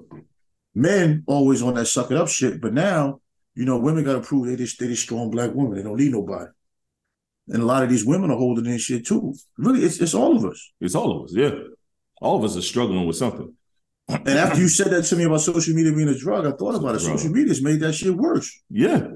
Men 0.74 1.22
always 1.26 1.60
on 1.60 1.74
that 1.74 1.86
suck 1.86 2.10
it 2.10 2.16
up 2.16 2.28
shit, 2.28 2.60
but 2.60 2.72
now, 2.72 3.20
you 3.54 3.64
know, 3.64 3.78
women 3.78 4.04
got 4.04 4.14
to 4.14 4.20
prove 4.20 4.46
they 4.46 4.56
just 4.56 4.78
they 4.78 4.88
just 4.88 5.02
strong 5.02 5.30
black 5.30 5.50
women. 5.54 5.76
They 5.76 5.82
don't 5.82 5.98
need 5.98 6.12
nobody. 6.12 6.50
And 7.48 7.62
a 7.62 7.66
lot 7.66 7.82
of 7.82 7.90
these 7.90 8.04
women 8.04 8.30
are 8.30 8.36
holding 8.36 8.66
in 8.66 8.78
shit 8.78 9.06
too. 9.06 9.34
Really, 9.58 9.84
it's 9.84 10.00
it's 10.00 10.14
all 10.14 10.36
of 10.36 10.44
us. 10.44 10.72
It's 10.80 10.94
all 10.94 11.16
of 11.16 11.24
us. 11.24 11.34
Yeah. 11.34 11.54
All 12.20 12.36
of 12.36 12.44
us 12.44 12.56
are 12.56 12.62
struggling 12.62 13.06
with 13.06 13.16
something. 13.16 13.54
And 14.08 14.28
after 14.28 14.60
you 14.60 14.68
said 14.68 14.90
that 14.90 15.04
to 15.04 15.16
me 15.16 15.24
about 15.24 15.40
social 15.40 15.74
media 15.74 15.92
being 15.92 16.08
a 16.08 16.18
drug, 16.18 16.46
I 16.46 16.52
thought 16.52 16.74
about 16.74 16.94
it. 16.94 17.00
Social 17.00 17.30
media's 17.30 17.62
made 17.62 17.80
that 17.80 17.94
shit 17.94 18.14
worse. 18.14 18.62
Yeah. 18.70 19.06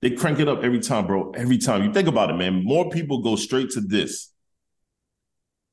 They 0.00 0.10
crank 0.10 0.38
it 0.38 0.48
up 0.48 0.62
every 0.62 0.80
time, 0.80 1.06
bro. 1.06 1.32
Every 1.32 1.58
time. 1.58 1.82
You 1.82 1.92
think 1.92 2.08
about 2.08 2.30
it, 2.30 2.34
man. 2.34 2.64
More 2.64 2.88
people 2.88 3.22
go 3.22 3.36
straight 3.36 3.70
to 3.70 3.80
this 3.80 4.32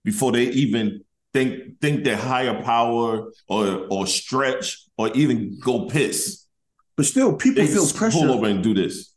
before 0.03 0.31
they 0.31 0.45
even 0.45 1.03
think 1.33 1.79
think 1.79 2.03
their 2.03 2.17
higher 2.17 2.61
power 2.63 3.31
or 3.47 3.87
or 3.89 4.07
stretch 4.07 4.85
or 4.97 5.09
even 5.11 5.59
go 5.59 5.87
piss. 5.87 6.44
But 6.97 7.05
still, 7.05 7.35
people 7.35 7.65
feel 7.67 7.87
pressure. 7.87 8.17
pull 8.19 8.31
over 8.31 8.47
and 8.47 8.63
do 8.63 8.73
this. 8.73 9.13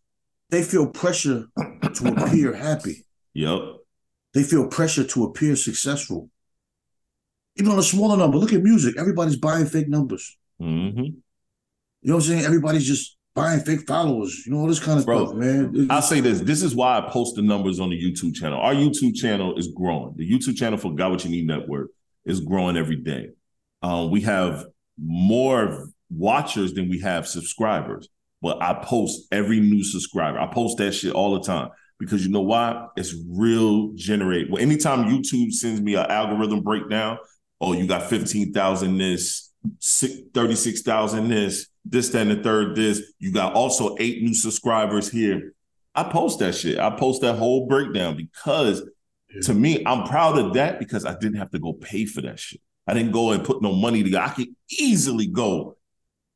they 0.51 0.63
feel 0.63 0.89
pressure 0.89 1.47
to 1.95 2.07
appear 2.17 2.53
happy. 2.55 3.05
Yep. 3.35 3.59
They 4.35 4.43
feel 4.43 4.67
pressure 4.69 5.05
to 5.05 5.25
appear 5.25 5.57
successful. 5.57 6.31
Even 7.57 7.73
on 7.73 7.79
a 7.79 7.83
smaller 7.83 8.17
number, 8.17 8.37
look 8.39 8.53
at 8.53 8.63
music. 8.63 8.97
Everybody's 8.99 9.37
buying 9.37 9.67
fake 9.67 9.89
numbers. 9.89 10.37
hmm 10.59 10.65
You 10.67 11.13
know 12.03 12.15
what 12.17 12.25
I'm 12.25 12.29
saying? 12.29 12.45
Everybody's 12.45 12.87
just 12.87 13.17
buying 13.35 13.61
fake 13.61 13.87
followers. 13.87 14.45
You 14.47 14.53
know 14.53 14.59
all 14.61 14.67
this 14.67 14.81
kind 14.81 14.99
of 14.99 15.05
Bro, 15.07 15.27
stuff, 15.27 15.37
man. 15.37 15.73
It- 15.75 15.91
I'll 15.91 16.03
say 16.03 16.21
this. 16.21 16.41
This 16.41 16.63
is 16.63 16.75
why 16.75 16.99
I 16.99 17.09
post 17.11 17.37
the 17.37 17.43
numbers 17.43 17.79
on 17.81 17.91
the 17.91 17.97
YouTube 18.01 18.35
channel. 18.35 18.59
Our 18.61 18.75
YouTube 18.75 19.15
channel 19.17 19.57
is 19.57 19.69
growing. 19.69 20.15
The 20.17 20.29
YouTube 20.29 20.57
channel 20.57 20.79
for 20.79 20.95
Got 20.95 21.11
What 21.13 21.25
You 21.25 21.31
Need 21.31 21.47
Network 21.47 21.91
is 22.25 22.41
growing 22.41 22.77
every 22.77 22.97
day. 22.97 23.31
Um, 23.83 24.11
we 24.11 24.21
have 24.23 24.67
more 25.01 25.89
watchers 26.11 26.75
than 26.75 26.89
we 26.89 27.01
have 27.01 27.27
subscribers. 27.27 28.09
but 28.41 28.63
I 28.63 28.75
post 28.85 29.27
every 29.33 29.59
new 29.59 29.83
subscriber. 29.83 30.39
I 30.39 30.47
post 30.47 30.79
that 30.79 30.93
shit 30.93 31.13
all 31.13 31.35
the 31.35 31.41
time 31.41 31.71
because 31.99 32.25
you 32.25 32.31
know 32.31 32.43
why? 32.43 32.87
It's 32.97 33.15
real 33.29 33.93
generate. 33.95 34.49
Well, 34.49 34.63
anytime 34.63 35.07
YouTube 35.07 35.53
sends 35.53 35.81
me 35.81 35.97
an 35.97 36.07
algorithm 36.07 36.61
breakdown, 36.61 37.19
oh, 37.61 37.73
you 37.73 37.87
got 37.87 38.05
15,000 38.09 38.97
this, 38.97 39.53
36,000 40.35 41.29
this, 41.29 41.67
this, 41.85 42.11
that, 42.11 42.29
and 42.29 42.31
the 42.31 42.43
third 42.43 42.77
this. 42.77 43.13
You 43.19 43.33
got 43.33 43.55
also 43.55 43.97
eight 43.99 44.23
new 44.23 44.35
subscribers 44.35 45.11
here. 45.11 45.55
I 45.95 46.05
post 46.05 46.39
that 46.39 46.55
shit. 46.55 46.79
I 46.79 46.91
post 46.91 47.23
that 47.23 47.35
whole 47.35 47.67
breakdown 47.67 48.17
because 48.17 48.89
yeah. 49.35 49.41
to 49.43 49.55
me, 49.55 49.83
I'm 49.85 50.07
proud 50.07 50.39
of 50.39 50.55
that 50.55 50.79
because 50.79 51.05
I 51.05 51.19
didn't 51.19 51.39
have 51.39 51.51
to 51.51 51.59
go 51.59 51.73
pay 51.73 52.07
for 52.07 52.21
that 52.23 52.39
shit. 52.39 52.61
I 52.87 52.95
didn't 52.95 53.13
go 53.13 53.33
and 53.33 53.45
put 53.45 53.63
no 53.63 53.73
money 53.73 54.05
together. 54.05 54.25
I 54.25 54.31
could 54.31 54.49
easily 54.71 55.27
go 55.27 55.77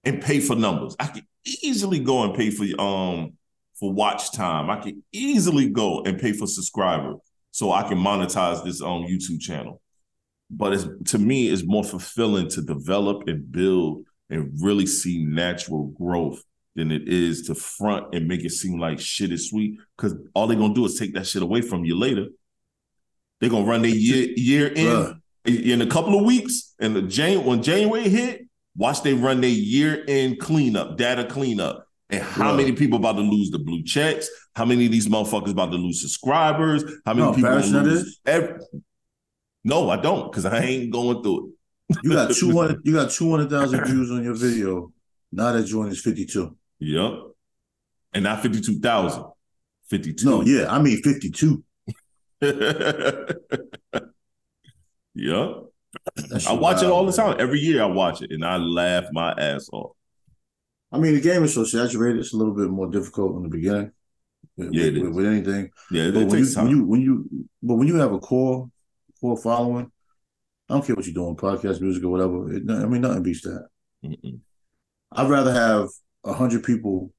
and 0.05 0.23
pay 0.23 0.41
for 0.41 0.57
numbers. 0.57 0.97
I 0.99 1.07
could 1.07 1.25
easily 1.45 1.99
go 1.99 2.25
and 2.25 2.35
pay 2.35 2.51
for 2.51 2.65
um 2.81 3.35
for 3.79 3.93
watch 3.93 4.33
time. 4.33 4.71
I 4.71 4.77
could 4.77 5.03
easily 5.13 5.69
go 5.69 6.03
and 6.03 6.21
pay 6.21 6.33
for 6.33 6.47
subscribers 6.47 7.17
so 7.51 7.73
I 7.73 7.83
can 7.89 7.99
monetize 7.99 8.65
this 8.65 8.81
um 8.81 9.03
YouTube 9.03 9.41
channel. 9.41 9.81
But 10.51 10.75
it's 10.75 10.87
to 11.13 11.19
me, 11.19 11.49
it's 11.49 11.65
more 11.65 11.85
fulfilling 11.85 12.49
to 12.51 12.63
develop 12.63 13.29
and 13.29 13.51
build 13.51 14.05
and 14.31 14.51
really 14.63 14.87
see 14.87 15.25
natural 15.25 15.87
growth 15.89 16.43
than 16.75 16.91
it 16.91 17.07
is 17.07 17.47
to 17.47 17.55
front 17.55 18.15
and 18.15 18.27
make 18.27 18.45
it 18.45 18.51
seem 18.51 18.79
like 18.79 18.99
shit 18.99 19.33
is 19.33 19.51
sweet. 19.51 19.79
Because 19.97 20.15
all 20.35 20.47
they're 20.47 20.59
gonna 20.59 20.75
do 20.75 20.87
is 20.87 20.99
take 20.99 21.15
that 21.15 21.27
shit 21.27 21.43
away 21.43 21.61
from 21.61 21.85
you 21.85 21.99
later. 21.99 22.27
They're 23.41 23.51
gonna 23.51 23.67
run 23.67 23.83
their 23.83 23.91
year 23.91 24.29
year 24.37 24.69
in 24.69 25.21
in 25.45 25.83
a 25.83 25.87
couple 25.87 26.19
of 26.19 26.25
weeks. 26.25 26.75
And 26.79 26.95
the 26.95 27.03
Jan 27.03 27.45
when 27.45 27.63
January 27.63 28.09
hit, 28.09 28.47
watch 28.77 29.03
they 29.03 29.15
run 29.15 29.41
their 29.41 29.51
year 29.51 30.05
end 30.09 30.41
cleanup, 30.41 30.97
data 30.97 31.25
cleanup. 31.25 31.87
And 32.11 32.23
how 32.23 32.55
many 32.55 32.73
people 32.73 32.99
about 32.99 33.17
to 33.17 33.23
lose 33.23 33.51
the 33.51 33.59
blue 33.59 33.83
checks? 33.83 34.29
How 34.55 34.67
many 34.67 34.85
of 34.85 34.93
these 34.93 35.09
motherfuckers 35.09 35.53
about 35.53 35.71
to 35.71 35.79
lose 35.79 36.03
subscribers? 36.03 36.85
How 37.07 37.15
many 37.15 37.27
no, 37.27 37.35
people 37.35 37.55
lose 37.55 38.21
every, 38.27 38.57
No, 39.65 39.89
I 39.89 39.97
don't, 39.97 40.31
because 40.31 40.45
I 40.45 40.61
ain't 40.61 40.93
going 40.93 41.23
through 41.23 41.55
it. 41.89 41.99
You 42.03 42.13
got 42.13 42.31
two 42.37 42.53
hundred. 42.53 42.81
You 42.85 42.93
got 42.93 43.11
two 43.11 43.31
hundred 43.31 43.49
thousand 43.49 43.87
views 43.87 44.11
on 44.11 44.23
your 44.23 44.35
video. 44.35 44.93
Now 45.31 45.53
that 45.53 45.65
joint 45.65 45.91
is 45.91 46.03
fifty 46.03 46.27
two. 46.27 46.57
Yep. 46.83 47.13
And 48.15 48.25
not 48.25 48.43
52,000. 48.43 49.25
52. 49.89 50.29
No, 50.29 50.43
yeah, 50.43 50.71
I 50.73 50.81
mean 50.81 51.01
52. 51.03 51.65
yep. 55.15 55.72
I 56.49 56.53
watch 56.53 56.83
it 56.83 56.89
all 56.89 57.07
the 57.07 57.13
time. 57.13 57.37
Every 57.39 57.61
year 57.61 57.83
I 57.83 57.87
watch 57.87 58.23
it 58.23 58.31
and 58.31 58.45
I 58.45 58.57
laugh 58.57 59.05
my 59.13 59.33
ass 59.33 59.69
off. 59.73 59.93
I 60.91 60.99
mean, 60.99 61.15
the 61.15 61.21
game 61.21 61.43
is 61.45 61.55
so 61.55 61.65
saturated, 61.65 62.21
it's 62.21 62.35
a 62.35 62.37
little 62.37 62.55
bit 62.55 62.69
more 62.69 62.91
difficult 62.91 63.37
in 63.37 63.43
the 63.45 63.49
beginning. 63.49 63.93
With, 64.57 64.73
yeah, 64.73 65.03
with, 65.03 65.15
with, 65.15 65.27
anything. 65.27 65.71
Yeah, 65.91 66.11
but 66.11 66.27
when 66.27 66.45
you, 66.45 66.55
when 66.55 66.71
you, 66.71 66.85
when 66.85 67.01
you 67.01 67.49
but 67.63 67.75
when 67.77 67.89
you 67.89 67.97
have 67.97 68.13
a 68.13 68.19
core 68.19 68.69
core 69.21 69.37
following, 69.37 69.91
I 70.69 70.75
don't 70.75 70.87
care 70.87 70.95
what 70.95 71.07
you're 71.07 71.15
doing, 71.15 71.37
podcast 71.37 71.81
music 71.81 72.05
or 72.05 72.11
whatever. 72.11 72.53
It, 72.53 72.63
I 72.71 72.87
mean, 72.87 73.01
nothing 73.01 73.23
beats 73.23 73.43
that. 73.43 73.67
Mm-mm. 74.05 74.41
I'd 75.13 75.31
rather 75.31 75.53
have 75.53 75.89
hundred 76.25 76.65
people 76.65 77.13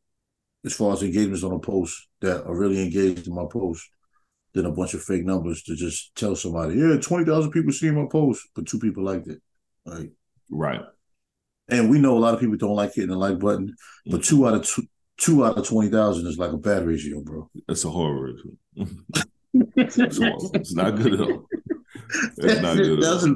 as 0.66 0.74
far 0.74 0.94
as 0.94 1.02
engagements 1.02 1.44
on 1.44 1.54
a 1.54 1.60
post 1.60 2.08
that 2.22 2.46
are 2.46 2.56
really 2.56 2.82
engaged 2.84 3.28
in 3.28 3.34
my 3.34 3.46
post 3.52 3.88
than 4.54 4.66
a 4.66 4.72
bunch 4.72 4.94
of 4.94 5.04
fake 5.04 5.26
numbers 5.26 5.64
to 5.64 5.76
just 5.76 6.16
tell 6.16 6.36
somebody, 6.36 6.76
yeah, 6.76 6.98
twenty 6.98 7.26
thousand 7.26 7.52
people 7.52 7.72
see 7.72 7.92
my 7.92 8.06
post, 8.10 8.48
but 8.56 8.68
two 8.68 8.80
people 8.80 9.04
liked 9.04 9.28
it. 9.28 9.42
Right. 9.86 10.12
Right. 10.50 10.82
And 11.70 11.90
we 11.90 12.00
know 12.00 12.18
a 12.18 12.20
lot 12.20 12.34
of 12.34 12.40
people 12.40 12.58
don't 12.58 12.76
like 12.76 12.94
hitting 12.94 13.10
the 13.10 13.18
like 13.18 13.40
button, 13.40 13.76
but 14.06 14.22
mm-hmm. 14.22 14.22
two 14.22 14.48
out 14.48 14.54
of 14.56 14.68
two, 14.68 14.84
two 15.18 15.46
out 15.46 15.58
of 15.58 15.68
twenty 15.68 15.90
thousand 15.90 16.28
is 16.28 16.38
like 16.38 16.52
a 16.52 16.58
bad 16.58 16.86
ratio, 16.86 17.22
bro. 17.22 17.50
That's 17.68 17.86
a 17.86 17.90
horror. 17.90 18.34
it's, 18.76 19.98
it's 19.98 20.74
not 20.74 20.96
good 20.98 21.14
at 21.14 21.22
all. 21.22 21.48
It's 22.38 22.62
not 22.62 22.78
good 22.78 23.02
that's, 23.02 23.26
a, 23.26 23.36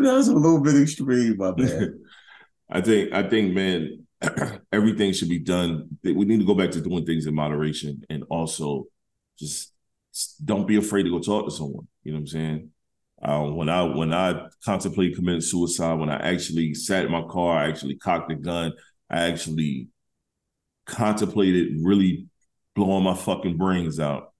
that's 0.00 0.28
a 0.28 0.34
little 0.34 0.60
bit 0.60 0.80
extreme, 0.80 1.36
my 1.36 1.54
man. 1.56 2.00
I 2.70 2.80
think 2.80 3.12
I 3.12 3.22
think, 3.28 3.54
man, 3.54 4.04
everything 4.72 5.12
should 5.12 5.28
be 5.28 5.38
done. 5.38 5.88
We 6.04 6.24
need 6.24 6.40
to 6.40 6.46
go 6.46 6.54
back 6.54 6.70
to 6.72 6.80
doing 6.80 7.06
things 7.06 7.26
in 7.26 7.34
moderation 7.34 8.04
and 8.10 8.24
also 8.28 8.84
just 9.38 9.72
don't 10.44 10.66
be 10.66 10.76
afraid 10.76 11.04
to 11.04 11.10
go 11.10 11.20
talk 11.20 11.44
to 11.46 11.50
someone. 11.50 11.86
You 12.02 12.12
know 12.12 12.16
what 12.18 12.22
I'm 12.22 12.26
saying? 12.26 12.70
Um, 13.20 13.56
when 13.56 13.68
I 13.68 13.82
when 13.82 14.12
I 14.12 14.46
contemplated 14.64 15.16
committing 15.16 15.40
suicide, 15.40 15.98
when 15.98 16.10
I 16.10 16.16
actually 16.16 16.74
sat 16.74 17.04
in 17.04 17.10
my 17.10 17.22
car, 17.22 17.58
I 17.58 17.68
actually 17.68 17.96
cocked 17.96 18.28
the 18.28 18.36
gun, 18.36 18.72
I 19.10 19.28
actually 19.28 19.88
contemplated 20.86 21.76
really 21.80 22.26
blowing 22.74 23.04
my 23.04 23.14
fucking 23.14 23.56
brains 23.56 23.98
out. 23.98 24.32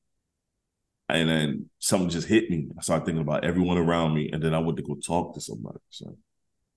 And 1.09 1.29
then 1.29 1.71
something 1.79 2.11
just 2.11 2.29
hit 2.29 2.51
me. 2.51 2.69
I 2.79 2.83
started 2.83 3.07
thinking 3.07 3.23
about 3.23 3.45
everyone 3.45 3.79
around 3.79 4.15
me, 4.15 4.31
and 4.31 4.43
then 4.43 4.55
I 4.55 4.59
went 4.59 4.77
to 4.77 4.83
go 4.83 4.95
talk 4.95 5.35
to 5.35 5.41
somebody. 5.41 5.79
So 5.91 6.17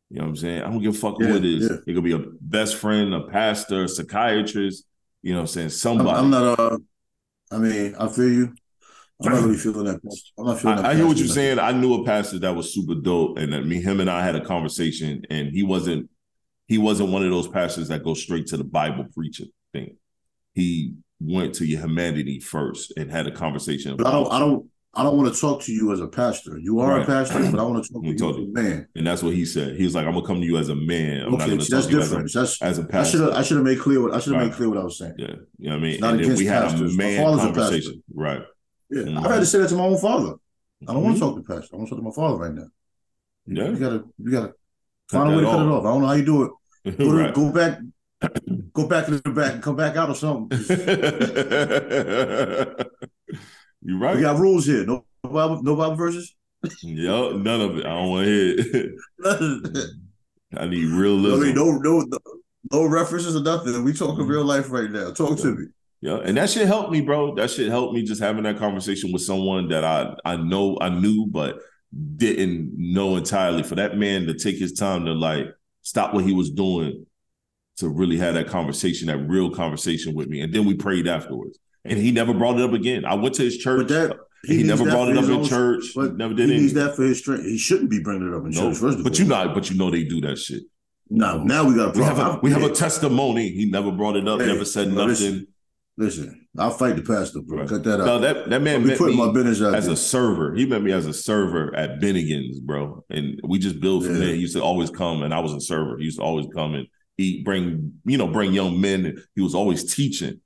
you 0.10 0.18
know 0.18 0.24
what 0.24 0.30
I'm 0.30 0.36
saying? 0.38 0.62
I 0.62 0.70
don't 0.70 0.82
give 0.82 0.96
a 0.96 0.98
fuck 0.98 1.18
yeah, 1.20 1.28
who 1.28 1.36
it 1.38 1.46
is. 1.46 1.70
Yeah. 1.70 1.78
It 1.86 1.94
could 1.94 2.04
be 2.04 2.14
a 2.14 2.24
best 2.42 2.78
friend, 2.78 3.14
a 3.14 3.22
pastor, 3.28 3.84
a 3.84 3.88
psychiatrist, 3.88 4.86
you 5.22 5.34
know 5.34 5.40
what 5.40 5.44
I'm 5.44 5.48
saying? 5.48 5.70
Somebody. 5.70 6.10
I'm, 6.10 6.26
I'm 6.26 6.30
not 6.32 6.60
uh 6.60 6.78
I 7.52 7.58
mean, 7.58 7.96
I 8.00 8.08
feel 8.08 8.32
you. 8.32 8.56
I'm 9.24 9.34
not 9.34 9.44
really 9.44 9.58
feeling 9.58 9.86
that. 9.86 10.00
I'm 10.38 10.46
not 10.46 10.60
feeling. 10.60 10.80
I, 10.80 10.92
I 10.92 10.96
hear 10.96 11.08
what 11.08 11.18
you're 11.18 11.28
saying. 11.28 11.60
I 11.60 11.72
knew 11.72 11.96
a 11.96 12.06
pastor 12.06 12.40
that 12.40 12.56
was 12.56 12.74
super 12.74 12.96
dope, 12.96 13.38
and 13.38 13.54
uh, 13.54 13.58
I 13.58 13.62
mean, 13.62 13.84
him 13.84 14.00
and 14.00 14.10
I 14.10 14.24
had 14.24 14.36
a 14.36 14.44
conversation, 14.44 15.24
and 15.30 15.50
he 15.50 15.64
wasn't 15.64 16.10
he 16.68 16.78
wasn't 16.78 17.10
one 17.10 17.24
of 17.24 17.30
those 17.30 17.48
pastors 17.48 17.90
that 17.90 18.04
go 18.04 18.14
straight 18.14 18.48
to 18.48 18.58
the 18.58 18.64
Bible 18.64 19.06
preaching 19.14 19.50
thing. 19.74 19.98
He 20.54 20.96
went 21.20 21.56
to 21.56 21.66
your 21.66 21.82
humanity 21.82 22.40
first 22.40 22.94
and 22.98 23.12
had 23.12 23.28
a 23.28 23.32
conversation. 23.32 23.98
But 23.98 24.08
I 24.08 24.12
don't. 24.12 24.32
I 24.32 24.40
don't. 24.40 24.68
I 24.94 25.04
don't 25.04 25.16
want 25.16 25.34
to 25.34 25.40
talk 25.40 25.62
to 25.64 25.72
you 25.72 25.94
as 25.94 26.02
a 26.02 26.08
pastor. 26.08 26.58
You 26.60 26.82
are 26.82 26.98
right. 26.98 27.04
a 27.04 27.06
pastor, 27.06 27.50
but 27.50 27.62
I 27.62 27.64
want 27.64 27.86
to 27.86 27.94
talk 27.94 28.04
to 28.04 28.10
you 28.10 28.30
as 28.30 28.38
a 28.38 28.48
man. 28.48 28.88
And 28.96 29.08
that's 29.08 29.24
what 29.24 29.34
he 29.34 29.46
said. 29.46 29.78
He 29.78 29.84
was 29.84 29.96
like, 29.96 30.06
"I'm 30.06 30.14
gonna 30.14 30.26
come 30.26 30.42
to 30.42 30.46
you 30.46 30.58
as 30.58 30.70
a 30.70 30.76
man. 30.76 31.22
I'm 31.28 31.36
okay, 31.36 31.56
that's 31.56 31.88
different. 31.88 32.26
As 32.26 32.36
a, 32.36 32.40
that's 32.40 32.62
as 32.62 32.78
a 32.78 32.84
pastor. 32.84 32.98
I 32.98 33.04
should 33.04 33.22
have. 33.22 33.40
I 33.40 33.42
should 33.44 33.58
have 33.58 33.66
made 33.66 33.80
clear 33.80 34.02
what 34.02 34.14
I 34.14 34.20
should 34.20 34.34
have 34.34 34.42
right. 34.42 34.50
made 34.50 34.56
clear 34.56 34.70
what 34.70 34.78
I 34.78 34.84
was 34.84 34.98
saying. 34.98 35.16
Yeah, 35.18 35.36
you 35.58 35.70
know 35.70 35.76
what 35.76 35.78
I 35.78 35.80
mean. 35.80 36.00
not 36.00 36.14
and 36.14 36.22
against 36.22 36.38
we 36.40 36.46
had 36.46 36.64
pastors. 36.64 36.94
a 36.94 36.98
man 36.98 37.38
conversation. 37.38 38.04
A 38.18 38.22
right. 38.22 38.42
Yeah, 38.92 39.04
mm-hmm. 39.04 39.26
I 39.26 39.34
had 39.34 39.40
to 39.40 39.46
say 39.46 39.60
that 39.60 39.70
to 39.70 39.76
my 39.76 39.84
own 39.84 39.98
father. 39.98 40.36
I 40.82 40.86
don't 40.86 40.96
mm-hmm. 40.98 41.04
want 41.06 41.16
to 41.16 41.20
talk 41.22 41.36
to 41.36 41.44
pastor. 41.44 41.76
I 41.76 41.78
want 41.78 41.90
to 41.90 41.96
talk 41.96 42.00
to 42.00 42.10
my 42.10 42.12
father 42.12 42.38
right 42.38 42.54
now. 42.54 42.68
Yeah, 43.46 43.70
you 43.70 43.78
gotta, 43.78 44.04
you 44.18 44.32
gotta 44.32 44.54
find 45.10 45.32
a 45.32 45.38
way 45.38 45.44
to 45.44 45.50
cut 45.50 45.66
it 45.66 45.70
off. 45.70 45.86
I 45.86 45.90
don't 45.90 46.02
know 46.02 46.08
how 46.08 46.14
you 46.14 46.26
do 46.26 46.44
it. 46.44 46.52
Go, 46.98 47.12
right. 47.12 47.34
go 47.34 47.52
back, 47.52 47.80
go 48.74 48.88
back 48.88 49.06
to 49.06 49.20
the 49.20 49.30
back 49.30 49.54
and 49.54 49.64
come 49.64 49.76
back 49.76 49.96
out 49.96 50.10
or 50.10 50.16
something. 50.16 50.60
You're 53.84 54.00
right. 54.00 54.16
We 54.16 54.22
got 54.22 54.40
rules 54.40 54.66
here. 54.66 54.86
No 54.86 55.06
Bible, 55.24 55.62
no 55.64 55.76
Bible 55.76 55.96
verses. 55.96 56.36
Yo, 56.82 57.38
none 57.38 57.62
of 57.62 57.78
it. 57.78 57.86
I 57.86 57.90
don't 57.90 58.10
want 58.10 58.26
to 58.26 58.32
hear 58.32 58.94
it. 59.20 59.90
I 60.58 60.66
need 60.68 60.86
real 60.86 61.34
I 61.34 61.38
mean, 61.38 61.56
no, 61.56 61.78
no, 61.78 62.06
no 62.72 62.86
references 62.86 63.36
or 63.36 63.42
nothing. 63.42 63.84
We 63.84 63.94
talking 63.94 64.16
mm-hmm. 64.16 64.32
real 64.32 64.44
life 64.44 64.70
right 64.72 64.90
now. 64.90 65.12
Talk 65.12 65.38
to 65.40 65.56
me. 65.56 65.68
Yeah, 66.02 66.18
and 66.18 66.36
that 66.38 66.50
should 66.50 66.66
help 66.66 66.90
me, 66.90 67.02
bro. 67.02 67.36
That 67.36 67.52
should 67.52 67.70
help 67.70 67.94
me 67.94 68.02
just 68.02 68.22
having 68.22 68.44
that 68.44 68.58
conversation 68.58 69.12
with 69.12 69.22
someone 69.22 69.68
that 69.70 69.84
I 69.84 70.16
I 70.26 70.36
know 70.36 70.78
I 70.82 70.90
knew 70.90 71.28
but 71.28 71.60
didn't 72.16 72.74
know 72.76 73.18
entirely. 73.18 73.62
For 73.62 73.76
that 73.76 73.98
man 73.98 74.26
to 74.26 74.34
take 74.34 74.58
his 74.58 74.74
time 74.74 75.06
to 75.06 75.14
like 75.14 75.46
stop 75.84 76.14
what 76.14 76.26
he 76.26 76.34
was 76.34 76.50
doing 76.50 77.06
to 77.78 77.90
really 77.90 78.18
have 78.18 78.34
that 78.34 78.48
conversation, 78.48 79.08
that 79.08 79.18
real 79.18 79.52
conversation 79.52 80.16
with 80.16 80.28
me, 80.28 80.42
and 80.42 80.52
then 80.52 80.66
we 80.66 80.74
prayed 80.74 81.08
afterwards, 81.08 81.60
and 81.86 82.00
he 82.00 82.12
never 82.12 82.34
brought 82.34 82.58
it 82.58 82.64
up 82.64 82.74
again. 82.74 83.06
I 83.06 83.14
went 83.14 83.36
to 83.36 83.44
his 83.44 83.58
church. 83.58 83.90
That 83.90 84.18
he, 84.44 84.58
he 84.58 84.64
never 84.64 84.86
brought 84.86 85.10
it 85.10 85.18
up 85.18 85.26
in 85.26 85.46
church. 85.46 85.84
But 85.96 86.18
never 86.18 86.34
did. 86.34 86.50
He 86.50 86.58
needs 86.58 86.74
that 86.74 86.96
for 86.96 87.04
his 87.04 87.20
strength. 87.20 87.46
He 87.46 87.60
shouldn't 87.60 87.92
be 87.92 88.02
bringing 88.02 88.28
it 88.28 88.36
up 88.36 88.44
in 88.44 88.50
no, 88.50 88.72
church. 88.72 88.78
First 88.80 89.04
but 89.04 89.20
you 89.20 89.26
know, 89.26 89.52
but 89.54 89.70
you 89.70 89.78
know 89.78 89.92
they 89.92 90.04
do 90.04 90.20
that 90.22 90.40
shit. 90.40 90.64
No, 91.12 91.44
now 91.44 91.64
we 91.64 91.76
got. 91.76 91.96
We 91.96 92.02
have 92.02 92.18
a 92.18 92.40
we 92.42 92.52
have 92.52 92.64
a 92.64 92.72
testimony. 92.72 93.52
He 93.52 93.66
never 93.66 93.92
brought 93.92 94.16
it 94.16 94.28
up. 94.28 94.40
Hey, 94.40 94.48
never 94.48 94.66
said 94.66 94.92
nothing. 94.92 95.46
Listen, 95.98 96.48
I'll 96.58 96.72
fight 96.72 96.96
the 96.96 97.02
pastor, 97.02 97.42
bro. 97.42 97.60
Right. 97.60 97.70
Cut 97.70 97.84
that 97.84 98.02
out. 98.02 98.06
No, 98.06 98.20
that 98.20 98.50
that 98.50 98.62
man 98.62 98.86
met 98.86 99.00
me 99.00 99.16
my 99.16 99.32
business 99.32 99.62
as 99.62 99.86
there. 99.86 99.94
a 99.94 99.98
server. 99.98 100.56
He 100.56 100.66
met 100.66 100.82
me 100.82 100.92
as 100.92 101.06
a 101.06 101.14
server 101.14 101.76
at 101.76 102.00
Bennigan's, 102.00 102.60
bro, 102.60 103.04
and 103.10 103.40
we 103.44 103.60
just 103.60 103.80
built 103.80 104.06
from 104.06 104.14
yeah. 104.14 104.20
there. 104.26 104.34
He 104.34 104.42
used 104.42 104.56
to 104.56 104.64
always 104.64 104.90
come, 104.90 105.22
and 105.24 105.34
I 105.34 105.40
was 105.40 105.54
a 105.54 105.62
server. 105.62 105.98
He 105.98 106.06
used 106.06 106.20
to 106.20 106.24
always 106.24 106.48
come 106.56 106.76
and 106.76 106.88
eat, 107.18 107.44
bring 107.44 107.94
you 108.06 108.18
know, 108.18 108.28
bring 108.28 108.54
young 108.54 108.80
men. 108.80 109.22
He 109.36 109.42
was 109.42 109.54
always 109.54 109.94
teaching, 109.94 110.40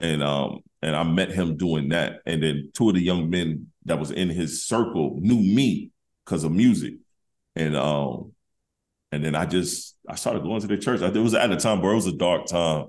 and 0.00 0.22
um, 0.22 0.60
and 0.80 0.96
I 0.96 1.02
met 1.04 1.30
him 1.30 1.56
doing 1.56 1.90
that. 1.90 2.20
And 2.26 2.42
then 2.42 2.70
two 2.74 2.88
of 2.88 2.94
the 2.94 3.02
young 3.02 3.30
men 3.30 3.68
that 3.84 3.98
was 3.98 4.10
in 4.10 4.30
his 4.30 4.64
circle 4.64 5.18
knew 5.20 5.36
me 5.36 5.90
because 6.24 6.44
of 6.44 6.52
music. 6.52 6.94
And 7.54 7.76
um, 7.76 8.32
and 9.12 9.24
then 9.24 9.34
I 9.34 9.46
just 9.46 9.96
I 10.08 10.14
started 10.16 10.42
going 10.42 10.60
to 10.60 10.66
the 10.66 10.78
church. 10.78 11.00
It 11.00 11.14
was 11.14 11.34
at 11.34 11.52
a 11.52 11.56
time, 11.56 11.80
bro. 11.80 11.92
It 11.92 11.96
was 11.96 12.06
a 12.06 12.16
dark 12.16 12.46
time. 12.46 12.86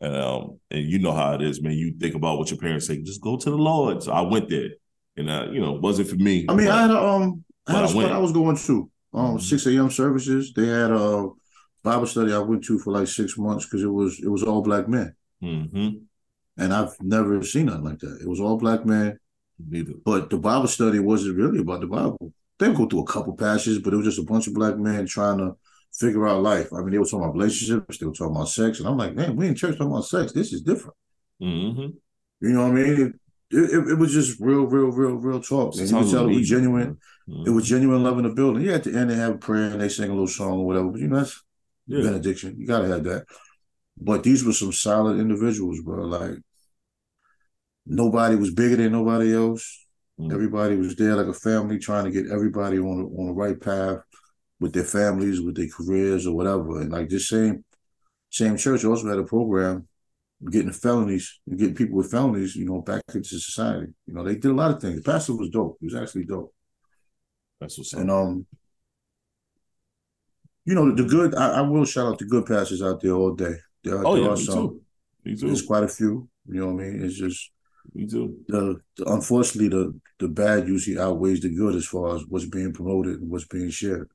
And 0.00 0.16
um, 0.16 0.58
and 0.70 0.84
you 0.84 0.98
know 0.98 1.12
how 1.12 1.34
it 1.34 1.42
is, 1.42 1.62
man. 1.62 1.72
You 1.72 1.94
think 1.98 2.14
about 2.14 2.38
what 2.38 2.50
your 2.50 2.58
parents 2.58 2.86
say, 2.86 3.00
just 3.02 3.20
go 3.20 3.36
to 3.36 3.50
the 3.50 3.56
Lord. 3.56 4.02
So 4.02 4.12
I 4.12 4.20
went 4.22 4.48
there. 4.48 4.70
And 5.16 5.30
uh, 5.30 5.46
you 5.52 5.60
know, 5.60 5.72
wasn't 5.74 6.08
for 6.08 6.16
me. 6.16 6.44
I 6.48 6.54
mean, 6.54 6.68
I 6.68 6.82
had 6.82 6.90
a 6.90 7.00
um 7.00 7.44
I 7.66 7.72
had 7.74 7.84
a 7.84 7.88
spot 7.88 8.12
I 8.12 8.18
was 8.18 8.32
going 8.32 8.56
to. 8.56 8.90
Um, 9.14 9.36
mm-hmm. 9.36 9.38
6 9.38 9.66
a.m. 9.66 9.90
services. 9.90 10.52
They 10.54 10.66
had 10.66 10.90
a 10.90 11.28
Bible 11.84 12.06
study 12.06 12.32
I 12.32 12.38
went 12.38 12.64
to 12.64 12.78
for 12.80 12.92
like 12.92 13.06
six 13.06 13.38
months 13.38 13.64
because 13.64 13.82
it 13.82 13.86
was 13.92 14.18
it 14.20 14.28
was 14.28 14.42
all 14.42 14.60
black 14.62 14.88
men, 14.88 15.14
Mm-hmm. 15.42 15.88
and 16.58 16.74
I've 16.74 16.96
never 17.00 17.42
seen 17.44 17.66
nothing 17.66 17.84
like 17.84 18.00
that. 18.00 18.18
It 18.20 18.28
was 18.28 18.40
all 18.40 18.56
black 18.56 18.84
men, 18.84 19.18
Neither. 19.58 19.92
but 20.04 20.30
the 20.30 20.38
Bible 20.38 20.66
study 20.66 20.98
wasn't 20.98 21.36
really 21.36 21.60
about 21.60 21.80
the 21.82 21.86
Bible. 21.86 22.32
They 22.58 22.68
would 22.68 22.76
go 22.76 22.86
through 22.86 23.02
a 23.02 23.06
couple 23.06 23.36
passages, 23.36 23.78
but 23.80 23.92
it 23.92 23.96
was 23.96 24.06
just 24.06 24.18
a 24.18 24.24
bunch 24.24 24.46
of 24.48 24.54
black 24.54 24.76
men 24.78 25.06
trying 25.06 25.38
to 25.38 25.56
figure 25.98 26.26
out 26.26 26.42
life. 26.42 26.72
I 26.72 26.80
mean, 26.80 26.90
they 26.90 26.98
were 26.98 27.04
talking 27.04 27.20
about 27.20 27.34
relationships, 27.34 27.98
they 27.98 28.06
were 28.06 28.12
talking 28.12 28.34
about 28.34 28.48
sex, 28.48 28.78
and 28.78 28.88
I'm 28.88 28.96
like, 28.96 29.14
man, 29.14 29.36
we 29.36 29.46
in 29.48 29.54
church 29.54 29.78
talking 29.78 29.92
about 29.92 30.06
sex. 30.06 30.32
This 30.32 30.52
is 30.52 30.62
different. 30.62 30.96
Mm-hmm. 31.42 31.96
You 32.40 32.52
know 32.52 32.62
what 32.62 32.72
I 32.72 32.74
mean? 32.74 33.00
It, 33.00 33.12
it, 33.56 33.88
it 33.90 33.98
was 33.98 34.12
just 34.12 34.40
real, 34.40 34.66
real, 34.66 34.90
real, 34.90 35.14
real 35.14 35.40
talk. 35.40 35.76
And 35.76 35.88
you 35.88 35.96
could 35.96 36.10
tell 36.10 36.28
it 36.28 36.34
was 36.34 36.48
genuine. 36.48 36.98
It 37.46 37.50
was 37.50 37.68
genuine 37.68 38.02
love 38.02 38.18
in 38.18 38.24
the 38.24 38.34
building. 38.34 38.64
Yeah, 38.64 38.74
at 38.74 38.84
the 38.84 38.94
end 38.94 39.10
they 39.10 39.14
have 39.14 39.34
a 39.36 39.38
prayer 39.38 39.70
and 39.70 39.80
they 39.80 39.88
sing 39.88 40.10
a 40.10 40.12
little 40.12 40.26
song 40.26 40.58
or 40.60 40.66
whatever. 40.66 40.90
But 40.90 41.00
you 41.00 41.08
know, 41.08 41.16
that's 41.16 41.42
Yeah. 41.86 42.02
benediction. 42.02 42.56
You 42.58 42.66
gotta 42.66 42.88
have 42.88 43.04
that. 43.04 43.24
But 43.96 44.24
these 44.24 44.44
were 44.44 44.52
some 44.52 44.72
solid 44.72 45.18
individuals, 45.18 45.80
bro. 45.80 46.04
Like 46.04 46.38
nobody 47.86 48.36
was 48.36 48.52
bigger 48.52 48.76
than 48.76 48.92
nobody 48.92 49.34
else. 49.34 49.86
Mm. 50.18 50.32
Everybody 50.32 50.76
was 50.76 50.96
there 50.96 51.16
like 51.16 51.26
a 51.26 51.32
family, 51.32 51.78
trying 51.78 52.04
to 52.04 52.10
get 52.10 52.30
everybody 52.30 52.78
on 52.78 52.98
the, 52.98 53.04
on 53.04 53.26
the 53.28 53.32
right 53.32 53.60
path 53.60 53.98
with 54.64 54.72
their 54.74 54.84
families, 54.98 55.40
with 55.42 55.56
their 55.56 55.68
careers 55.68 56.26
or 56.26 56.34
whatever. 56.38 56.80
And 56.80 56.90
like 56.96 57.08
this 57.10 57.28
same 57.28 57.64
same 58.30 58.56
church 58.56 58.84
also 58.84 59.08
had 59.08 59.18
a 59.18 59.24
program 59.24 59.86
getting 60.50 60.72
felonies, 60.72 61.26
getting 61.60 61.74
people 61.74 61.96
with 61.98 62.10
felonies, 62.10 62.56
you 62.56 62.66
know, 62.66 62.80
back 62.82 63.02
into 63.14 63.38
society. 63.50 63.92
You 64.06 64.14
know, 64.14 64.24
they 64.24 64.36
did 64.36 64.52
a 64.52 64.60
lot 64.62 64.72
of 64.72 64.80
things. 64.80 64.96
The 65.02 65.10
pastor 65.12 65.36
was 65.36 65.50
dope. 65.50 65.76
He 65.80 65.86
was 65.86 65.94
actually 65.94 66.24
dope. 66.24 66.52
That's 67.60 67.78
what's 67.78 67.94
up. 67.94 68.00
And 68.00 68.10
um, 68.10 68.46
you 70.64 70.74
know, 70.74 70.94
the 70.94 71.04
good. 71.04 71.34
I, 71.34 71.46
I 71.58 71.60
will 71.62 71.84
shout 71.84 72.06
out 72.08 72.18
the 72.18 72.26
good 72.26 72.46
pastors 72.46 72.82
out 72.82 73.00
there 73.00 73.12
all 73.12 73.34
day. 73.34 73.56
There, 73.82 73.98
are- 73.98 74.06
oh 74.06 74.14
there 74.14 74.24
yeah, 74.24 74.30
are 74.30 74.36
me 74.36 74.44
some. 74.44 74.54
too. 74.54 74.82
Me 75.24 75.36
too. 75.36 75.46
There's 75.46 75.62
quite 75.62 75.84
a 75.84 75.88
few. 75.88 76.28
You 76.48 76.60
know 76.60 76.66
what 76.72 76.84
I 76.84 76.88
mean? 76.88 77.04
It's 77.04 77.16
just 77.16 77.50
Me 77.94 78.06
too. 78.06 78.38
the, 78.48 78.80
the 78.96 79.04
unfortunately 79.10 79.68
the 79.68 80.00
the 80.18 80.28
bad 80.28 80.68
usually 80.68 80.98
outweighs 80.98 81.40
the 81.40 81.50
good 81.54 81.74
as 81.74 81.86
far 81.86 82.16
as 82.16 82.22
what's 82.28 82.46
being 82.46 82.72
promoted 82.72 83.20
and 83.20 83.30
what's 83.30 83.46
being 83.46 83.70
shared. 83.70 84.08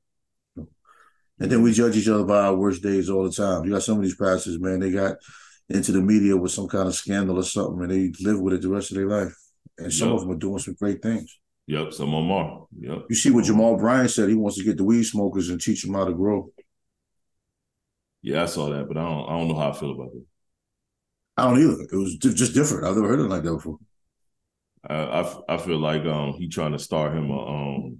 And 1.40 1.50
then 1.50 1.62
we 1.62 1.72
judge 1.72 1.96
each 1.96 2.08
other 2.08 2.24
by 2.24 2.40
our 2.46 2.54
worst 2.54 2.82
days 2.82 3.08
all 3.08 3.24
the 3.24 3.32
time. 3.32 3.64
You 3.64 3.72
got 3.72 3.82
some 3.82 3.96
of 3.96 4.02
these 4.02 4.16
pastors, 4.16 4.60
man. 4.60 4.80
They 4.80 4.90
got 4.90 5.16
into 5.70 5.92
the 5.92 6.02
media 6.02 6.36
with 6.36 6.52
some 6.52 6.68
kind 6.68 6.86
of 6.86 6.94
scandal 6.94 7.38
or 7.38 7.42
something, 7.42 7.82
and 7.82 7.90
they 7.90 8.12
live 8.22 8.40
with 8.40 8.54
it 8.54 8.62
the 8.62 8.68
rest 8.68 8.90
of 8.90 8.96
their 8.96 9.08
life. 9.08 9.34
And 9.78 9.92
some 9.92 10.08
Yeah. 10.08 10.14
of 10.14 10.20
them 10.20 10.30
are 10.32 10.36
doing 10.36 10.58
some 10.58 10.74
great 10.74 11.02
things. 11.02 11.38
Yep. 11.66 11.92
Some 11.94 12.14
of 12.14 12.22
them 12.24 12.32
are. 12.32 12.66
Yep. 12.78 13.06
You 13.08 13.16
see 13.16 13.30
what 13.30 13.44
Jamal 13.44 13.76
Bryant 13.76 14.10
said? 14.10 14.28
He 14.28 14.34
wants 14.34 14.58
to 14.58 14.64
get 14.64 14.76
the 14.76 14.84
weed 14.84 15.04
smokers 15.04 15.48
and 15.48 15.60
teach 15.60 15.82
them 15.82 15.94
how 15.94 16.04
to 16.04 16.12
grow. 16.12 16.50
Yeah, 18.22 18.42
I 18.42 18.46
saw 18.46 18.68
that, 18.70 18.86
but 18.86 18.98
I 18.98 19.02
don't. 19.02 19.28
I 19.28 19.38
don't 19.38 19.48
know 19.48 19.54
how 19.54 19.70
I 19.70 19.72
feel 19.72 19.92
about 19.92 20.12
it. 20.14 20.22
I 21.38 21.44
don't 21.44 21.58
either. 21.58 21.82
It 21.90 21.96
was 21.96 22.16
just 22.16 22.52
different. 22.52 22.84
I've 22.84 22.96
never 22.96 23.08
heard 23.08 23.20
it 23.20 23.28
like 23.30 23.44
that 23.44 23.54
before. 23.54 23.78
I 24.88 25.40
I 25.48 25.56
feel 25.58 25.78
like 25.78 26.04
um 26.04 26.34
he 26.34 26.48
trying 26.48 26.72
to 26.72 26.78
start 26.78 27.14
him 27.16 27.30
a 27.30 27.46
um 27.46 27.98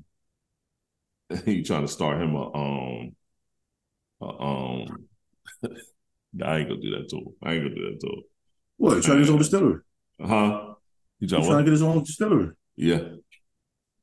he 1.44 1.62
trying 1.62 1.82
to 1.82 1.92
start 1.92 2.20
him 2.20 2.34
a 2.34 2.54
um 2.54 3.16
um 4.20 4.86
I 6.44 6.58
ain't 6.58 6.68
gonna 6.68 6.80
do 6.80 6.90
that 6.90 7.08
to 7.10 7.16
him. 7.16 7.26
I 7.42 7.54
ain't 7.54 7.64
gonna 7.64 7.74
do 7.74 7.90
that 7.90 8.00
to 8.00 8.06
him. 8.06 8.22
What? 8.76 8.96
He 8.96 9.02
trying 9.02 9.18
to 9.18 9.24
get 9.24 9.26
his 9.26 9.30
own 9.30 9.38
distillery. 9.38 9.80
Uh 10.22 10.26
huh? 10.26 10.74
You 11.18 11.26
He's 11.26 11.30
trying 11.30 11.44
trying 11.44 11.58
to 11.58 11.64
get 11.64 11.72
his 11.72 11.82
own 11.82 12.02
distillery. 12.02 12.50
Yeah. 12.76 13.00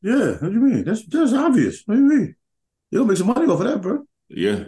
Yeah. 0.01 0.31
What 0.33 0.49
do 0.49 0.51
you 0.51 0.59
mean? 0.59 0.83
That's 0.83 1.05
that's 1.07 1.33
obvious. 1.33 1.83
What 1.85 1.95
do 1.95 2.01
you 2.01 2.07
mean? 2.07 2.35
He'll 2.91 3.05
make 3.05 3.17
some 3.17 3.27
money 3.27 3.47
off 3.47 3.59
of 3.59 3.67
that, 3.67 3.81
bro. 3.81 4.03
Yeah. 4.29 4.63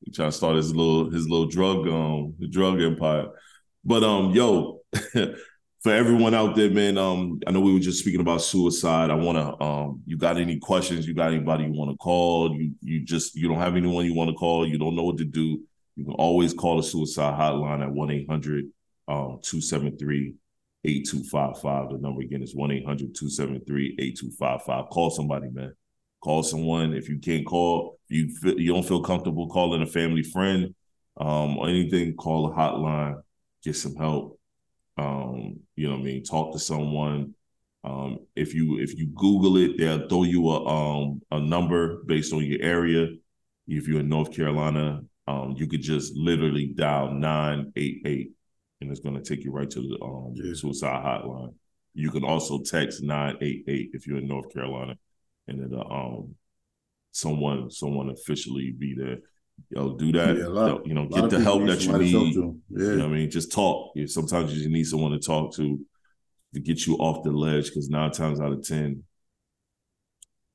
He 0.00 0.12
trying 0.12 0.30
to 0.30 0.36
start 0.36 0.56
his 0.56 0.74
little 0.74 1.10
his 1.10 1.28
little 1.28 1.46
drug 1.46 1.88
um 1.88 2.34
drug 2.50 2.80
empire. 2.80 3.28
But 3.84 4.02
um 4.02 4.30
yo, 4.32 4.80
for 5.84 5.92
everyone 5.92 6.34
out 6.34 6.56
there, 6.56 6.70
man, 6.70 6.96
um, 6.96 7.38
I 7.46 7.50
know 7.50 7.60
we 7.60 7.74
were 7.74 7.78
just 7.78 7.98
speaking 7.98 8.22
about 8.22 8.40
suicide. 8.40 9.10
I 9.10 9.14
wanna 9.14 9.62
um 9.62 10.00
you 10.06 10.16
got 10.16 10.38
any 10.38 10.58
questions, 10.58 11.06
you 11.06 11.12
got 11.12 11.30
anybody 11.30 11.64
you 11.64 11.72
want 11.72 11.90
to 11.90 11.96
call, 11.98 12.56
you 12.56 12.72
you 12.80 13.00
just 13.04 13.36
you 13.36 13.48
don't 13.48 13.58
have 13.58 13.76
anyone 13.76 14.06
you 14.06 14.14
want 14.14 14.30
to 14.30 14.34
call, 14.34 14.66
you 14.66 14.78
don't 14.78 14.96
know 14.96 15.02
what 15.02 15.18
to 15.18 15.26
do, 15.26 15.60
you 15.94 16.04
can 16.04 16.14
always 16.14 16.54
call 16.54 16.78
the 16.78 16.82
suicide 16.82 17.38
hotline 17.38 17.82
at 17.82 17.92
1-800 17.92 18.62
um 19.08 19.40
273 19.42 20.34
8255. 20.84 21.90
The 21.90 21.98
number 21.98 22.22
again 22.22 22.42
is 22.42 22.54
1-800-273-8255. 22.54 24.88
Call 24.90 25.10
somebody, 25.10 25.50
man. 25.50 25.74
Call 26.22 26.42
someone. 26.42 26.94
If 26.94 27.10
you 27.10 27.18
can't 27.18 27.44
call, 27.46 27.98
you 28.08 28.34
feel, 28.36 28.58
you 28.58 28.72
don't 28.72 28.86
feel 28.86 29.02
comfortable 29.02 29.48
calling 29.48 29.82
a 29.82 29.86
family 29.86 30.22
friend 30.22 30.74
um, 31.18 31.58
or 31.58 31.68
anything, 31.68 32.14
call 32.16 32.50
a 32.50 32.54
hotline, 32.54 33.20
get 33.62 33.76
some 33.76 33.96
help. 33.96 34.33
Um, 34.96 35.60
you 35.76 35.88
know 35.88 35.94
what 35.94 36.02
I 36.02 36.04
mean? 36.04 36.24
Talk 36.24 36.52
to 36.52 36.58
someone. 36.58 37.34
Um, 37.82 38.20
if 38.34 38.54
you 38.54 38.78
if 38.78 38.96
you 38.96 39.08
Google 39.14 39.56
it, 39.58 39.76
they'll 39.76 40.08
throw 40.08 40.22
you 40.24 40.48
a 40.50 40.64
um 40.66 41.20
a 41.30 41.40
number 41.40 42.02
based 42.06 42.32
on 42.32 42.44
your 42.44 42.62
area. 42.62 43.08
If 43.66 43.88
you're 43.88 44.00
in 44.00 44.08
North 44.08 44.32
Carolina, 44.34 45.02
um, 45.26 45.54
you 45.56 45.66
could 45.66 45.82
just 45.82 46.14
literally 46.16 46.66
dial 46.76 47.12
988 47.12 48.30
and 48.80 48.90
it's 48.90 49.00
gonna 49.00 49.22
take 49.22 49.44
you 49.44 49.52
right 49.52 49.68
to 49.70 49.80
the 49.80 49.98
um 50.04 50.32
Yeah. 50.34 50.54
suicide 50.54 51.04
hotline. 51.04 51.54
You 51.94 52.10
can 52.10 52.24
also 52.24 52.62
text 52.62 53.02
988 53.02 53.90
if 53.92 54.06
you're 54.06 54.18
in 54.18 54.28
North 54.28 54.52
Carolina 54.52 54.96
and 55.48 55.60
then 55.60 55.78
um 55.78 56.34
someone 57.12 57.70
someone 57.70 58.10
officially 58.10 58.72
be 58.72 58.94
there. 58.94 59.18
Yo, 59.70 59.96
do 59.96 60.12
that. 60.12 60.36
Yeah, 60.36 60.78
you 60.84 60.94
know, 60.94 61.06
get 61.08 61.30
the 61.30 61.40
help 61.40 61.66
that 61.66 61.80
you 61.80 61.86
somebody 61.86 62.12
to 62.12 62.18
talk 62.18 62.26
need. 62.26 62.36
Yeah. 62.70 62.90
You 62.90 62.96
know 62.96 63.08
what 63.08 63.14
I 63.14 63.16
mean? 63.16 63.30
Just 63.30 63.52
talk. 63.52 63.92
Sometimes 64.06 64.52
you 64.52 64.58
just 64.58 64.70
need 64.70 64.84
someone 64.84 65.12
to 65.12 65.18
talk 65.18 65.54
to 65.56 65.80
to 66.54 66.60
get 66.60 66.86
you 66.86 66.96
off 66.96 67.24
the 67.24 67.32
ledge 67.32 67.66
because 67.66 67.88
nine 67.88 68.12
times 68.12 68.40
out 68.40 68.52
of 68.52 68.66
ten, 68.66 69.02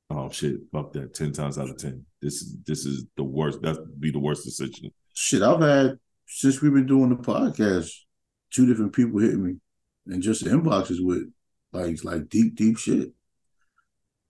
oh 0.09 0.29
shit, 0.29 0.55
fuck 0.71 0.93
that. 0.93 1.13
Ten 1.13 1.33
times 1.33 1.57
out 1.57 1.69
of 1.69 1.77
ten. 1.77 2.05
This 2.21 2.35
is 2.35 2.57
this 2.65 2.85
is 2.85 3.05
the 3.17 3.23
worst. 3.23 3.61
That'd 3.61 3.99
be 3.99 4.11
the 4.11 4.19
worst 4.19 4.45
decision. 4.45 4.91
Shit, 5.13 5.41
I've 5.41 5.61
had 5.61 5.97
since 6.27 6.61
we've 6.61 6.73
been 6.73 6.85
doing 6.85 7.09
the 7.09 7.15
podcast, 7.15 7.91
two 8.51 8.65
different 8.65 8.93
people 8.93 9.19
hitting 9.19 9.43
me 9.43 9.55
and 10.07 10.21
just 10.21 10.45
inboxes 10.45 10.97
with 10.99 11.23
like 11.73 12.03
like 12.03 12.29
deep, 12.29 12.55
deep 12.55 12.77
shit. 12.77 13.11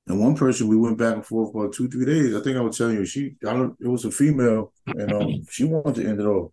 And 0.10 0.20
one 0.20 0.36
person 0.36 0.68
we 0.68 0.76
went 0.76 0.98
back 0.98 1.14
and 1.14 1.26
forth 1.26 1.54
for 1.54 1.70
two, 1.70 1.88
three 1.88 2.04
days. 2.04 2.36
I 2.36 2.42
think 2.42 2.58
I 2.58 2.62
was 2.62 2.78
telling 2.78 2.96
you, 2.96 3.06
she 3.06 3.36
I 3.48 3.54
don't 3.54 3.78
it 3.80 3.88
was 3.88 4.06
a 4.06 4.12
female 4.12 4.74
and 4.88 5.14
um 5.14 5.46
she 5.50 5.66
wanted 5.66 6.02
to 6.02 6.10
end 6.10 6.20
it 6.20 6.26
off. 6.26 6.52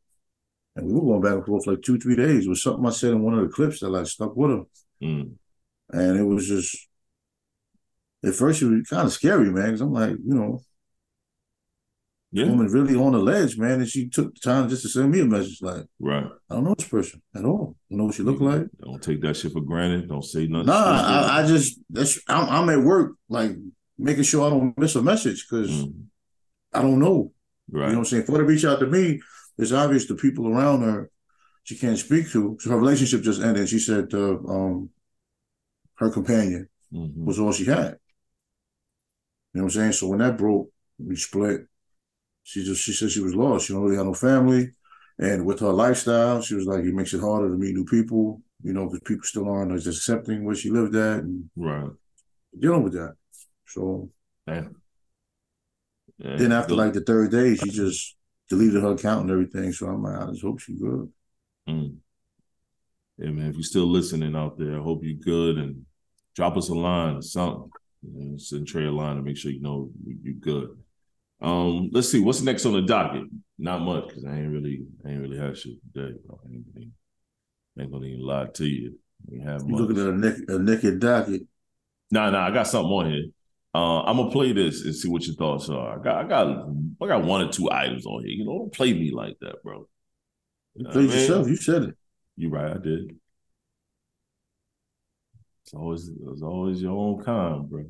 And 0.76 0.86
we 0.86 0.92
were 0.92 1.00
going 1.00 1.22
back 1.22 1.32
and 1.32 1.46
forth 1.46 1.64
for 1.64 1.72
like 1.72 1.82
two, 1.82 1.98
three 1.98 2.16
days. 2.16 2.44
It 2.44 2.50
was 2.50 2.62
something 2.62 2.84
I 2.84 2.90
said 2.90 3.12
in 3.12 3.22
one 3.22 3.32
of 3.32 3.40
the 3.40 3.52
clips 3.52 3.80
that 3.80 3.88
like 3.88 4.06
stuck 4.06 4.36
with 4.36 4.50
her. 4.50 4.62
Mm. 5.02 5.32
And 5.90 6.18
it 6.18 6.22
was 6.22 6.46
just 6.46 6.86
at 8.22 8.34
first 8.34 8.60
it 8.60 8.66
was 8.66 8.88
kind 8.88 9.06
of 9.06 9.12
scary, 9.12 9.50
man, 9.50 9.66
because 9.66 9.80
I'm 9.80 9.92
like, 9.92 10.10
you 10.10 10.34
know, 10.34 10.60
Yeah, 12.36 12.50
woman 12.50 12.66
really 12.68 12.94
on 12.94 13.12
the 13.12 13.18
ledge, 13.18 13.56
man, 13.56 13.80
and 13.80 13.88
she 13.88 14.08
took 14.10 14.34
the 14.34 14.40
time 14.40 14.68
just 14.68 14.82
to 14.82 14.88
send 14.88 15.10
me 15.10 15.20
a 15.20 15.24
message 15.24 15.58
like, 15.62 15.84
right. 15.98 16.26
I 16.50 16.54
don't 16.54 16.64
know 16.64 16.74
this 16.74 16.86
person 16.88 17.22
at 17.34 17.44
all. 17.46 17.76
I 17.78 17.94
don't 17.94 17.98
know 17.98 18.04
what 18.04 18.14
she 18.14 18.22
look 18.22 18.40
like. 18.40 18.66
Don't 18.84 19.02
take 19.02 19.22
that 19.22 19.36
shit 19.38 19.52
for 19.52 19.62
granted. 19.62 20.08
Don't 20.08 20.22
say 20.24 20.46
nothing. 20.46 20.66
Nah. 20.66 20.74
I, 20.74 21.42
I 21.42 21.46
just 21.46 21.80
that's 21.88 22.20
I'm, 22.28 22.48
I'm 22.48 22.68
at 22.78 22.84
work, 22.84 23.12
like 23.30 23.52
making 23.98 24.24
sure 24.24 24.46
I 24.46 24.50
don't 24.50 24.76
miss 24.78 24.94
a 24.96 25.02
message 25.02 25.46
because 25.48 25.70
Mm. 25.70 26.04
I 26.74 26.82
don't 26.82 26.98
know. 26.98 27.32
Right. 27.70 27.86
You 27.86 27.92
know 27.92 27.98
what 27.98 27.98
I'm 28.00 28.04
saying? 28.04 28.24
For 28.24 28.32
her 28.32 28.38
to 28.38 28.44
reach 28.44 28.64
out 28.66 28.80
to 28.80 28.86
me, 28.86 29.20
it's 29.56 29.72
obvious 29.72 30.06
the 30.06 30.14
people 30.14 30.46
around 30.48 30.82
her 30.82 31.10
she 31.64 31.74
can't 31.76 31.98
speak 31.98 32.30
to. 32.32 32.58
So 32.60 32.68
her 32.70 32.76
relationship 32.78 33.22
just 33.22 33.40
ended. 33.40 33.68
She 33.68 33.78
said 33.78 34.12
uh, 34.12 34.36
um 34.46 34.90
her 35.94 36.10
companion 36.10 36.68
Mhm. 36.92 37.24
was 37.24 37.38
all 37.40 37.52
she 37.52 37.64
had. 37.64 37.96
You 39.54 39.60
know 39.60 39.62
what 39.62 39.62
I'm 39.64 39.70
saying? 39.70 39.92
So 39.92 40.08
when 40.08 40.18
that 40.18 40.36
broke, 40.36 40.68
we 40.98 41.16
split. 41.16 41.62
She 42.46 42.64
just 42.64 42.80
she 42.80 42.92
said 42.92 43.10
she 43.10 43.20
was 43.20 43.34
lost. 43.34 43.66
She 43.66 43.72
don't 43.72 43.82
really 43.82 43.96
have 43.96 44.06
no 44.06 44.14
family. 44.14 44.70
And 45.18 45.44
with 45.44 45.58
her 45.58 45.72
lifestyle, 45.72 46.40
she 46.40 46.54
was 46.54 46.64
like, 46.64 46.84
it 46.84 46.94
makes 46.94 47.12
it 47.12 47.20
harder 47.20 47.48
to 47.48 47.56
meet 47.56 47.74
new 47.74 47.84
people, 47.84 48.40
you 48.62 48.72
know, 48.72 48.84
because 48.86 49.00
people 49.00 49.24
still 49.24 49.48
aren't 49.48 49.72
as 49.72 49.88
accepting 49.88 50.44
where 50.44 50.54
she 50.54 50.70
lived 50.70 50.94
at 50.94 51.24
and 51.24 51.50
Right. 51.56 51.90
dealing 52.56 52.84
with 52.84 52.92
that. 52.92 53.16
So 53.66 54.10
Damn. 54.46 54.76
Then 56.18 56.52
after 56.52 56.76
like 56.76 56.92
the 56.92 57.00
third 57.00 57.32
day, 57.32 57.56
she 57.56 57.68
just 57.70 58.14
deleted 58.48 58.80
her 58.80 58.92
account 58.92 59.22
and 59.22 59.30
everything. 59.32 59.72
So 59.72 59.88
I'm 59.88 60.04
like, 60.04 60.16
I 60.16 60.26
just 60.30 60.42
hope 60.42 60.60
she's 60.60 60.80
good. 60.80 61.12
Mm. 61.68 61.96
Yeah, 63.18 63.30
man. 63.30 63.48
If 63.48 63.56
you're 63.56 63.64
still 63.64 63.88
listening 63.88 64.36
out 64.36 64.56
there, 64.56 64.78
I 64.78 64.82
hope 64.82 65.00
you're 65.02 65.18
good 65.18 65.58
and 65.58 65.84
drop 66.36 66.56
us 66.56 66.68
a 66.68 66.74
line 66.74 67.16
or 67.16 67.22
something. 67.22 67.72
You 68.02 68.24
know, 68.24 68.38
send 68.38 68.68
Trey 68.68 68.84
a 68.84 68.92
line 68.92 69.16
to 69.16 69.22
make 69.22 69.36
sure 69.36 69.50
you 69.50 69.60
know 69.60 69.90
you're 70.22 70.34
good. 70.34 70.78
Um, 71.40 71.90
let's 71.92 72.10
see 72.10 72.20
what's 72.20 72.40
next 72.42 72.64
on 72.64 72.72
the 72.72 72.82
docket. 72.82 73.24
Not 73.58 73.82
much 73.82 74.08
because 74.08 74.24
I 74.24 74.36
ain't 74.36 74.52
really, 74.52 74.86
I 75.04 75.10
ain't 75.10 75.20
really 75.20 75.38
had 75.38 75.56
shit 75.56 75.74
today. 75.92 76.16
Bro. 76.26 76.40
I 76.44 76.52
ain't, 76.52 76.64
ain't, 76.76 76.92
ain't 77.78 77.92
gonna 77.92 78.06
even 78.06 78.20
lie 78.20 78.46
to 78.54 78.66
you. 78.66 78.98
We 79.28 79.40
have 79.40 79.62
You 79.66 79.76
looking 79.76 79.98
at 79.98 80.06
a, 80.06 80.16
nick, 80.16 80.36
a 80.48 80.58
naked 80.58 81.00
docket. 81.00 81.42
Nah, 82.10 82.30
nah, 82.30 82.46
I 82.46 82.50
got 82.50 82.66
something 82.66 82.90
on 82.90 83.10
here. 83.10 83.24
Uh, 83.74 84.02
I'm 84.02 84.16
gonna 84.16 84.30
play 84.30 84.52
this 84.52 84.84
and 84.84 84.94
see 84.94 85.08
what 85.08 85.26
your 85.26 85.36
thoughts 85.36 85.68
are. 85.68 85.98
I 85.98 86.02
got, 86.02 86.24
I 86.24 86.28
got, 86.28 86.68
I 87.02 87.06
got 87.06 87.24
one 87.24 87.42
or 87.42 87.52
two 87.52 87.70
items 87.70 88.06
on 88.06 88.24
here. 88.24 88.32
You 88.32 88.44
know, 88.44 88.58
don't 88.58 88.72
play 88.72 88.94
me 88.94 89.10
like 89.12 89.36
that, 89.40 89.62
bro. 89.62 89.86
You 90.74 90.86
played 90.88 91.10
yourself. 91.10 91.48
You 91.48 91.56
said 91.56 91.82
it. 91.82 91.96
You 92.36 92.48
right. 92.48 92.70
I 92.70 92.78
did. 92.78 93.16
It's 95.64 95.74
always, 95.74 96.08
it's 96.08 96.42
always 96.42 96.80
your 96.80 96.92
own 96.92 97.22
kind, 97.24 97.68
bro. 97.68 97.84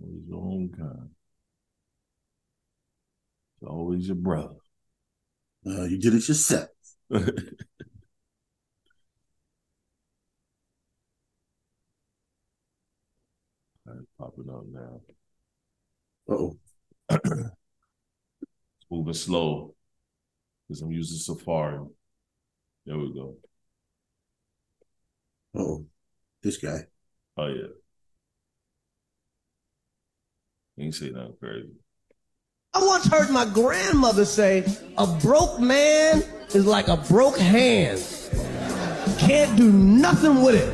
Always 0.00 0.28
your 0.28 0.38
own 0.38 0.68
kind. 0.76 1.10
It's 3.60 3.68
always 3.68 4.06
your 4.06 4.16
brother. 4.16 4.56
Uh, 5.66 5.84
you 5.84 5.98
did 5.98 6.14
it 6.14 6.28
yourself. 6.28 6.68
Alright, 7.10 7.30
popping 14.18 14.50
up 14.50 14.64
now. 14.72 15.00
oh. 16.28 16.56
it's 17.10 17.50
moving 18.90 19.14
slow 19.14 19.74
because 20.68 20.82
I'm 20.82 20.90
using 20.92 21.18
Safari. 21.18 21.84
There 22.84 22.98
we 22.98 23.12
go. 23.14 23.36
Oh, 25.54 25.86
this 26.42 26.56
guy. 26.58 26.86
Oh 27.36 27.46
yeah. 27.46 27.66
ain't 30.78 30.94
say 30.94 31.10
nothing 31.10 31.36
crazy. 31.40 31.85
I 32.76 32.84
once 32.84 33.06
heard 33.06 33.30
my 33.30 33.46
grandmother 33.46 34.26
say, 34.26 34.62
a 34.98 35.06
broke 35.06 35.58
man 35.58 36.22
is 36.52 36.66
like 36.66 36.88
a 36.88 36.98
broke 36.98 37.38
hand. 37.38 38.04
Can't 39.18 39.56
do 39.56 39.72
nothing 39.72 40.42
with 40.42 40.56
it. 40.56 40.68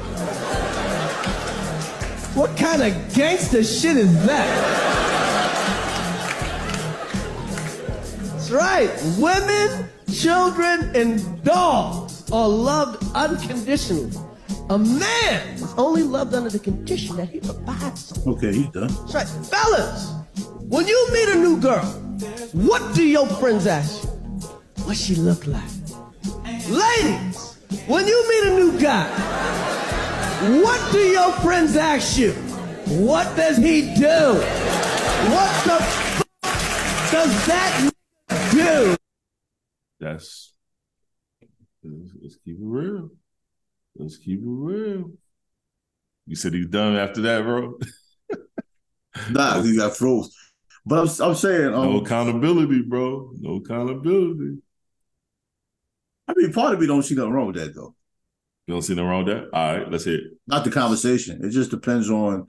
What 2.34 2.56
kind 2.56 2.82
of 2.82 3.14
gangster 3.14 3.62
shit 3.62 3.96
is 3.96 4.26
that? 4.26 4.48
That's 8.32 8.50
right. 8.50 8.90
Women, 9.16 9.88
children, 10.12 10.90
and 10.96 11.44
dogs 11.44 12.28
are 12.32 12.48
loved 12.48 13.04
unconditionally. 13.14 14.10
A 14.70 14.78
man 14.78 15.54
is 15.54 15.72
only 15.76 16.02
loved 16.02 16.34
under 16.34 16.50
the 16.50 16.58
condition 16.58 17.16
that 17.18 17.28
he 17.28 17.38
provides. 17.38 18.12
Okay, 18.26 18.52
he's 18.52 18.66
done. 18.70 18.88
That's 18.88 19.14
right. 19.14 19.28
Fellas, 19.46 20.14
when 20.72 20.88
you 20.88 21.08
meet 21.12 21.28
a 21.28 21.34
new 21.34 21.60
girl, 21.60 21.84
what 22.52 22.94
do 22.94 23.04
your 23.04 23.26
friends 23.26 23.66
ask 23.66 24.04
you? 24.04 24.08
What 24.84 24.96
she 24.96 25.14
look 25.14 25.46
like? 25.46 25.70
Ladies, 26.66 27.58
when 27.86 28.06
you 28.06 28.28
meet 28.30 28.44
a 28.50 28.56
new 28.56 28.80
guy, 28.80 29.06
what 30.62 30.80
do 30.90 30.98
your 30.98 31.30
friends 31.44 31.76
ask 31.76 32.18
you? 32.18 32.32
What 33.06 33.36
does 33.36 33.58
he 33.58 33.94
do? 33.94 34.40
What 35.34 35.52
the 35.66 35.78
f- 35.78 36.24
does 37.12 37.46
that 37.46 37.92
do? 38.50 38.96
That's 40.00 40.54
let's, 41.84 42.12
let's 42.22 42.36
keep 42.36 42.56
it 42.56 42.64
real. 42.64 43.10
Let's 43.94 44.16
keep 44.16 44.40
it 44.40 44.46
real. 44.46 45.10
You 46.26 46.34
said 46.34 46.54
he's 46.54 46.68
done 46.68 46.96
after 46.96 47.20
that, 47.20 47.42
bro. 47.42 47.78
Nah, 49.30 49.60
he 49.60 49.76
got 49.76 49.94
froze. 49.94 50.34
But 50.84 50.98
I'm, 51.00 51.28
I'm 51.30 51.34
saying, 51.34 51.74
um, 51.74 51.92
No 51.92 52.00
accountability, 52.00 52.82
bro. 52.82 53.32
No 53.38 53.56
accountability. 53.56 54.58
I 56.28 56.34
mean, 56.36 56.52
part 56.52 56.74
of 56.74 56.80
me 56.80 56.86
don't 56.86 57.02
see 57.02 57.14
nothing 57.14 57.32
wrong 57.32 57.46
with 57.48 57.56
that 57.56 57.74
though. 57.74 57.94
You 58.66 58.74
don't 58.74 58.82
see 58.82 58.94
nothing 58.94 59.08
wrong 59.08 59.24
with 59.24 59.34
that? 59.36 59.48
All 59.52 59.76
right, 59.76 59.90
let's 59.90 60.04
hear 60.04 60.16
it. 60.16 60.24
Not 60.46 60.64
the 60.64 60.70
conversation. 60.70 61.44
It 61.44 61.50
just 61.50 61.70
depends 61.70 62.10
on. 62.10 62.48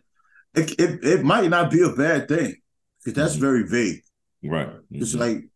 It 0.56 0.72
it, 0.80 1.04
it 1.04 1.24
might 1.24 1.50
not 1.50 1.72
be 1.72 1.82
a 1.82 1.90
bad 1.90 2.28
thing 2.28 2.56
because 3.04 3.14
that's 3.16 3.36
Mhm. 3.36 3.40
very 3.40 3.68
vague. 3.68 4.02
Right. 4.44 4.70
It's 4.92 5.16
Mhm. 5.16 5.20
like 5.20 5.50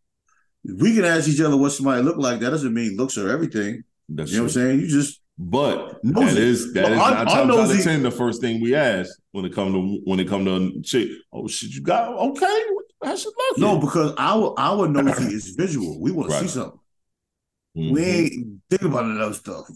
we 0.63 0.95
can 0.95 1.05
ask 1.05 1.27
each 1.29 1.39
other 1.41 1.55
what 1.57 1.71
somebody 1.71 2.01
look 2.03 2.17
like. 2.17 2.39
That 2.39 2.49
doesn't 2.49 2.73
mean 2.73 2.97
looks 2.97 3.17
are 3.17 3.29
everything. 3.29 3.83
That's 4.09 4.31
You 4.31 4.37
know 4.37 4.43
what 4.43 4.49
I'm 4.49 4.53
saying? 4.53 4.79
You 4.81 4.87
just 4.87 5.21
But 5.39 6.03
Nosy. 6.03 6.33
that 6.33 6.37
is 6.41 6.73
that 6.73 6.91
is 6.91 6.97
I- 6.97 7.11
nine 7.13 7.25
times 7.27 7.51
out 7.53 7.69
of 7.71 7.83
ten 7.83 8.01
the 8.01 8.09
first 8.11 8.41
thing 8.41 8.59
we 8.61 8.73
ask 8.73 9.11
when 9.33 9.45
it 9.45 9.53
come 9.53 9.71
to 9.71 10.01
when 10.05 10.19
it 10.19 10.27
come 10.27 10.45
to 10.45 10.81
chick. 10.81 11.09
Oh 11.31 11.47
shit, 11.47 11.69
you 11.71 11.81
got 11.81 12.13
okay? 12.13 12.63
How 13.03 13.15
should 13.15 13.33
look? 13.37 13.57
no 13.59 13.77
because 13.77 14.13
our 14.17 14.55
our 14.57 14.87
nosy 14.87 15.25
is 15.35 15.49
visual. 15.57 16.01
We 16.01 16.11
want 16.11 16.29
to 16.31 16.35
see 16.37 16.41
Right. 16.41 16.49
something. 16.49 16.79
Mhm. 17.77 17.91
We 17.93 18.03
ain't 18.03 18.61
think 18.71 18.81
about 18.81 19.05
none 19.05 19.21
of 19.21 19.29
that 19.29 19.35
stuff. 19.35 19.67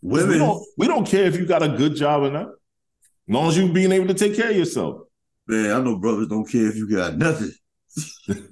we 0.00 0.20
Women, 0.22 0.38
don't 0.38 0.64
we 0.78 0.86
don't 0.86 1.06
care 1.06 1.24
if 1.24 1.36
you 1.36 1.44
got 1.46 1.64
a 1.64 1.68
good 1.70 1.96
job 1.96 2.22
or 2.22 2.30
not. 2.30 2.46
As 2.48 3.34
long 3.34 3.48
as 3.48 3.58
you 3.58 3.72
being 3.72 3.90
able 3.90 4.06
to 4.06 4.14
take 4.14 4.36
care 4.36 4.50
of 4.50 4.56
yourself. 4.56 5.00
man, 5.48 5.72
I 5.74 5.80
know 5.82 5.98
brothers 5.98 6.28
don't 6.28 6.48
care 6.48 6.66
if 6.68 6.76
you 6.76 6.88
got 6.88 7.16
nothing. 7.18 7.50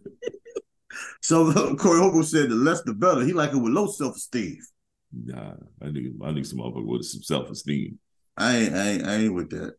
so 1.22 1.52
Corey 1.76 2.00
Holcomb 2.00 2.24
said 2.24 2.50
the 2.50 2.54
less 2.56 2.82
the 2.82 2.94
better. 2.94 3.20
He 3.24 3.32
like 3.32 3.52
it 3.52 3.56
with 3.56 3.72
low 3.72 3.86
self 3.86 4.16
esteem. 4.16 4.58
Nah, 5.14 5.54
I 5.80 5.90
need 5.90 6.14
I 6.22 6.32
need 6.32 6.46
some 6.46 6.58
motherfucker 6.58 6.86
with 6.86 7.04
some 7.04 7.22
self 7.22 7.50
esteem. 7.50 7.98
I 8.36 8.56
ain't, 8.56 8.74
I 8.74 8.88
ain't, 8.88 9.06
I 9.06 9.14
ain't 9.16 9.34
with 9.34 9.50
that. 9.50 9.76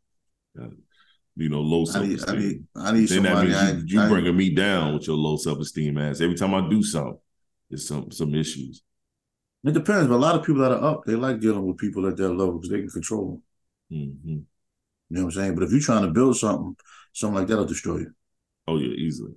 You 1.36 1.50
know, 1.50 1.60
low 1.62 1.84
self 1.86 2.06
need, 2.08 2.20
I 2.22 2.32
esteem. 2.32 2.40
need, 2.40 2.64
I 2.76 2.92
need 2.94 3.10
Then 3.10 3.24
that 3.24 3.36
somebody. 3.36 3.48
means 3.50 3.88
I, 3.90 3.96
you, 3.96 4.02
you 4.04 4.10
bringing 4.10 4.38
me 4.38 4.56
down 4.56 4.94
with 4.94 5.08
your 5.08 5.18
low 5.18 5.36
self 5.38 5.60
esteem 5.60 5.98
ass. 5.98 6.22
Every 6.22 6.36
time 6.36 6.54
I 6.54 6.68
do 6.70 6.82
something, 6.82 7.18
there's 7.70 7.88
some 7.88 8.12
some 8.12 8.34
issues. 8.34 8.82
It 9.66 9.74
depends, 9.74 10.08
but 10.08 10.16
a 10.16 10.18
lot 10.18 10.36
of 10.36 10.46
people 10.46 10.62
that 10.62 10.72
are 10.72 10.84
up, 10.84 11.06
they 11.06 11.16
like 11.16 11.40
dealing 11.40 11.66
with 11.66 11.78
people 11.78 12.08
at 12.08 12.16
that 12.18 12.30
level 12.30 12.54
because 12.54 12.70
they 12.70 12.80
can 12.80 12.90
control 12.90 13.42
them. 13.90 14.04
hmm 14.24 14.30
You 14.30 14.46
know 15.10 15.22
what 15.26 15.26
I'm 15.26 15.32
saying? 15.32 15.56
But 15.56 15.64
if 15.64 15.72
you're 15.72 15.82
trying 15.82 16.04
to 16.04 16.12
build 16.12 16.38
something, 16.38 16.76
something 17.14 17.36
like 17.36 17.48
that'll 17.48 17.66
destroy 17.66 17.98
you. 17.98 18.12
Oh 18.68 18.78
yeah, 18.78 18.94
easily. 18.94 19.34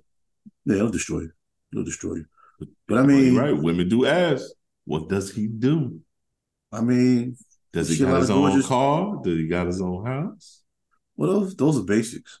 Yeah, 0.65 0.75
it'll 0.77 0.89
destroy 0.89 1.21
you. 1.21 1.31
It'll 1.73 1.83
destroy 1.83 2.15
you. 2.15 2.25
But 2.87 2.99
I 2.99 3.03
mean, 3.03 3.35
right. 3.35 3.55
Women 3.55 3.89
do 3.89 4.05
ask. 4.05 4.45
What 4.89 5.07
does 5.07 5.31
he 5.31 5.45
do? 5.45 5.99
I 6.71 6.81
mean, 6.81 7.37
Does 7.71 7.89
he 7.89 8.03
got 8.03 8.21
his 8.21 8.31
own 8.31 8.49
gorgeous- 8.49 8.65
car? 8.65 9.21
Does 9.23 9.37
he 9.37 9.47
got 9.47 9.67
his 9.67 9.79
own 9.81 10.03
house? 10.03 10.63
well, 11.15 11.41
those 11.41 11.55
those 11.55 11.77
are 11.77 11.83
basics. 11.83 12.39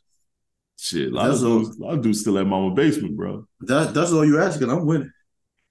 Shit, 0.75 1.11
a 1.11 1.15
lot 1.15 1.27
That's 1.27 1.41
of 1.43 1.47
all- 1.51 1.59
dudes, 1.59 1.77
a 1.77 1.81
lot 1.83 1.93
of 1.97 2.01
dudes 2.01 2.21
still 2.21 2.39
at 2.39 2.47
mama 2.47 2.73
basement, 2.73 3.15
bro. 3.15 3.45
That 3.61 3.93
that's 3.93 4.11
all 4.11 4.25
you're 4.25 4.41
asking. 4.41 4.71
I'm 4.71 4.83
winning. 4.87 5.11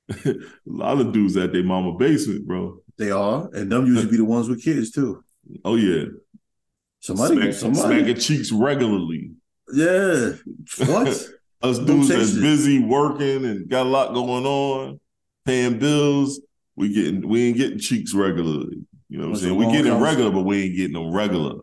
a 0.25 0.35
lot 0.67 1.01
of 1.01 1.13
dudes 1.13 1.37
at 1.37 1.53
their 1.53 1.65
mama 1.65 1.95
basement, 1.99 2.47
bro. 2.47 2.79
They 2.97 3.11
are, 3.11 3.49
and 3.55 3.73
them 3.73 3.87
usually 3.87 4.11
be 4.11 4.17
the 4.19 4.25
ones 4.25 4.49
with 4.49 4.63
kids 4.63 4.93
too. 4.93 5.25
Oh 5.65 5.75
yeah, 5.75 6.05
Somebody, 7.01 7.35
Smack- 7.41 7.55
somebody, 7.55 7.97
smacking 7.99 8.21
cheeks 8.23 8.53
regularly. 8.53 9.33
yeah. 9.73 10.33
What? 10.87 11.09
Us 11.61 11.81
dudes 11.81 12.07
that's 12.09 12.35
busy 12.35 12.79
working 12.79 13.45
and 13.45 13.69
got 13.69 13.85
a 13.87 13.89
lot 13.89 14.15
going 14.15 14.47
on, 14.47 15.01
paying 15.45 15.81
bills. 15.81 16.41
We 16.79 16.93
getting 16.95 17.29
we 17.29 17.49
ain't 17.49 17.57
getting 17.57 17.79
cheeks 17.81 18.15
regularly. 18.15 18.87
You 19.09 19.19
know 19.19 19.25
what 19.25 19.31
I'm 19.31 19.37
saying? 19.41 19.57
We 19.57 19.67
getting 19.73 19.99
regular, 19.99 20.31
but 20.31 20.43
we 20.43 20.63
ain't 20.63 20.77
getting 20.77 20.93
them 20.93 21.11
regular. 21.13 21.57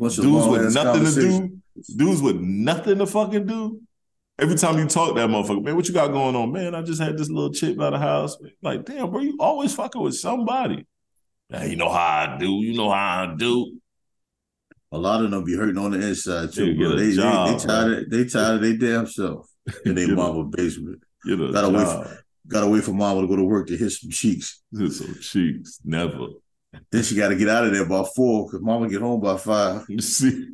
Of 0.00 0.14
dudes 0.14 0.46
with 0.46 0.72
nothing 0.72 1.04
to 1.04 1.12
do, 1.12 1.60
dudes 1.96 2.22
with 2.22 2.36
nothing 2.36 2.98
to 2.98 3.06
fucking 3.06 3.46
do. 3.46 3.80
Every 4.38 4.54
time 4.54 4.78
you 4.78 4.86
talk 4.86 5.16
that 5.16 5.28
motherfucker, 5.28 5.62
man, 5.64 5.74
what 5.74 5.88
you 5.88 5.92
got 5.92 6.12
going 6.12 6.36
on? 6.36 6.52
Man, 6.52 6.76
I 6.76 6.82
just 6.82 7.02
had 7.02 7.18
this 7.18 7.28
little 7.28 7.52
chick 7.52 7.76
by 7.76 7.90
the 7.90 7.98
house. 7.98 8.36
Like, 8.62 8.86
damn, 8.86 9.10
bro, 9.10 9.20
you 9.20 9.36
always 9.40 9.74
fucking 9.74 10.00
with 10.00 10.14
somebody. 10.14 10.86
Yeah, 11.50 11.64
you 11.64 11.74
know 11.76 11.90
how 11.90 12.34
I 12.34 12.38
do. 12.38 12.52
You 12.52 12.74
know 12.74 12.90
how 12.90 13.24
I 13.24 13.34
do. 13.36 13.76
A 14.92 14.98
lot 14.98 15.24
of 15.24 15.32
them 15.32 15.44
be 15.44 15.56
hurting 15.56 15.78
on 15.78 15.90
the 15.90 16.06
inside 16.06 16.52
too, 16.52 16.76
bro. 16.76 16.90
get 16.90 16.98
a 16.98 17.02
They, 17.02 17.10
they, 17.10 17.12
they 17.16 17.66
tired 17.66 17.92
of 17.98 18.10
they 18.10 18.24
tired 18.24 18.54
of 18.54 18.62
their 18.62 18.76
damn 18.76 19.06
self 19.06 19.48
in 19.84 19.96
their 19.96 20.06
Get 20.06 20.12
a- 20.12 20.16
mama 20.16 20.44
basement. 20.44 21.02
You 21.24 21.36
know, 21.36 21.52
Gotta 21.52 21.70
wait 21.70 22.20
job. 22.44 22.52
Gotta 22.52 22.68
wait 22.68 22.84
for 22.84 22.92
mama 22.92 23.20
to 23.22 23.26
go 23.26 23.36
to 23.36 23.44
work 23.44 23.66
to 23.68 23.76
hit 23.76 23.90
some 23.90 24.10
cheeks. 24.10 24.62
Some 24.74 25.16
cheeks, 25.20 25.80
never. 25.84 26.26
Then 26.92 27.02
she 27.02 27.16
got 27.16 27.28
to 27.30 27.36
get 27.36 27.48
out 27.48 27.64
of 27.64 27.72
there 27.72 27.84
by 27.84 28.04
four 28.14 28.46
because 28.46 28.60
mama 28.62 28.88
get 28.88 29.00
home 29.00 29.20
by 29.20 29.36
five. 29.36 29.84
You 29.88 30.00
see, 30.00 30.46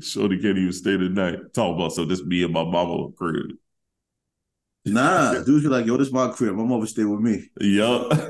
Shorty 0.00 0.38
can't 0.42 0.58
even 0.58 0.72
stay 0.72 0.96
the 0.96 1.08
night. 1.08 1.38
Talk 1.54 1.76
about 1.76 1.92
so 1.92 2.04
this 2.04 2.22
me 2.24 2.42
and 2.42 2.52
my 2.52 2.64
mama 2.64 3.12
crib. 3.12 3.52
Nah, 4.84 5.34
dudes 5.44 5.62
be 5.62 5.68
like, 5.68 5.86
yo, 5.86 5.96
this 5.96 6.10
my 6.12 6.28
crib. 6.28 6.56
My 6.56 6.64
mother 6.64 6.86
stay 6.86 7.04
with 7.04 7.20
me. 7.20 7.48
Yup. 7.60 8.08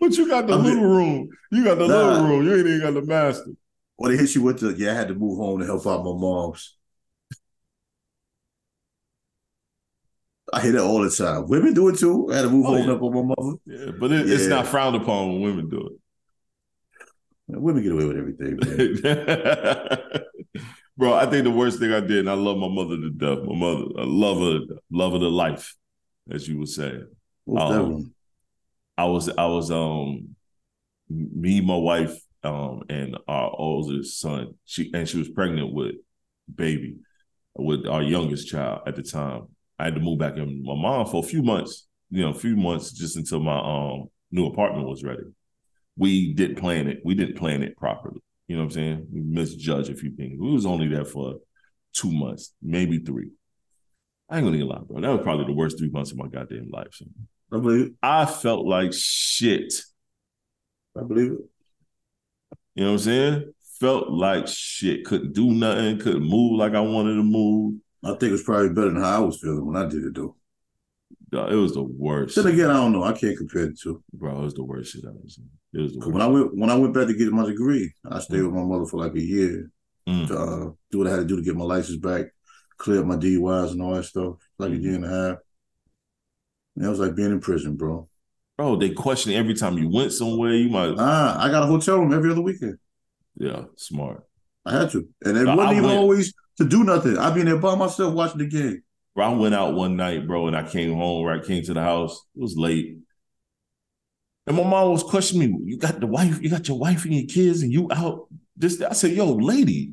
but 0.00 0.16
you 0.16 0.28
got 0.28 0.46
the 0.48 0.54
I 0.54 0.56
mean- 0.56 0.64
little 0.64 0.84
room. 0.88 1.28
You 1.52 1.64
got 1.64 1.78
the 1.78 1.86
Nah. 1.86 1.94
little 2.12 2.26
room. 2.26 2.44
You 2.44 2.56
ain't 2.56 2.66
even 2.66 2.80
got 2.80 2.94
the 2.94 3.02
master. 3.06 3.52
Or 3.96 4.08
they 4.08 4.16
hit 4.16 4.34
you 4.34 4.42
with 4.42 4.60
the, 4.60 4.72
yeah, 4.76 4.90
I 4.92 4.94
had 4.94 5.08
to 5.08 5.14
move 5.14 5.38
home 5.38 5.60
to 5.60 5.66
help 5.66 5.86
out 5.86 6.04
my 6.04 6.12
mom's. 6.12 6.76
I 10.52 10.60
hear 10.62 10.72
that 10.72 10.82
all 10.82 11.00
the 11.02 11.10
time. 11.10 11.46
Women 11.48 11.74
do 11.74 11.88
it 11.88 11.98
too. 11.98 12.28
I 12.30 12.36
had 12.36 12.42
to 12.42 12.50
move 12.50 12.66
Oh, 12.66 12.76
yeah. 12.76 12.84
help 12.84 13.02
out 13.02 13.12
my 13.12 13.22
mother. 13.22 13.58
Yeah, 13.66 13.90
but 13.98 14.12
it, 14.12 14.30
it's 14.30 14.46
not 14.46 14.66
frowned 14.66 14.96
upon 14.96 15.32
when 15.32 15.42
women 15.42 15.68
do 15.68 15.98
Man, 17.48 17.62
women 17.62 17.82
get 17.82 17.92
away 17.92 18.04
with 18.04 18.16
everything, 18.18 18.58
man. 18.62 20.22
Bro, 20.96 21.14
I 21.14 21.26
think 21.26 21.44
the 21.44 21.50
worst 21.50 21.78
thing 21.78 21.92
I 21.92 22.00
did, 22.00 22.18
and 22.20 22.30
I 22.30 22.34
love 22.34 22.58
my 22.58 22.68
mother 22.68 22.96
to 22.96 23.10
death. 23.10 23.38
My 23.44 23.54
mother, 23.54 23.84
I 23.98 24.04
love 24.04 24.38
her, 24.38 24.76
love 24.90 25.12
her 25.12 25.18
to 25.20 25.28
life, 25.28 25.76
as 26.30 26.48
you 26.48 26.58
would 26.58 26.68
say. 26.68 26.98
Um? 27.56 28.12
I 28.96 29.04
was 29.04 29.28
I 29.28 29.46
was 29.46 29.70
um 29.70 30.34
me, 31.08 31.60
my 31.60 31.76
wife, 31.76 32.18
um, 32.42 32.82
and 32.88 33.16
our 33.28 33.50
oldest 33.56 34.18
son. 34.20 34.54
She 34.64 34.90
and 34.92 35.08
she 35.08 35.18
was 35.18 35.28
pregnant 35.28 35.72
with 35.72 35.94
baby, 36.52 36.96
with 37.54 37.86
our 37.86 38.02
youngest 38.02 38.48
child 38.48 38.82
at 38.86 38.96
the 38.96 39.02
time. 39.02 39.46
I 39.78 39.84
had 39.84 39.94
to 39.94 40.00
move 40.00 40.18
back 40.18 40.36
in 40.36 40.46
with 40.46 40.64
my 40.64 40.74
mom 40.74 41.06
for 41.06 41.22
a 41.22 41.26
few 41.26 41.42
months, 41.42 41.86
you 42.10 42.22
know, 42.22 42.30
a 42.30 42.34
few 42.34 42.56
months 42.56 42.92
just 42.92 43.16
until 43.16 43.40
my 43.40 43.58
um 43.58 44.08
new 44.30 44.46
apartment 44.46 44.88
was 44.88 45.04
ready. 45.04 45.22
We 45.96 46.34
didn't 46.34 46.56
plan 46.56 46.88
it. 46.88 47.00
We 47.04 47.14
didn't 47.14 47.36
plan 47.36 47.62
it 47.62 47.76
properly. 47.76 48.20
You 48.46 48.56
know 48.56 48.62
what 48.62 48.72
I'm 48.72 48.74
saying? 48.74 49.06
We 49.12 49.20
misjudged 49.20 49.90
a 49.90 49.94
few 49.94 50.14
things. 50.14 50.38
We 50.40 50.50
was 50.50 50.66
only 50.66 50.88
there 50.88 51.04
for 51.04 51.34
two 51.92 52.10
months, 52.10 52.54
maybe 52.62 52.98
three. 52.98 53.30
I 54.28 54.38
ain't 54.38 54.46
gonna 54.46 54.64
lie, 54.64 54.80
bro. 54.86 55.00
That 55.00 55.10
was 55.10 55.22
probably 55.22 55.46
the 55.46 55.52
worst 55.52 55.78
three 55.78 55.90
months 55.90 56.12
of 56.12 56.18
my 56.18 56.28
goddamn 56.28 56.70
life. 56.70 56.88
So. 56.92 57.06
I 57.52 57.58
believe 57.58 57.86
it. 57.86 57.92
I 58.02 58.26
felt 58.26 58.66
like 58.66 58.92
shit. 58.92 59.74
I 60.96 61.02
believe 61.02 61.32
it. 61.32 61.38
You 62.74 62.84
know 62.84 62.92
what 62.92 62.92
I'm 62.92 62.98
saying? 62.98 63.52
Felt 63.80 64.10
like 64.10 64.48
shit. 64.48 65.04
Couldn't 65.04 65.32
do 65.32 65.52
nothing. 65.52 65.98
Couldn't 65.98 66.28
move 66.28 66.58
like 66.58 66.74
I 66.74 66.80
wanted 66.80 67.14
to 67.14 67.22
move. 67.22 67.76
I 68.04 68.08
think 68.10 68.22
it 68.24 68.32
was 68.32 68.42
probably 68.42 68.68
better 68.70 68.90
than 68.90 69.02
how 69.02 69.16
I 69.16 69.26
was 69.26 69.40
feeling 69.40 69.66
when 69.66 69.76
I 69.76 69.86
did 69.88 70.04
it 70.04 70.14
though. 70.14 70.36
It 71.30 71.54
was 71.56 71.74
the 71.74 71.82
worst. 71.82 72.36
Then 72.36 72.46
again, 72.46 72.70
I 72.70 72.74
don't 72.74 72.92
know. 72.92 73.02
I 73.04 73.12
can't 73.12 73.36
compare 73.36 73.66
the 73.66 73.74
two. 73.74 74.02
Bro, 74.14 74.40
it 74.40 74.44
was 74.44 74.54
the 74.54 74.64
worst 74.64 74.92
shit 74.92 75.04
I 75.04 75.10
was. 75.10 75.38
It 75.74 75.80
was 75.80 75.92
the 75.92 75.98
worst. 75.98 76.12
When 76.12 76.22
I 76.22 76.26
went 76.26 76.56
when 76.56 76.70
I 76.70 76.74
went 76.76 76.94
back 76.94 77.06
to 77.08 77.14
get 77.14 77.32
my 77.32 77.44
degree, 77.44 77.92
I 78.10 78.18
stayed 78.20 78.42
with 78.42 78.52
my 78.54 78.62
mother 78.62 78.86
for 78.86 78.98
like 78.98 79.14
a 79.14 79.20
year 79.22 79.70
Mm. 80.08 80.26
to 80.28 80.38
uh, 80.38 80.70
do 80.90 80.96
what 80.98 81.06
I 81.06 81.10
had 81.10 81.16
to 81.18 81.24
do 81.26 81.36
to 81.36 81.42
get 81.42 81.54
my 81.54 81.66
license 81.66 81.98
back, 81.98 82.26
clear 82.78 83.00
up 83.00 83.04
my 83.06 83.16
DUIs 83.16 83.72
and 83.72 83.82
all 83.82 83.92
that 83.94 84.04
stuff. 84.04 84.36
Like 84.58 84.70
a 84.72 84.76
year 84.76 84.94
and 84.94 85.04
a 85.04 85.08
half. 85.08 85.38
And 86.76 86.86
it 86.86 86.88
was 86.88 86.98
like 86.98 87.14
being 87.14 87.30
in 87.30 87.40
prison, 87.40 87.76
bro. 87.76 88.08
Bro, 88.56 88.76
they 88.76 88.88
question 88.90 89.32
every 89.34 89.52
time 89.52 89.76
you 89.76 89.90
went 89.90 90.12
somewhere. 90.14 90.54
You 90.54 90.70
might, 90.70 90.94
Ah, 90.96 91.38
I 91.44 91.50
got 91.50 91.62
a 91.62 91.66
hotel 91.66 91.98
room 91.98 92.14
every 92.14 92.30
other 92.30 92.40
weekend. 92.40 92.78
yeah, 93.36 93.64
smart. 93.76 94.24
I 94.64 94.78
had 94.78 94.90
to, 94.92 95.06
and 95.26 95.36
it 95.36 95.46
I- 95.46 95.54
wasn't 95.54 95.68
I 95.68 95.72
even 95.72 95.84
went- 95.84 95.98
always 95.98 96.32
to 96.58 96.64
do 96.64 96.84
nothing. 96.84 97.18
I've 97.18 97.34
been 97.34 97.46
there 97.46 97.56
by 97.56 97.74
myself 97.74 98.14
watching 98.14 98.38
the 98.38 98.46
game. 98.46 98.82
Bro, 99.14 99.26
I 99.26 99.34
went 99.34 99.54
out 99.54 99.74
one 99.74 99.96
night, 99.96 100.26
bro, 100.26 100.46
and 100.46 100.56
I 100.56 100.62
came 100.62 100.94
home. 100.94 101.24
Right, 101.24 101.42
came 101.42 101.62
to 101.64 101.74
the 101.74 101.82
house. 101.82 102.22
It 102.36 102.42
was 102.42 102.56
late, 102.56 102.98
and 104.48 104.56
my 104.56 104.62
mom 104.62 104.92
was 104.92 105.02
questioning 105.02 105.52
me. 105.52 105.72
You 105.72 105.76
got 105.76 106.00
the 106.00 106.06
wife, 106.06 106.40
you 106.40 106.48
got 106.48 106.68
your 106.68 106.78
wife 106.78 107.04
and 107.04 107.12
your 107.12 107.26
kids, 107.26 107.62
and 107.62 107.70
you 107.70 107.86
out. 107.92 108.28
This, 108.56 108.80
I 108.80 108.94
said, 108.94 109.12
yo, 109.12 109.34
lady, 109.34 109.92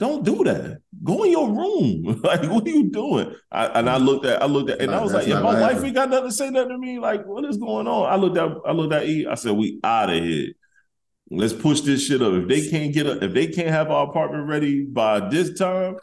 don't 0.00 0.24
do 0.24 0.42
that. 0.42 0.80
Go 1.04 1.22
in 1.22 1.30
your 1.30 1.48
room. 1.48 2.20
like, 2.24 2.42
what 2.50 2.66
are 2.66 2.70
you 2.70 2.90
doing? 2.90 3.32
I, 3.52 3.66
and 3.66 3.88
I 3.88 3.98
looked 3.98 4.26
at, 4.26 4.42
I 4.42 4.46
looked 4.46 4.70
at, 4.70 4.80
and 4.80 4.92
I 4.92 5.00
was 5.00 5.12
like, 5.12 5.28
if 5.28 5.40
my 5.40 5.60
wife 5.60 5.84
ain't 5.84 5.94
got 5.94 6.10
nothing 6.10 6.30
to 6.30 6.34
say 6.34 6.50
nothing 6.50 6.70
to 6.70 6.78
me, 6.78 6.98
like, 6.98 7.24
what 7.26 7.44
is 7.44 7.56
going 7.56 7.86
on? 7.86 8.12
I 8.12 8.16
looked 8.16 8.36
at, 8.36 8.50
I 8.66 8.72
looked 8.72 8.92
at 8.92 9.06
E. 9.06 9.24
I 9.24 9.36
said, 9.36 9.52
we 9.52 9.78
out 9.84 10.10
of 10.10 10.16
here. 10.16 10.48
Let's 11.30 11.52
push 11.54 11.80
this 11.80 12.06
shit 12.06 12.22
up. 12.22 12.34
If 12.34 12.48
they 12.48 12.68
can't 12.68 12.92
get 12.92 13.06
a, 13.06 13.24
if 13.24 13.32
they 13.32 13.46
can't 13.48 13.68
have 13.68 13.90
our 13.90 14.08
apartment 14.08 14.46
ready 14.48 14.84
by 14.84 15.28
this 15.28 15.58
time, 15.58 15.96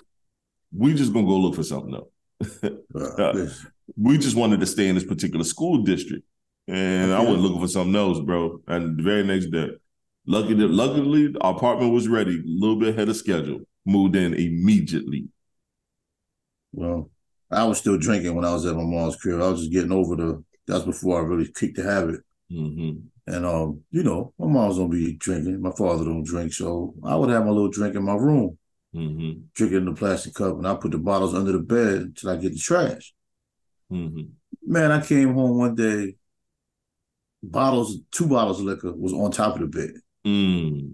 we 0.76 0.94
just 0.94 1.14
gonna 1.14 1.28
go 1.28 1.38
look 1.38 1.56
for 1.56 1.64
something 1.64 1.96
else. 1.96 2.10
Uh, 2.96 3.48
we 3.98 4.18
just 4.18 4.36
wanted 4.36 4.60
to 4.60 4.66
stay 4.66 4.88
in 4.88 4.96
this 4.96 5.04
particular 5.06 5.44
school 5.44 5.84
district, 5.84 6.24
and 6.68 7.12
I 7.14 7.22
was 7.22 7.38
looking 7.40 7.60
for 7.62 7.68
something 7.68 7.96
else, 7.96 8.20
bro. 8.20 8.62
And 8.68 8.98
the 8.98 9.04
very 9.04 9.24
next 9.24 9.48
day, 9.48 9.70
luckily, 10.26 10.56
luckily, 10.68 11.36
our 11.42 11.56
apartment 11.56 11.94
was 11.94 12.08
ready, 12.08 12.36
a 12.40 12.44
little 12.46 12.78
bit 12.78 12.90
ahead 12.90 13.10
of 13.10 13.16
schedule. 13.16 13.62
Moved 13.86 14.16
in 14.16 14.34
immediately. 14.34 15.28
well, 16.72 17.10
I 17.52 17.64
was 17.66 17.80
still 17.80 17.98
drinking 17.98 18.36
when 18.36 18.46
I 18.46 18.54
was 18.54 18.66
at 18.66 18.76
my 18.76 18.84
mom's 18.84 19.16
crib. 19.18 19.42
I 19.42 19.50
was 19.50 19.62
just 19.62 19.72
getting 19.72 19.92
over 19.92 20.16
the. 20.16 20.44
That's 20.68 20.86
before 20.86 21.20
I 21.20 21.26
really 21.26 21.52
kicked 21.54 21.78
the 21.78 21.84
habit. 21.84 22.22
hmm 22.50 22.92
And 23.28 23.46
um, 23.46 23.82
you 23.92 24.04
know, 24.04 24.34
my 24.38 24.48
mom's 24.48 24.78
gonna 24.78 24.90
be 24.90 25.14
drinking. 25.14 25.62
My 25.62 25.72
father 25.72 26.06
don't 26.06 26.24
drink, 26.24 26.54
so 26.54 26.96
I 27.04 27.16
would 27.16 27.30
have 27.30 27.46
my 27.46 27.52
little 27.52 27.70
drink 27.70 27.96
in 27.96 28.04
my 28.04 28.16
room, 28.16 28.58
hmm 28.94 29.32
drink 29.54 29.74
it 29.74 29.78
in 29.78 29.86
the 29.86 29.94
plastic 29.94 30.34
cup, 30.34 30.58
and 30.58 30.68
I 30.68 30.76
put 30.76 30.92
the 30.92 30.98
bottles 30.98 31.36
under 31.36 31.52
the 31.52 31.60
bed 31.60 32.02
until 32.02 32.30
I 32.32 32.36
get 32.38 32.54
the 32.54 32.60
trash. 32.60 33.14
hmm 33.90 34.22
Man, 34.64 34.92
I 34.92 35.06
came 35.06 35.34
home 35.34 35.58
one 35.58 35.76
day. 35.76 36.16
Bottles, 37.44 37.98
two 38.12 38.28
bottles 38.28 38.60
of 38.60 38.68
liquor 38.68 38.94
was 38.94 39.14
on 39.14 39.32
top 39.32 39.56
of 39.56 39.62
the 39.62 39.68
bed. 39.68 39.96
Mm. 40.26 40.94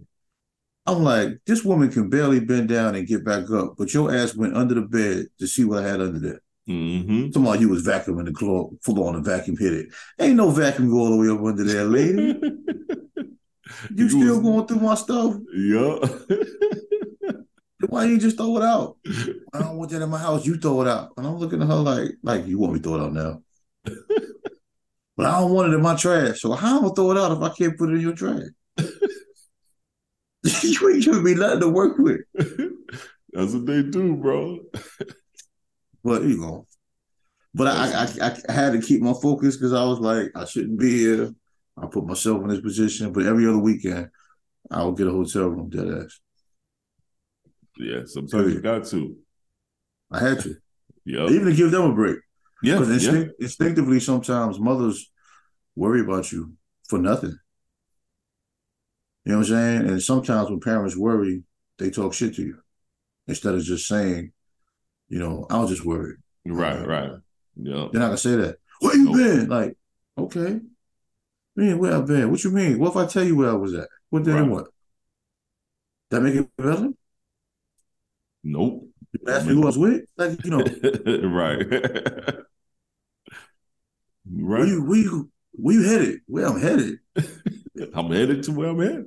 I'm 0.85 1.03
like, 1.03 1.39
this 1.45 1.65
woman 1.65 1.91
can 1.91 2.09
barely 2.09 2.39
bend 2.39 2.69
down 2.69 2.95
and 2.95 3.05
get 3.05 3.25
back 3.25 3.51
up, 3.51 3.75
but 3.77 3.93
your 3.93 4.15
ass 4.15 4.35
went 4.35 4.55
under 4.55 4.73
the 4.73 4.81
bed 4.81 5.25
to 5.39 5.47
see 5.47 5.65
what 5.65 5.83
I 5.83 5.87
had 5.87 5.99
under 5.99 6.19
there. 6.19 6.41
Hmm 6.67 7.27
Talking 7.27 7.41
about 7.43 7.59
you 7.61 7.69
was 7.69 7.87
vacuuming 7.87 8.25
the 8.25 8.33
floor, 8.33 8.71
floor 8.83 9.07
on 9.09 9.15
the 9.15 9.21
vacuum 9.21 9.57
hit 9.57 9.73
it. 9.73 9.87
Ain't 10.19 10.35
no 10.35 10.49
vacuum 10.51 10.89
go 10.89 10.99
all 10.99 11.11
the 11.11 11.17
way 11.17 11.29
up 11.29 11.43
under 11.43 11.63
there, 11.63 11.85
lady. 11.85 12.39
You 13.93 14.09
still 14.09 14.41
going 14.41 14.65
through 14.65 14.79
my 14.79 14.95
stuff? 14.95 15.35
Yeah. 15.53 15.97
Why 17.89 18.05
you 18.05 18.17
just 18.17 18.37
throw 18.37 18.57
it 18.57 18.63
out? 18.63 18.97
I 19.53 19.59
don't 19.59 19.77
want 19.77 19.91
that 19.91 20.01
in 20.01 20.09
my 20.09 20.17
house. 20.17 20.45
You 20.45 20.57
throw 20.57 20.81
it 20.81 20.87
out. 20.87 21.11
And 21.17 21.27
I'm 21.27 21.37
looking 21.37 21.61
at 21.61 21.67
her 21.67 21.75
like, 21.75 22.11
like 22.23 22.47
you 22.47 22.57
want 22.57 22.73
me 22.73 22.79
to 22.79 22.83
throw 22.83 22.95
it 22.95 23.01
out 23.01 23.13
now? 23.13 23.41
but 25.15 25.25
I 25.25 25.39
don't 25.39 25.51
want 25.51 25.71
it 25.71 25.75
in 25.75 25.81
my 25.81 25.95
trash. 25.95 26.41
So 26.41 26.53
how 26.53 26.77
am 26.77 26.77
I 26.77 26.81
gonna 26.83 26.95
throw 26.95 27.11
it 27.11 27.17
out 27.17 27.31
if 27.37 27.43
I 27.43 27.49
can't 27.49 27.77
put 27.77 27.89
it 27.89 27.95
in 27.95 28.01
your 28.01 28.15
trash? 28.15 28.43
you 30.63 30.89
ain't 30.89 31.03
giving 31.03 31.23
me 31.23 31.33
nothing 31.35 31.59
to 31.61 31.69
work 31.69 31.97
with. 31.97 32.21
That's 33.33 33.53
what 33.53 33.65
they 33.65 33.83
do, 33.83 34.15
bro. 34.15 34.59
But 36.07 36.23
you 36.23 36.37
know, 36.37 36.65
but 37.53 37.67
I, 37.67 38.05
I 38.25 38.37
I 38.47 38.51
had 38.53 38.71
to 38.71 38.81
keep 38.81 39.01
my 39.01 39.11
focus 39.11 39.57
because 39.57 39.73
I 39.73 39.83
was 39.83 39.99
like, 39.99 40.31
I 40.35 40.45
shouldn't 40.45 40.79
be 40.79 40.99
here. 40.99 41.31
I 41.75 41.85
put 41.87 42.05
myself 42.05 42.41
in 42.43 42.47
this 42.47 42.61
position. 42.61 43.11
But 43.11 43.25
every 43.25 43.45
other 43.45 43.57
weekend, 43.57 44.07
I 44.71 44.85
would 44.85 44.95
get 44.95 45.07
a 45.07 45.11
hotel 45.11 45.49
room. 45.49 45.69
Dead 45.69 45.85
ass. 45.85 46.17
Yeah, 47.77 47.97
oh, 47.97 48.05
sometimes 48.05 48.53
you 48.53 48.61
got 48.61 48.85
to. 48.85 49.17
I 50.09 50.19
had 50.19 50.39
to, 50.43 50.55
Yeah. 51.03 51.27
even 51.27 51.47
to 51.47 51.53
give 51.53 51.71
them 51.71 51.91
a 51.91 51.93
break. 51.93 52.19
Yeah. 52.63 52.79
Because 52.79 53.05
yeah. 53.05 53.25
instinctively, 53.41 53.99
sometimes 53.99 54.61
mothers 54.61 55.11
worry 55.75 55.99
about 55.99 56.31
you 56.31 56.53
for 56.87 56.99
nothing. 56.99 57.37
You 59.25 59.33
know 59.33 59.39
what 59.39 59.47
I'm 59.47 59.53
saying? 59.53 59.89
And 59.89 60.01
sometimes 60.01 60.49
when 60.49 60.61
parents 60.61 60.95
worry, 60.95 61.43
they 61.79 61.89
talk 61.89 62.13
shit 62.13 62.35
to 62.35 62.43
you 62.43 62.59
instead 63.27 63.55
of 63.55 63.61
just 63.61 63.87
saying, 63.89 64.31
you 65.09 65.19
know, 65.19 65.47
I 65.49 65.59
was 65.59 65.69
just 65.69 65.85
worried. 65.85 66.17
Right, 66.45 66.85
right. 66.85 67.11
Yeah. 67.55 67.87
They're 67.91 68.01
not 68.01 68.07
gonna 68.07 68.17
say 68.17 68.35
that. 68.35 68.57
Where 68.79 68.95
you 68.95 69.05
Nope. 69.05 69.15
been? 69.15 69.49
Like, 69.49 69.77
okay. 70.17 70.59
Man, 71.55 71.79
where 71.79 71.95
I 71.95 72.01
been? 72.01 72.29
What 72.29 72.43
you 72.43 72.51
mean? 72.51 72.77
What 72.79 72.91
if 72.91 72.97
I 72.97 73.05
tell 73.07 73.23
you 73.23 73.35
where 73.35 73.49
I 73.49 73.53
was 73.53 73.73
at? 73.73 73.87
What 74.09 74.23
then 74.23 74.35
Right. 74.35 74.49
what? 74.49 74.67
That 76.09 76.21
make 76.21 76.35
it 76.35 76.49
better? 76.57 76.89
Nope. 78.43 78.87
You 79.13 79.33
ask 79.33 79.45
me 79.47 79.53
who 79.53 79.63
I 79.63 79.65
was 79.65 79.77
with? 79.77 80.03
Like, 80.17 80.43
you 80.45 80.51
know, 80.51 80.63
right. 81.27 81.67
where 84.25 84.59
right. 84.59 84.67
you 84.67 84.83
where 84.83 84.99
you 84.99 85.31
where 85.53 85.75
you 85.75 85.83
headed? 85.83 86.19
Where 86.27 86.45
I'm 86.47 86.59
headed? 86.59 86.99
I'm 87.93 88.11
headed 88.11 88.43
to 88.43 88.51
where 88.51 88.69
I'm 88.69 88.79
headed. 88.79 89.05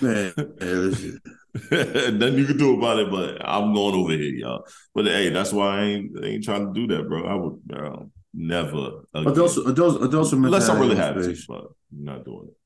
Man, 0.00 0.32
man, 0.36 0.90
listen. 0.90 1.20
Nothing 1.70 2.38
you 2.38 2.46
can 2.46 2.56
do 2.56 2.78
about 2.78 2.98
it, 2.98 3.10
but 3.10 3.46
I'm 3.46 3.74
going 3.74 3.94
over 3.94 4.12
here, 4.12 4.34
y'all. 4.34 4.66
But 4.94 5.06
hey, 5.06 5.28
that's 5.28 5.52
why 5.52 5.78
I 5.78 5.82
ain't 5.82 6.24
I 6.24 6.26
ain't 6.26 6.44
trying 6.44 6.72
to 6.72 6.72
do 6.72 6.86
that, 6.94 7.08
bro. 7.08 7.26
I 7.26 7.34
would 7.34 7.60
uh, 7.74 8.04
never. 8.32 9.02
Again. 9.14 9.32
Adults, 9.32 9.58
adults, 9.58 10.02
adults 10.02 10.32
are 10.32 10.36
meant 10.36 10.46
Unless 10.46 10.66
to 10.66 10.72
I 10.72 10.78
really 10.78 10.96
have 10.96 11.16
own 11.16 11.22
to, 11.22 11.42
but 11.48 11.64
I'm 11.92 12.04
not 12.04 12.24
doing 12.24 12.48
it. 12.48 12.56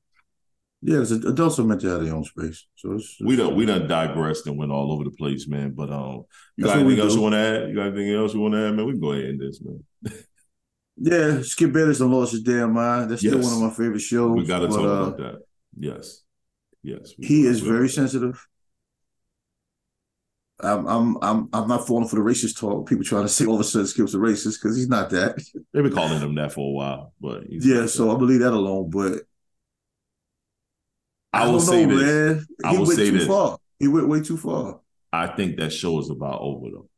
Yeah, 0.81 1.01
adults 1.29 1.59
are 1.59 1.63
meant 1.63 1.81
to 1.81 1.89
have 1.89 2.03
their 2.03 2.13
own 2.13 2.23
space. 2.23 2.65
So 2.75 2.93
it's, 2.93 3.17
We 3.19 3.35
done 3.35 3.55
we 3.55 3.65
done 3.65 3.87
digressed 3.87 4.47
and 4.47 4.57
went 4.57 4.71
all 4.71 4.93
over 4.93 5.03
the 5.03 5.11
place, 5.11 5.47
man. 5.47 5.71
But 5.71 5.91
um, 5.91 6.23
you 6.55 6.63
got 6.63 6.77
anything 6.77 6.99
else 6.99 7.13
do. 7.13 7.17
you 7.17 7.23
want 7.23 7.33
to 7.33 7.39
add? 7.39 7.69
You 7.69 7.75
got 7.75 7.87
anything 7.87 8.13
else 8.13 8.33
you 8.33 8.39
want 8.39 8.53
to 8.53 8.67
add, 8.67 8.75
man? 8.75 8.85
We 8.85 8.93
can 8.93 9.01
go 9.01 9.11
ahead 9.11 9.25
and 9.25 9.41
end 9.41 9.49
this, 9.49 9.61
man. 9.61 9.83
Yeah, 10.99 11.41
Skip 11.43 11.71
Bayless 11.71 11.99
done 11.99 12.11
lost 12.11 12.31
his 12.31 12.41
damn 12.41 12.73
mind. 12.73 13.11
That's 13.11 13.21
still 13.21 13.39
one 13.39 13.53
of 13.53 13.59
my 13.59 13.69
favorite 13.69 13.99
shows. 13.99 14.35
We 14.35 14.45
got 14.45 14.59
to 14.59 14.67
talk 14.67 14.79
uh, 14.79 14.81
about 14.81 15.17
that. 15.17 15.35
Yes, 15.77 16.23
yes. 16.81 17.13
He 17.19 17.45
is 17.45 17.59
very 17.59 17.87
sensitive. 17.87 18.43
I'm 20.59 20.87
I'm 20.87 21.17
I'm 21.21 21.49
I'm 21.53 21.67
not 21.67 21.85
falling 21.87 22.07
for 22.07 22.15
the 22.15 22.21
racist 22.21 22.57
talk. 22.59 22.87
People 22.89 23.03
trying 23.03 23.23
to 23.23 23.29
say 23.29 23.45
all 23.45 23.55
of 23.55 23.61
a 23.61 23.63
sudden 23.63 23.87
Skip's 23.87 24.13
a 24.13 24.17
racist 24.17 24.61
because 24.61 24.75
he's 24.75 24.89
not 24.89 25.09
that. 25.11 25.37
They've 25.73 25.83
been 25.83 25.93
calling 25.93 26.21
him 26.21 26.35
that 26.35 26.51
for 26.53 26.67
a 26.67 26.71
while, 26.73 27.13
but 27.21 27.43
yeah, 27.49 27.85
so 27.85 28.05
that. 28.07 28.15
I 28.15 28.17
believe 28.17 28.39
that 28.41 28.53
alone. 28.53 28.89
But 28.89 29.23
I 31.33 31.45
will 31.45 31.59
don't 31.59 31.61
say 31.61 31.85
know, 31.85 31.97
this. 31.97 32.01
man. 32.01 32.45
I 32.63 32.71
He 32.71 32.77
will 32.77 32.85
went 32.85 32.97
say 32.97 33.09
too 33.09 33.17
this. 33.17 33.27
far. 33.27 33.57
He 33.79 33.87
went 33.87 34.07
way 34.07 34.21
too 34.21 34.37
far. 34.37 34.81
I 35.11 35.27
think 35.27 35.57
that 35.57 35.71
show 35.73 35.99
is 35.99 36.09
about 36.09 36.39
over 36.41 36.69
though. 36.69 36.89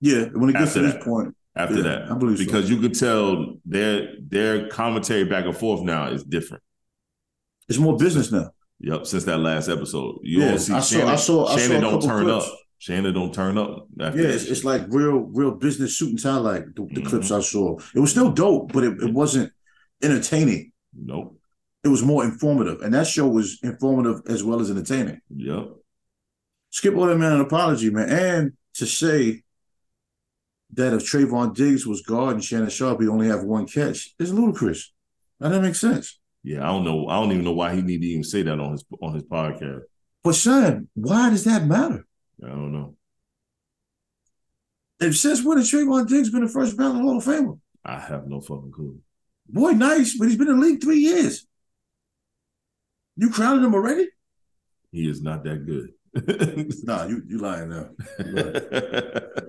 Yeah, 0.00 0.24
when 0.26 0.50
it 0.50 0.56
gets 0.56 0.76
After 0.76 0.80
to 0.80 0.86
that. 0.86 0.94
this 0.94 1.04
point, 1.04 1.34
After 1.56 1.76
Yeah, 1.76 1.82
that, 1.82 2.10
I 2.10 2.14
believe 2.14 2.38
so. 2.38 2.44
because 2.44 2.70
you 2.70 2.80
could 2.80 2.94
tell 2.94 3.56
their 3.64 4.14
their 4.20 4.68
commentary 4.68 5.24
back 5.24 5.44
and 5.44 5.56
forth 5.56 5.82
now 5.82 6.08
is 6.08 6.22
different. 6.24 6.62
it's 7.68 7.78
more 7.78 7.96
business 7.96 8.32
now. 8.32 8.50
Yep, 8.80 9.06
since 9.06 9.24
that 9.24 9.38
last 9.38 9.68
episode, 9.68 10.20
you 10.22 10.40
Yeah, 10.40 10.50
don't 10.50 10.58
see 10.58 10.72
I 10.72 10.80
saw- 10.80 10.96
Shannon. 10.96 11.08
I 11.08 11.16
saw- 11.16 11.46
I 11.46 11.50
saw 11.50 11.56
Shannon 11.58 11.76
a 11.76 11.80
don't 11.90 12.02
turn 12.02 12.24
clips. 12.24 12.46
up. 12.46 12.58
Shannon 12.80 13.14
don't 13.14 13.34
turn 13.34 13.58
up. 13.58 13.88
After 14.00 14.20
Yeah, 14.20 14.26
that 14.28 14.34
it's, 14.36 14.44
it's 14.44 14.64
like 14.64 14.82
real, 14.88 15.18
real 15.32 15.50
business 15.52 15.96
shooting 15.96 16.16
tie. 16.16 16.36
Like 16.36 16.64
the, 16.76 16.86
the 16.92 17.00
Mhm. 17.00 17.06
clips 17.06 17.32
I 17.32 17.40
saw, 17.40 17.76
it 17.94 17.98
was 17.98 18.10
still 18.12 18.30
dope, 18.30 18.72
but 18.72 18.84
it, 18.84 19.02
it 19.02 19.12
wasn't 19.12 19.52
entertaining. 20.02 20.72
nope. 20.94 21.34
It 21.84 21.88
was 21.88 22.02
more 22.02 22.24
informative, 22.24 22.80
and 22.82 22.92
that 22.94 23.06
show 23.06 23.26
was 23.28 23.58
informative 23.62 24.20
as 24.28 24.42
well 24.44 24.60
as 24.60 24.68
entertaining. 24.70 25.20
Yep. 25.34 25.68
Skip 26.70 26.96
all 26.96 27.06
that 27.06 27.16
man 27.16 27.32
an 27.32 27.40
apology, 27.40 27.88
man, 27.90 28.08
and 28.10 28.52
to 28.74 28.84
say 28.86 29.42
that 30.74 30.92
if 30.92 31.02
Trevon 31.04 31.54
Diggs 31.54 31.86
was 31.86 32.02
guarding 32.02 32.40
Shannon 32.42 32.68
Sharpe, 32.68 33.00
he'd 33.00 33.08
only 33.08 33.28
have 33.28 33.42
one 33.44 33.66
catch 33.66 34.14
is 34.18 34.32
ludicrous. 34.34 34.92
That 35.40 35.48
doesn't 35.48 35.62
make 35.62 35.76
sense. 35.76 36.17
Yeah, 36.42 36.62
I 36.62 36.72
don't 36.72 36.84
know. 36.84 37.08
I 37.08 37.20
don't 37.20 37.32
even 37.32 37.44
know 37.44 37.52
why 37.52 37.74
he 37.74 37.82
need 37.82 38.00
to 38.00 38.06
even 38.06 38.24
say 38.24 38.42
that 38.42 38.60
on 38.60 38.72
his 38.72 38.84
on 39.02 39.14
his 39.14 39.24
podcast. 39.24 39.82
But 40.22 40.34
son, 40.34 40.88
why 40.94 41.30
does 41.30 41.44
that 41.44 41.64
matter? 41.64 42.06
I 42.42 42.48
don't 42.48 42.72
know. 42.72 42.96
If 45.00 45.16
since 45.16 45.44
when 45.44 45.58
has 45.58 45.70
Trevon 45.70 46.08
Diggs 46.08 46.30
been 46.30 46.44
the 46.44 46.48
first 46.48 46.76
ballot 46.76 47.02
Hall 47.02 47.18
of 47.18 47.24
Famer? 47.24 47.58
I 47.84 47.98
have 47.98 48.26
no 48.26 48.40
fucking 48.40 48.72
clue. 48.72 48.98
Boy, 49.48 49.70
nice, 49.70 50.16
but 50.16 50.28
he's 50.28 50.36
been 50.36 50.48
in 50.48 50.60
the 50.60 50.66
league 50.66 50.82
three 50.82 50.98
years. 50.98 51.46
You 53.16 53.30
crowned 53.30 53.64
him 53.64 53.74
already? 53.74 54.08
He 54.92 55.08
is 55.08 55.22
not 55.22 55.44
that 55.44 55.66
good. 55.66 55.92
nah, 56.84 57.04
you 57.04 57.22
you 57.26 57.38
lying 57.38 57.68
now. 57.68 57.90
You 58.18 58.32
lying, 58.32 58.54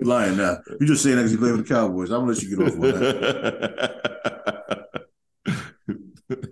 lying 0.00 0.36
now. 0.36 0.58
You 0.78 0.86
just 0.86 1.02
saying 1.02 1.16
that 1.16 1.22
because 1.22 1.32
you 1.32 1.38
play 1.38 1.52
with 1.52 1.66
the 1.66 1.74
Cowboys. 1.74 2.10
I'm 2.10 2.20
gonna 2.20 2.32
let 2.32 2.42
you 2.42 2.56
get 2.56 2.66
off 2.66 2.74
on 2.74 2.80
that. 2.80 4.26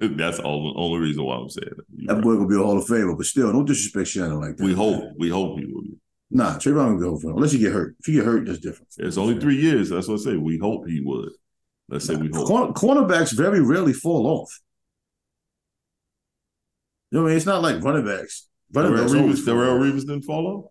That's 0.17 0.39
all 0.39 0.73
the 0.73 0.79
only 0.81 0.99
reason 0.99 1.25
why 1.25 1.37
I'm 1.37 1.49
saying 1.49 1.71
that. 1.77 1.85
You're 1.97 2.07
That 2.09 2.15
right. 2.15 2.23
boy 2.25 2.35
gonna 2.37 2.49
be 2.49 2.55
a 2.55 2.59
Hall 2.59 2.79
of 2.79 2.85
Famer, 2.87 3.17
but 3.17 3.27
still, 3.27 3.53
don't 3.53 3.65
disrespect 3.65 4.09
Shannon 4.09 4.41
like 4.41 4.57
that. 4.57 4.65
We 4.65 4.75
hope. 4.75 5.13
We 5.19 5.29
hope 5.29 5.59
he 5.59 5.67
will 5.67 5.83
be. 5.83 5.97
Nah, 6.31 6.57
Trevon 6.59 6.75
gonna 6.75 6.99
be 6.99 7.05
a 7.05 7.09
Hall 7.09 7.17
of 7.17 7.23
Famer 7.23 7.35
unless 7.37 7.53
you 7.53 7.59
get 7.61 7.73
hurt. 7.73 7.97
If 8.01 8.09
you 8.09 8.15
get 8.21 8.27
hurt, 8.27 8.47
that's 8.47 8.59
different. 8.59 8.89
It's 8.99 9.17
only 9.17 9.41
three 9.41 9.57
years. 9.61 9.89
That's 9.91 10.09
what 10.09 10.21
I 10.21 10.25
say. 10.25 10.37
We 10.37 10.59
hope 10.59 10.87
he 10.87 11.01
would. 11.01 11.31
Let's 11.89 12.07
say 12.07 12.17
we 12.17 12.29
hope. 12.29 12.47
Corner, 12.47 12.73
cornerbacks 12.73 13.33
very 13.37 13.61
rarely 13.61 13.93
fall 13.93 14.27
off. 14.27 14.61
You 17.11 17.19
know 17.19 17.23
what 17.23 17.29
I 17.29 17.31
mean? 17.31 17.37
It's 17.39 17.47
not 17.47 17.63
like 17.63 17.83
running 17.83 18.05
backs. 18.05 18.47
Running 18.73 18.93
Darrell 18.93 19.09
backs 19.29 19.41
Revis, 19.41 19.47
Darrell. 19.47 19.79
Revis 19.79 20.01
didn't 20.01 20.23
fall 20.23 20.47
off. 20.47 20.65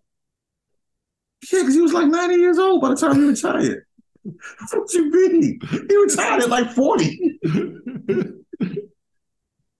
Yeah, 1.52 1.60
because 1.60 1.74
he 1.74 1.80
was 1.80 1.92
like 1.92 2.06
90 2.06 2.34
years 2.36 2.58
old 2.58 2.80
by 2.80 2.90
the 2.90 2.96
time 2.96 3.16
he 3.16 3.22
retired. 3.28 3.84
what 4.22 4.92
you 4.92 5.10
mean? 5.10 5.60
He 5.88 5.96
retired 5.96 6.42
at 6.42 6.48
like 6.48 6.70
40. 6.70 7.38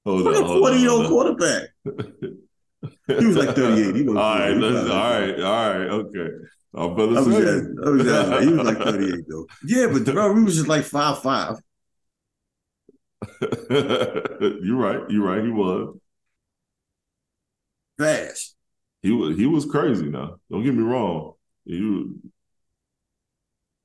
hold 0.09 0.23
Look 0.23 0.37
on, 0.37 0.43
at 0.43 0.47
hold 0.47 0.61
40 0.61 0.75
on, 0.75 0.81
year 0.81 0.91
old 0.91 1.09
quarterback. 1.09 1.69
He 3.07 3.27
was 3.27 3.37
like 3.37 3.57
38. 3.57 3.97
He 3.97 4.03
was 4.03 4.17
all 4.17 4.39
right, 4.39 4.53
40. 4.53 4.61
let's, 4.61 4.91
all 4.91 5.11
right, 5.11 5.41
all 5.41 5.79
right, 5.79 5.91
okay. 5.91 6.29
I'm 6.75 6.93
about 6.93 7.17
I 7.17 7.21
was 7.21 7.37
just, 7.37 7.65
I 7.85 7.91
was 7.91 8.05
just, 8.05 8.43
he 8.43 8.53
was 8.53 8.67
like 8.67 8.79
38 8.79 9.25
though. 9.29 9.47
Yeah, 9.65 9.87
but 9.87 10.03
Darrelle 10.03 10.35
Revis 10.35 10.49
is 10.49 10.69
like 10.69 10.85
5'5. 10.85 11.59
you're 14.63 14.77
right. 14.77 15.11
You're 15.11 15.27
right. 15.27 15.43
He 15.43 15.51
was. 15.51 15.99
Fast. 17.99 18.55
He 19.03 19.11
was. 19.11 19.37
He 19.37 19.47
was 19.47 19.65
crazy. 19.65 20.09
Now, 20.09 20.37
don't 20.51 20.63
get 20.63 20.75
me 20.75 20.83
wrong. 20.83 21.33
He 21.65 21.81
was, 21.81 22.07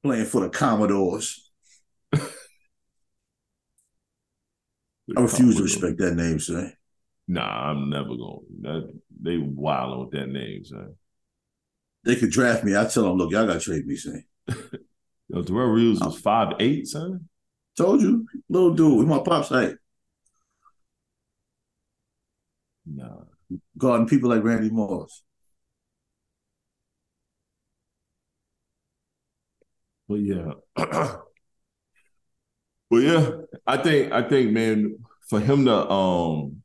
Playing 0.04 0.26
for 0.26 0.42
the 0.42 0.50
Commodores. 0.50 1.43
I 5.16 5.22
refuse 5.22 5.58
to 5.58 5.64
respect 5.64 5.98
that 5.98 6.16
name, 6.16 6.40
son. 6.40 6.74
Nah, 7.28 7.72
I'm 7.72 7.90
never 7.90 8.10
going. 8.10 8.46
That 8.62 9.00
they 9.22 9.38
wilding 9.38 10.00
with 10.00 10.12
that 10.12 10.30
name, 10.30 10.64
son. 10.66 10.96
They 12.04 12.16
could 12.16 12.32
draft 12.32 12.64
me. 12.64 12.76
I 12.76 12.86
tell 12.86 13.04
them, 13.04 13.18
look, 13.18 13.32
y'all 13.32 13.48
got 13.48 13.54
to 13.54 13.60
trade 13.60 13.86
me, 13.86 13.96
son. 13.96 14.24
Yo, 14.48 15.42
Darrelle 15.42 15.74
Revis 15.74 16.06
was 16.06 16.20
five 16.20 16.54
eight, 16.60 16.88
son. 16.88 17.28
Told 17.78 18.02
you, 18.02 18.28
little 18.50 18.74
dude, 18.74 19.00
with 19.00 19.08
my 19.08 19.20
pops 19.20 19.50
height. 19.50 19.76
Nah. 22.86 23.24
Guarding 23.78 24.08
people 24.08 24.30
like 24.30 24.44
Randy 24.44 24.70
Moss. 24.70 25.24
But 30.08 30.16
yeah. 30.16 30.54
but 32.94 33.02
yeah, 33.02 33.32
I 33.66 33.78
think 33.78 34.12
I 34.12 34.22
think 34.22 34.52
man, 34.52 35.00
for 35.28 35.40
him 35.40 35.66
to 35.66 35.90
um 35.90 36.62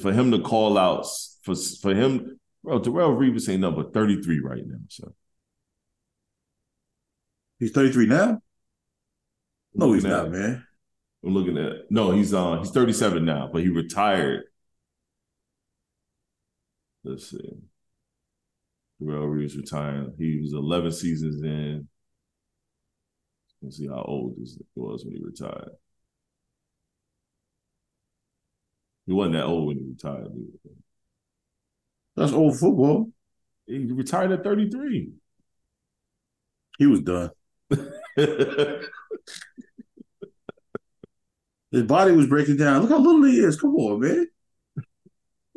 for 0.00 0.12
him 0.12 0.32
to 0.32 0.40
call 0.40 0.76
out 0.76 1.06
for 1.44 1.54
for 1.80 1.94
him, 1.94 2.40
bro, 2.64 2.80
Darrelle 2.80 3.16
Revis 3.16 3.48
ain't 3.48 3.60
number 3.60 3.84
33 3.88 4.40
right 4.40 4.66
now, 4.66 4.78
so 4.88 5.14
He's 7.60 7.70
33 7.70 8.06
now? 8.06 8.42
No, 9.72 9.92
he's 9.92 10.02
not, 10.02 10.32
man. 10.32 10.66
I'm 11.24 11.32
looking 11.32 11.56
at 11.58 11.90
no, 11.90 12.10
he's 12.10 12.34
uh 12.34 12.58
he's 12.58 12.70
37 12.70 13.24
now, 13.24 13.48
but 13.52 13.62
he 13.62 13.68
retired. 13.68 14.46
Let's 17.04 17.30
see. 17.30 17.52
Darrelle 19.00 19.28
Revis 19.28 19.56
retired. 19.56 20.14
He 20.18 20.40
was 20.40 20.54
11 20.54 20.90
seasons 20.90 21.40
in. 21.40 21.88
Let's 23.66 23.78
see 23.78 23.88
how 23.88 24.04
old 24.06 24.36
this 24.38 24.56
was 24.76 25.04
when 25.04 25.16
he 25.16 25.20
retired. 25.20 25.72
He 29.08 29.12
wasn't 29.12 29.34
that 29.34 29.46
old 29.46 29.66
when 29.66 29.76
he 29.78 29.82
retired. 29.82 30.28
either. 30.36 30.76
That's 32.14 32.32
old 32.32 32.56
football. 32.56 33.10
He 33.66 33.90
retired 33.90 34.30
at 34.30 34.44
33. 34.44 35.10
He 36.78 36.86
was 36.86 37.00
done. 37.00 37.30
His 41.72 41.82
body 41.88 42.12
was 42.12 42.28
breaking 42.28 42.58
down. 42.58 42.82
Look 42.82 42.90
how 42.90 42.98
little 43.00 43.24
he 43.24 43.40
is. 43.40 43.60
Come 43.60 43.74
on, 43.74 43.98
man. 43.98 44.28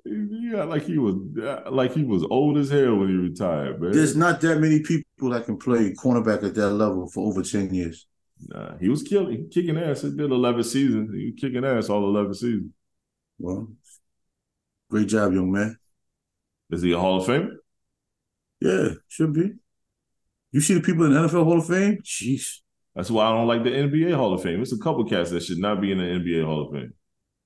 Yeah, 0.06 0.64
like 0.64 0.84
he 0.84 0.98
was 0.98 1.16
uh, 1.42 1.70
like 1.72 1.94
he 1.94 2.04
was 2.04 2.24
old 2.30 2.58
as 2.58 2.70
hell 2.70 2.96
when 2.96 3.10
he 3.10 3.16
retired, 3.16 3.82
man. 3.82 3.92
There's 3.92 4.16
not 4.16 4.42
that 4.42 4.60
many 4.60 4.82
people 4.82 5.30
that 5.30 5.46
can 5.46 5.58
play 5.58 5.94
cornerback 5.94 6.44
at 6.44 6.56
that 6.56 6.72
level 6.72 7.08
for 7.10 7.28
over 7.28 7.44
10 7.44 7.74
years. 7.74 8.08
Nah, 8.48 8.78
he 8.78 8.90
was 8.90 9.04
killing, 9.04 9.50
kicking 9.50 9.78
ass. 9.78 10.02
He 10.02 10.10
did 10.12 10.32
11 10.32 10.64
seasons. 10.64 11.14
He 11.14 11.32
was 11.32 11.42
kicking 11.42 11.66
ass 11.66 11.90
all 11.90 12.08
11 12.08 12.34
seasons. 12.34 12.72
Well, 13.38 13.70
great 14.90 15.08
job, 15.08 15.34
young 15.34 15.52
man. 15.52 15.78
Is 16.72 16.82
he 16.82 16.92
a 16.94 17.00
Hall 17.00 17.18
of 17.18 17.26
Fame? 17.26 17.58
Yeah, 18.62 18.90
should 19.08 19.34
be. 19.34 19.54
You 20.52 20.62
see 20.62 20.74
the 20.74 20.82
people 20.82 21.06
in 21.06 21.14
the 21.14 21.20
NFL 21.20 21.44
Hall 21.44 21.60
of 21.60 21.68
Fame? 21.68 22.00
Jeez. 22.04 22.60
That's 22.96 23.12
why 23.12 23.26
I 23.26 23.32
don't 23.32 23.48
like 23.48 23.64
the 23.64 23.70
NBA 23.70 24.16
Hall 24.16 24.34
of 24.34 24.42
Fame. 24.42 24.62
It's 24.62 24.74
a 24.74 24.78
couple 24.78 25.06
cats 25.06 25.30
that 25.32 25.44
should 25.44 25.60
not 25.60 25.80
be 25.82 25.92
in 25.92 26.00
the 26.00 26.04
NBA 26.04 26.44
Hall 26.46 26.68
of 26.68 26.74
Fame. 26.74 26.94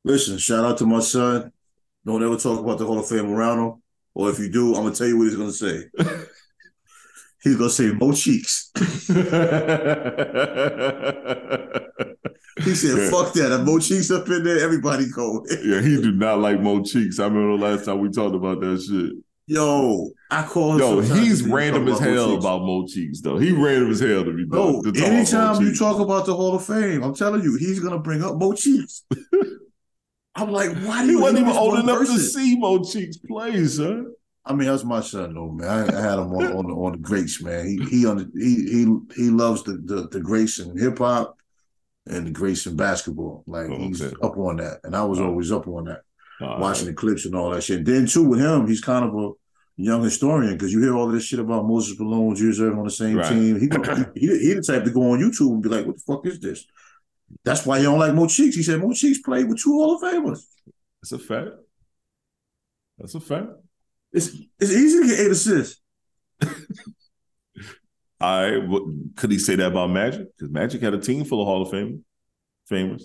Listen, 0.04 0.38
shout 0.38 0.66
out 0.66 0.78
to 0.80 0.86
my 0.86 0.99
son. 0.99 1.51
Don't 2.06 2.24
ever 2.24 2.38
talk 2.38 2.60
about 2.60 2.78
the 2.80 2.86
Hall 2.86 2.99
of 2.99 3.08
Fame 3.08 3.32
around 3.32 3.60
him. 3.60 3.82
Or 4.14 4.30
if 4.30 4.39
you 4.39 4.49
do, 4.51 4.76
I'm 4.76 4.84
gonna 4.84 4.95
tell 4.95 5.08
you 5.08 5.18
what 5.18 5.26
he's 5.28 5.36
gonna 5.36 5.51
say. 5.51 5.86
he's 7.43 7.56
gonna 7.56 7.70
say 7.70 7.91
Mo 7.91 8.12
Cheeks. 8.12 8.72
He 12.64 12.76
said, 12.76 12.97
Yeah. 12.97 13.10
fuck 13.10 13.34
that. 13.34 13.51
If 13.51 13.66
Mo 13.66 13.80
Cheeks 13.80 14.12
up 14.12 14.28
in 14.30 14.43
there, 14.43 14.60
everybody 14.64 15.10
go. 15.10 15.43
Yeah, 15.64 15.82
he 15.82 15.99
do 16.01 16.12
not 16.12 16.39
like 16.39 16.60
Mo 16.62 16.84
Cheeks. 16.84 17.20
I 17.20 17.26
remember 17.26 17.58
the 17.58 17.64
last 17.64 17.86
time 17.86 17.99
we 17.99 18.10
talked 18.10 18.36
about 18.36 18.60
that 18.62 18.80
shit. 18.82 19.24
Yo, 19.47 20.12
I 20.32 20.43
call 20.43 20.74
him. 20.74 20.80
Yo, 20.80 20.99
he's 21.01 21.43
random 21.43 21.88
as 21.88 21.97
about 21.97 22.08
Mo 22.10 22.14
hell 22.14 22.38
about 22.38 22.62
Mo 22.62 22.86
Cheeks, 22.88 23.22
though. 23.22 23.38
He 23.38 23.51
random 23.51 23.91
as 23.91 23.99
hell 23.99 24.24
to 24.24 24.32
be 24.32 24.45
No, 24.47 24.82
anytime 25.04 25.62
you 25.62 25.76
talk 25.76 25.99
about 25.99 26.26
the 26.26 26.36
Hall 26.36 26.56
of 26.56 26.64
Fame, 26.64 27.04
I'm 27.04 27.14
telling 27.16 27.41
you, 27.43 27.58
he's 27.58 27.80
gonna 27.80 27.99
bring 27.99 28.24
up 28.24 28.38
Mo 28.38 28.54
Cheeks. 28.54 29.04
I'm 30.36 30.52
like, 30.52 30.72
why 30.84 31.02
do 31.02 31.08
he 31.08 31.12
you 31.14 31.22
wasn't 31.22 31.42
even 31.42 31.56
old 31.56 31.78
enough 31.80 32.00
person? 32.00 32.16
to 32.16 32.22
see 32.22 32.58
Mo 32.58 32.84
Cheeks 32.84 33.18
play, 33.18 33.66
son. 33.68 34.14
I 34.46 34.54
mean, 34.54 34.68
that's 34.68 34.84
my 34.84 35.00
son, 35.02 35.34
though, 35.36 35.52
man. 35.52 35.70
I, 35.70 35.98
I 35.98 36.02
had 36.02 36.20
him 36.20 36.34
on 36.34 36.44
on 36.58 36.68
the, 36.68 36.74
on 36.74 36.92
the 36.94 36.98
greats, 36.98 37.42
man. 37.42 37.66
He 37.68 37.78
he 37.86 38.06
on 38.06 38.18
the, 38.18 38.32
he 38.36 38.56
he 39.16 39.24
he 39.24 39.30
loves 39.30 39.64
the 39.64 39.74
the, 39.86 40.08
the 40.10 40.20
greats 40.20 40.60
in 40.60 40.78
hip 40.78 40.98
hop 40.98 41.38
and 42.08 42.28
the 42.28 42.32
greats 42.32 42.66
in 42.66 42.76
basketball. 42.76 43.44
Like 43.48 43.70
Oh, 43.70 43.78
he's 43.78 44.02
okay. 44.02 44.16
up 44.22 44.38
on 44.38 44.58
that, 44.58 44.80
and 44.84 44.96
I 44.96 45.04
was 45.06 45.20
Oh. 45.20 45.28
always 45.28 45.52
up 45.52 45.68
on 45.68 45.86
that, 45.86 46.02
All 46.42 46.60
watching 46.60 46.88
right. 46.88 46.96
the 46.96 47.00
clips 47.00 47.26
and 47.26 47.36
all 47.36 47.52
that 47.52 47.64
shit. 47.64 47.78
And 47.80 47.86
then 47.88 48.06
too 48.08 48.24
with 48.28 48.40
him, 48.42 48.68
he's 48.68 48.82
kind 48.82 49.06
of 49.06 49.14
a 49.16 49.32
young 49.78 50.04
historian 50.04 50.54
because 50.54 50.74
you 50.74 50.82
hear 50.82 50.96
all 50.96 51.08
of 51.08 51.14
this 51.14 51.24
shit 51.24 51.40
about 51.40 51.66
Moses 51.66 51.98
Malone, 51.98 52.36
Julius 52.36 52.60
Erving 52.60 52.80
on 52.80 52.84
the 52.86 52.90
same 52.92 53.18
Right. 53.18 53.30
team. 53.30 53.60
He, 53.60 53.68
he 54.20 54.40
he 54.40 54.54
the 54.56 54.62
type 54.62 54.84
to 54.84 54.92
go 54.92 55.12
on 55.12 55.20
YouTube 55.20 55.54
and 55.54 55.64
be 55.64 55.70
like, 55.70 55.86
"What 55.86 55.96
the 55.96 56.02
fuck 56.06 56.26
is 56.26 56.40
this?" 56.40 56.66
That's 57.43 57.65
why 57.65 57.80
he 57.80 57.84
don't 57.84 57.99
like 57.99 58.13
Mo 58.13 58.28
Cheeks. 58.28 58.55
He 58.55 58.63
said 58.63 58.80
Mo 58.80 58.93
Cheeks 58.93 59.19
played 59.19 59.47
with 59.47 59.61
two 59.61 59.74
Hall 59.74 59.95
of 59.95 60.01
Famers. 60.01 60.41
That's 61.01 61.11
a 61.11 61.19
fact. 61.19 61.49
That's 62.97 63.15
a 63.15 63.19
fact. 63.19 63.47
It's 64.11 64.30
it's 64.59 64.71
easy 64.71 65.01
to 65.01 65.07
get 65.07 65.19
eight 65.19 65.32
assists. 65.32 65.82
All 68.21 68.41
right. 68.41 68.57
What, 68.65 68.84
could 69.17 69.32
he 69.32 69.39
say 69.39 69.55
that 69.55 69.67
about 69.67 69.89
Magic? 69.89 70.28
Because 70.38 70.51
Magic 70.51 70.82
had 70.82 70.93
a 70.93 70.99
team 70.99 71.26
full 71.26 71.41
of 71.41 71.47
Hall 71.47 71.63
of 71.63 71.71
Fame 71.71 72.05
famers. 72.71 73.03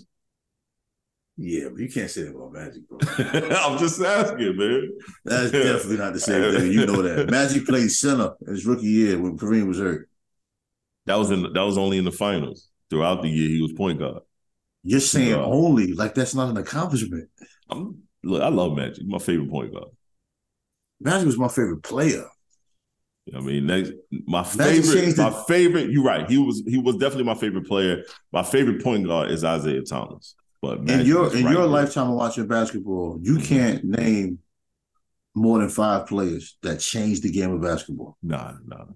Yeah, 1.36 1.68
but 1.70 1.78
you 1.78 1.88
can't 1.88 2.10
say 2.10 2.22
that 2.22 2.34
about 2.34 2.52
Magic, 2.52 2.88
bro. 2.88 2.98
I'm 3.56 3.78
just 3.78 4.00
asking, 4.00 4.56
man. 4.56 4.92
That's 5.24 5.52
definitely 5.52 5.96
not 5.96 6.12
the 6.12 6.20
same 6.20 6.52
thing. 6.52 6.72
You 6.72 6.86
know 6.86 7.02
that. 7.02 7.30
Magic 7.30 7.64
played 7.64 7.90
center 7.90 8.34
in 8.46 8.54
his 8.54 8.66
rookie 8.66 8.86
year 8.86 9.18
when 9.18 9.38
Kareem 9.38 9.68
was 9.68 9.78
hurt. 9.78 10.08
That 11.06 11.16
was 11.16 11.30
in 11.30 11.42
that 11.52 11.62
was 11.62 11.78
only 11.78 11.98
in 11.98 12.04
the 12.04 12.12
finals. 12.12 12.68
Throughout 12.90 13.22
the 13.22 13.28
year, 13.28 13.48
he 13.48 13.60
was 13.62 13.72
point 13.72 13.98
guard. 13.98 14.22
You're 14.82 15.00
saying 15.00 15.30
Yeah. 15.30 15.44
only 15.44 15.92
like 15.92 16.14
that's 16.14 16.34
not 16.34 16.48
an 16.50 16.56
accomplishment. 16.56 17.28
I'm 17.68 18.02
look, 18.22 18.42
I 18.42 18.48
love 18.48 18.74
Magic. 18.76 19.06
My 19.06 19.18
favorite 19.18 19.50
point 19.50 19.72
guard. 19.72 19.88
Magic 21.00 21.26
was 21.26 21.38
my 21.38 21.48
favorite 21.48 21.82
player. 21.82 22.24
I 23.34 23.40
mean, 23.40 23.66
next, 23.66 23.92
my 24.26 24.40
Magic 24.56 24.84
favorite, 24.86 25.18
my 25.18 25.28
the- 25.30 25.36
favorite. 25.46 25.90
You're 25.90 26.02
right. 26.04 26.28
He 26.30 26.38
was 26.38 26.62
he 26.66 26.78
was 26.78 26.96
definitely 26.96 27.24
my 27.24 27.34
favorite 27.34 27.66
player. 27.66 28.04
My 28.32 28.42
favorite 28.42 28.82
point 28.82 29.06
guard 29.06 29.30
is 29.30 29.44
Isaiah 29.44 29.82
Thomas. 29.82 30.34
But 30.62 30.78
In 30.88 31.04
your 31.06 31.26
in 31.36 31.44
right 31.44 31.52
your 31.52 31.62
there. 31.62 31.66
lifetime 31.66 32.08
of 32.10 32.16
watching 32.16 32.46
basketball, 32.46 33.18
you 33.22 33.34
Mhm. 33.36 33.44
can't 33.44 33.84
name 33.84 34.38
more 35.34 35.58
than 35.60 35.68
five 35.68 36.06
players 36.06 36.56
that 36.62 36.80
changed 36.80 37.22
the 37.22 37.30
game 37.30 37.50
of 37.52 37.60
basketball. 37.60 38.16
nah, 38.22 38.54
nah, 38.66 38.86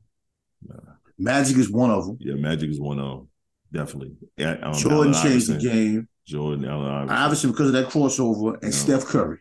Magic 1.19 1.57
is 1.59 1.71
one 1.71 1.91
of 1.91 2.07
them. 2.07 2.17
yeah, 2.19 2.35
Magic 2.35 2.71
is 2.71 2.81
one 2.81 2.99
of 2.99 3.19
them. 3.19 3.29
Definitely. 3.73 4.17
Um, 4.45 4.75
Jordan 4.75 5.15
Allen 5.15 5.23
changed 5.31 5.49
the 5.49 5.59
game. 5.59 6.09
Jordan, 6.27 6.65
Allen 6.67 6.91
Iverson. 7.09 7.17
Obviously, 7.17 7.51
because 7.51 7.67
of 7.69 7.73
that 7.73 7.87
crossover 7.89 8.55
and 8.63 8.65
Yeah. 8.73 8.79
Steph 8.79 9.05
Curry 9.07 9.39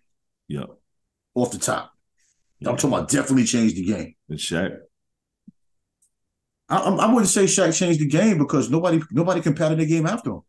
Yeah. 0.47 0.65
off 1.35 1.51
the 1.51 1.57
top. 1.59 1.91
yeah. 2.59 2.69
I'm 2.69 2.77
talking 2.77 2.95
about 2.97 3.09
definitely 3.09 3.43
changed 3.45 3.75
the 3.75 3.83
game. 3.85 4.15
And 4.29 4.39
Shaq. 4.39 4.77
I, 6.69 6.77
I 6.77 7.11
wouldn't 7.11 7.29
say 7.29 7.43
Shaq 7.45 7.77
changed 7.77 7.99
the 7.99 8.07
game 8.07 8.37
because 8.37 8.69
nobody 8.69 9.01
nobody 9.11 9.41
can 9.41 9.53
pattern 9.53 9.79
the 9.79 9.85
game 9.85 10.05
after 10.07 10.31
him. 10.31 10.41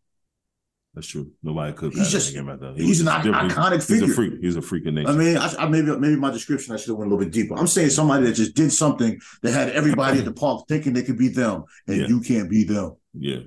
That's 0.94 1.06
true. 1.06 1.32
Nobody 1.42 1.72
could. 1.72 1.94
He's 1.94 2.10
just- 2.12 2.32
game 2.34 2.48
out 2.50 2.60
there. 2.60 2.74
he's 2.74 3.02
was 3.02 3.08
an 3.08 3.32
iconic 3.32 3.76
He's 3.76 3.86
figure. 3.86 4.04
a 4.12 4.14
freak. 4.14 4.34
He's 4.42 4.56
a 4.56 4.62
freak 4.62 4.84
nature. 4.84 5.08
I 5.08 5.16
mean, 5.16 5.36
I, 5.38 5.52
I 5.58 5.66
maybe 5.68 5.96
maybe 5.96 6.16
my 6.16 6.30
description 6.30 6.74
I 6.74 6.76
should 6.76 6.88
have 6.90 6.98
went 6.98 7.10
a 7.10 7.14
little 7.14 7.24
bit 7.28 7.32
deeper. 7.34 7.54
I'm 7.56 7.66
saying 7.66 7.90
somebody 7.90 8.26
that 8.26 8.34
just 8.34 8.54
did 8.54 8.70
something 8.72 9.18
that 9.42 9.52
had 9.52 9.70
everybody 9.70 10.18
at 10.20 10.26
the 10.26 10.32
park 10.32 10.66
thinking 10.68 10.92
they 10.92 11.02
could 11.02 11.18
be 11.18 11.28
them, 11.28 11.64
and 11.88 12.08
you 12.08 12.20
can't 12.20 12.48
be 12.50 12.64
them. 12.64 12.96
yeah. 13.14 13.38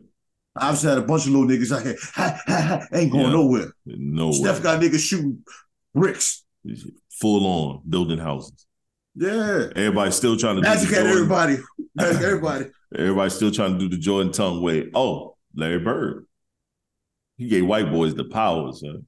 I 0.57 0.67
obviously 0.67 0.89
had 0.89 0.97
a 0.99 1.01
bunch 1.01 1.25
of 1.25 1.33
little 1.33 1.47
niggas 1.47 1.75
out 1.75 1.83
here, 1.83 1.95
ha, 2.13 2.41
ha, 2.47 2.61
ha, 2.61 2.87
ain't 2.97 3.11
going 3.11 3.25
Yeah. 3.25 3.31
nowhere. 3.31 3.73
No 3.85 4.31
Steph 4.31 4.63
got 4.63 4.81
niggas 4.81 4.99
shooting 4.99 5.43
bricks. 5.93 6.43
Full 7.19 7.45
on 7.45 7.81
building 7.87 8.19
houses. 8.19 8.65
Yeah. 9.15 9.67
Everybody's 9.75 10.15
still 10.15 10.37
trying 10.37 10.57
to 10.57 10.61
Magic 10.61 10.89
do 10.89 10.95
everybody. 10.95 11.57
Magic 11.95 12.21
everybody. 12.21 12.65
Everybody's 12.97 13.33
still 13.33 13.51
trying 13.51 13.73
to 13.73 13.79
do 13.79 13.89
the 13.89 13.97
Jordan 13.97 14.31
tongue 14.31 14.61
way. 14.61 14.89
Oh, 14.93 15.35
Larry 15.55 15.79
Bird. 15.79 16.25
He 17.37 17.47
gave 17.47 17.65
white 17.65 17.91
boys 17.91 18.15
the 18.15 18.23
power, 18.25 18.71
son. 18.73 19.05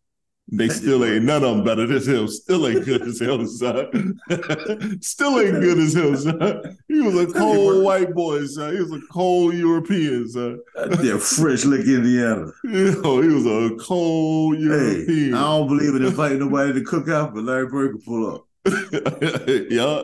They 0.49 0.69
still 0.69 1.03
ain't 1.03 1.25
none 1.25 1.43
of 1.43 1.57
them 1.57 1.63
better 1.65 1.85
than 1.85 2.01
him. 2.01 2.27
Still 2.29 2.67
ain't 2.67 2.85
good 2.85 3.01
as 3.01 3.19
him, 3.19 3.45
son. 3.47 4.17
still 5.01 5.39
ain't 5.41 5.59
good 5.59 5.77
as 5.77 5.93
him, 5.93 6.15
son. 6.15 6.77
He 6.87 7.01
was 7.01 7.15
a 7.15 7.33
cold 7.33 7.83
white 7.83 8.13
boy, 8.13 8.45
son. 8.45 8.73
He 8.73 8.81
was 8.81 8.93
a 8.93 9.01
cold 9.11 9.55
European, 9.55 10.29
son. 10.29 10.59
Yeah, 11.03 11.17
French 11.17 11.65
Lick, 11.65 11.85
Indiana. 11.85 12.49
You 12.63 13.01
oh, 13.03 13.19
know, 13.19 13.21
he 13.21 13.27
was 13.27 13.45
a 13.45 13.75
cold 13.75 14.55
Hey, 14.55 14.63
European. 14.63 15.33
I 15.33 15.41
don't 15.41 15.67
believe 15.67 15.95
in 15.95 16.05
inviting 16.05 16.39
nobody 16.39 16.73
to 16.73 16.83
cook 16.83 17.09
out, 17.09 17.35
but 17.35 17.43
Larry 17.43 17.67
Bird 17.67 17.91
could 17.93 18.05
pull 18.05 18.35
up. 18.35 18.47
yeah, 19.69 20.03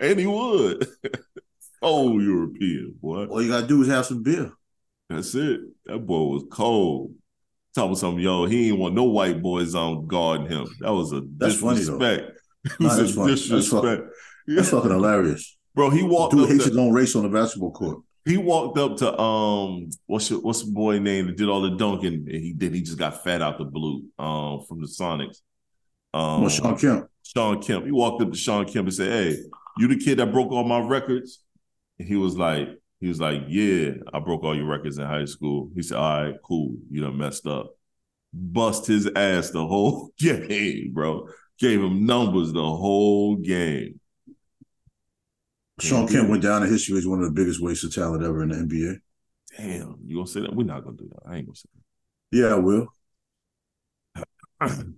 and 0.00 0.18
he 0.18 0.26
would. 0.26 0.88
Cold 1.82 2.22
European, 2.22 2.94
boy. 3.02 3.26
All 3.26 3.42
you 3.42 3.50
gotta 3.50 3.66
do 3.66 3.82
is 3.82 3.88
have 3.88 4.06
some 4.06 4.22
beer. 4.22 4.50
That's 5.10 5.34
it. 5.34 5.60
That 5.84 5.98
boy 5.98 6.24
was 6.24 6.44
cold. 6.50 7.14
Talking 7.74 7.96
something, 7.96 8.22
yo, 8.22 8.46
he 8.46 8.68
ain't 8.68 8.78
want 8.78 8.94
no 8.94 9.04
white 9.04 9.42
boys 9.42 9.74
on 9.74 10.06
guarding 10.06 10.46
him. 10.46 10.66
That 10.80 10.92
was 10.92 11.12
a 11.12 11.22
That's 11.36 11.56
funny, 11.56 11.78
disrespect. 11.80 12.30
Nah, 12.78 12.88
was 12.88 12.96
that's 12.98 13.14
funny. 13.14 13.30
That's 13.30 13.48
disrespect. 13.48 14.02
That's 14.46 14.70
fucking 14.70 14.90
hilarious. 14.90 15.56
Bro, 15.74 15.90
he 15.90 16.02
walked 16.04 16.34
Dude 16.34 16.44
up 16.44 16.50
hates 16.50 16.64
to, 16.64 16.70
his 16.70 16.78
own 16.78 16.92
race 16.92 17.16
on 17.16 17.24
the 17.24 17.28
basketball 17.28 17.72
court. 17.72 17.98
he 18.24 18.36
walked 18.36 18.78
up 18.78 18.96
to 18.98 19.18
um 19.20 19.90
what's 20.06 20.30
your, 20.30 20.40
what's 20.40 20.62
the 20.62 20.70
boy 20.70 20.98
name 21.00 21.26
that 21.26 21.36
did 21.36 21.48
all 21.48 21.62
the 21.62 21.70
dunking 21.76 22.14
and 22.14 22.28
he 22.28 22.52
did 22.52 22.72
he 22.72 22.80
just 22.80 22.96
got 22.98 23.24
fat 23.24 23.42
out 23.42 23.58
the 23.58 23.64
blue 23.64 24.04
um 24.18 24.60
from 24.68 24.80
the 24.80 24.86
Sonics. 24.86 25.38
Um 26.12 26.42
Well, 26.42 26.48
Shawn 26.50 26.78
Kemp. 26.78 27.08
Shawn 27.24 27.60
Kemp. 27.60 27.86
He 27.86 27.90
walked 27.90 28.22
up 28.22 28.30
to 28.30 28.38
Shawn 28.38 28.66
Kemp 28.66 28.86
and 28.86 28.94
said, 28.94 29.10
Hey, 29.10 29.38
you 29.78 29.88
the 29.88 29.96
kid 29.96 30.18
that 30.18 30.30
broke 30.30 30.52
all 30.52 30.62
my 30.62 30.78
records? 30.78 31.42
And 31.98 32.06
he 32.06 32.14
was 32.14 32.36
like, 32.36 32.68
he 33.04 33.08
was 33.08 33.20
like, 33.20 33.42
Yeah, 33.48 33.90
I 34.14 34.18
broke 34.18 34.44
all 34.44 34.56
your 34.56 34.64
records 34.64 34.96
in 34.96 35.04
high 35.04 35.26
school. 35.26 35.68
He 35.74 35.82
said, 35.82 35.98
All 35.98 36.22
right, 36.22 36.34
cool. 36.42 36.74
You 36.90 37.02
done 37.02 37.18
messed 37.18 37.46
up. 37.46 37.76
Bust 38.32 38.86
his 38.86 39.06
ass 39.14 39.50
the 39.50 39.66
whole 39.66 40.10
game, 40.18 40.92
bro. 40.94 41.28
Gave 41.58 41.80
him 41.82 42.06
numbers 42.06 42.54
the 42.54 42.62
whole 42.64 43.36
game. 43.36 44.00
Shawn 45.80 46.08
Kemp 46.08 46.30
went 46.30 46.42
down 46.42 46.62
in 46.62 46.70
history 46.70 46.96
as 46.96 47.06
one 47.06 47.18
of 47.20 47.26
the 47.26 47.32
biggest 47.32 47.60
wastes 47.60 47.84
of 47.84 47.94
talent 47.94 48.24
ever 48.24 48.42
in 48.42 48.48
the 48.48 48.54
NBA. 48.56 48.96
Damn, 49.58 49.98
you 50.06 50.16
gonna 50.16 50.26
say 50.26 50.40
that? 50.40 50.56
We're 50.56 50.64
not 50.64 50.82
gonna 50.82 50.96
do 50.96 51.10
that. 51.10 51.28
I 51.28 51.36
ain't 51.36 51.46
gonna 51.46 51.56
say 51.56 51.68
that. 51.74 52.38
Yeah, 52.38 52.54
I 52.54 52.58
will. 52.58 52.88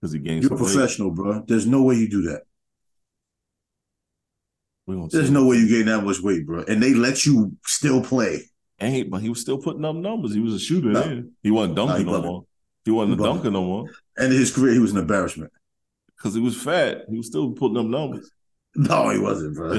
Because 0.00 0.14
he 0.14 0.18
gained 0.18 0.42
You're 0.42 0.54
a 0.54 0.56
weight. 0.56 0.64
professional, 0.64 1.12
bro. 1.12 1.44
There's 1.46 1.64
no 1.64 1.84
way 1.84 1.94
you 1.94 2.08
do 2.10 2.22
that. 2.22 2.42
We 4.86 5.08
There's 5.10 5.30
no 5.30 5.46
way 5.46 5.56
you 5.56 5.68
gain 5.68 5.86
that 5.86 6.02
much 6.02 6.20
weight, 6.20 6.46
bro. 6.46 6.64
And 6.66 6.82
they 6.82 6.94
let 6.94 7.24
you 7.24 7.56
still 7.64 8.02
play. 8.02 8.42
Ain't, 8.80 9.10
but 9.10 9.22
he 9.22 9.28
was 9.28 9.40
still 9.40 9.58
putting 9.58 9.84
up 9.84 9.94
numbers. 9.94 10.34
He 10.34 10.40
was 10.40 10.54
a 10.54 10.58
shooter 10.58 10.88
No. 10.88 11.24
He 11.42 11.52
wasn't 11.52 11.76
dunking 11.76 12.06
he 12.06 12.12
no 12.12 12.22
more. 12.22 12.44
He 12.84 12.90
wasn't 12.90 13.20
He 13.20 13.24
a 13.24 13.28
dunker 13.28 13.50
no 13.50 13.64
more. 13.64 13.86
And 14.16 14.32
in 14.32 14.38
his 14.38 14.50
career, 14.50 14.72
he 14.72 14.80
was 14.80 14.90
an 14.90 14.98
embarrassment. 14.98 15.52
Because 16.16 16.34
he 16.34 16.40
was 16.40 16.60
fat. 16.60 17.02
He 17.08 17.16
was 17.16 17.26
still 17.26 17.52
putting 17.52 17.76
up 17.76 17.86
numbers. 17.86 18.30
No, 18.74 19.10
he 19.10 19.18
wasn't, 19.18 19.54
bro. 19.54 19.72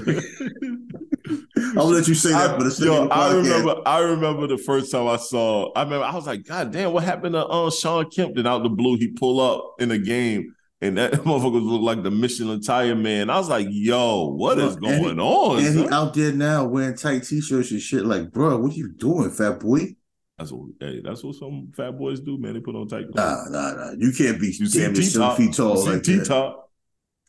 I'll 1.77 1.87
let 1.87 2.07
you 2.07 2.13
say 2.13 2.29
that 2.29 2.59
I, 2.59 2.63
the 2.63 2.69
sake 2.69 2.85
yo, 2.85 3.07
I 3.07 3.33
remember. 3.33 3.81
I 3.85 3.99
remember 3.99 4.45
the 4.45 4.57
first 4.57 4.91
time 4.91 5.07
I 5.07 5.17
saw. 5.17 5.71
I 5.73 5.83
remember. 5.83 6.05
I 6.05 6.13
was 6.13 6.27
like, 6.27 6.45
God 6.45 6.71
damn, 6.71 6.93
what 6.93 7.03
happened 7.03 7.33
to 7.33 7.45
uh, 7.45 7.71
Shawn 7.71 8.09
Kemp? 8.11 8.35
Then 8.35 8.45
out 8.45 8.61
the 8.61 8.69
blue, 8.69 8.97
he 8.97 9.07
pull 9.07 9.39
up 9.39 9.75
in 9.79 9.89
a 9.89 9.97
game, 9.97 10.53
and 10.83 10.97
that 10.97 11.11
motherfucker 11.23 11.63
looked 11.63 11.83
like 11.83 12.03
the 12.03 12.11
Michelin 12.11 12.61
Tire 12.61 12.95
Man. 12.95 13.29
I 13.29 13.37
was 13.37 13.49
like, 13.49 13.67
Yo, 13.69 14.27
what 14.27 14.59
is 14.59 14.75
Look, 14.79 14.91
and 14.91 15.03
going 15.03 15.19
on? 15.19 15.65
And 15.65 15.79
he 15.79 15.87
out 15.89 16.13
there 16.13 16.31
now 16.33 16.65
wearing 16.65 16.95
tight 16.95 17.23
t-shirts 17.23 17.71
and 17.71 17.81
shit. 17.81 18.05
Like, 18.05 18.31
bro, 18.31 18.57
what 18.57 18.73
you 18.75 18.91
doing, 18.93 19.31
fat 19.31 19.59
boy? 19.59 19.95
That's 20.37 20.51
what. 20.51 20.69
Hey, 20.79 21.01
that's 21.03 21.23
what 21.23 21.35
some 21.35 21.71
fat 21.75 21.91
boys 21.97 22.19
do, 22.19 22.37
man. 22.37 22.53
They 22.53 22.59
put 22.59 22.75
on 22.75 22.87
tight 22.87 23.05
Nah, 23.15 23.35
clothes. 23.45 23.51
nah, 23.51 23.71
nah. 23.73 23.91
You 23.97 24.11
can't 24.11 24.39
be 24.39 24.47
You 24.47 24.65
see 24.67 24.79
damn 24.81 24.93
T 24.93 25.03
seven 25.03 25.27
top. 25.27 25.37
feet 25.37 25.53
tall 25.53 25.75
You 25.77 25.83
see 25.83 25.89
like 25.91 26.03
T-top. 26.03 26.71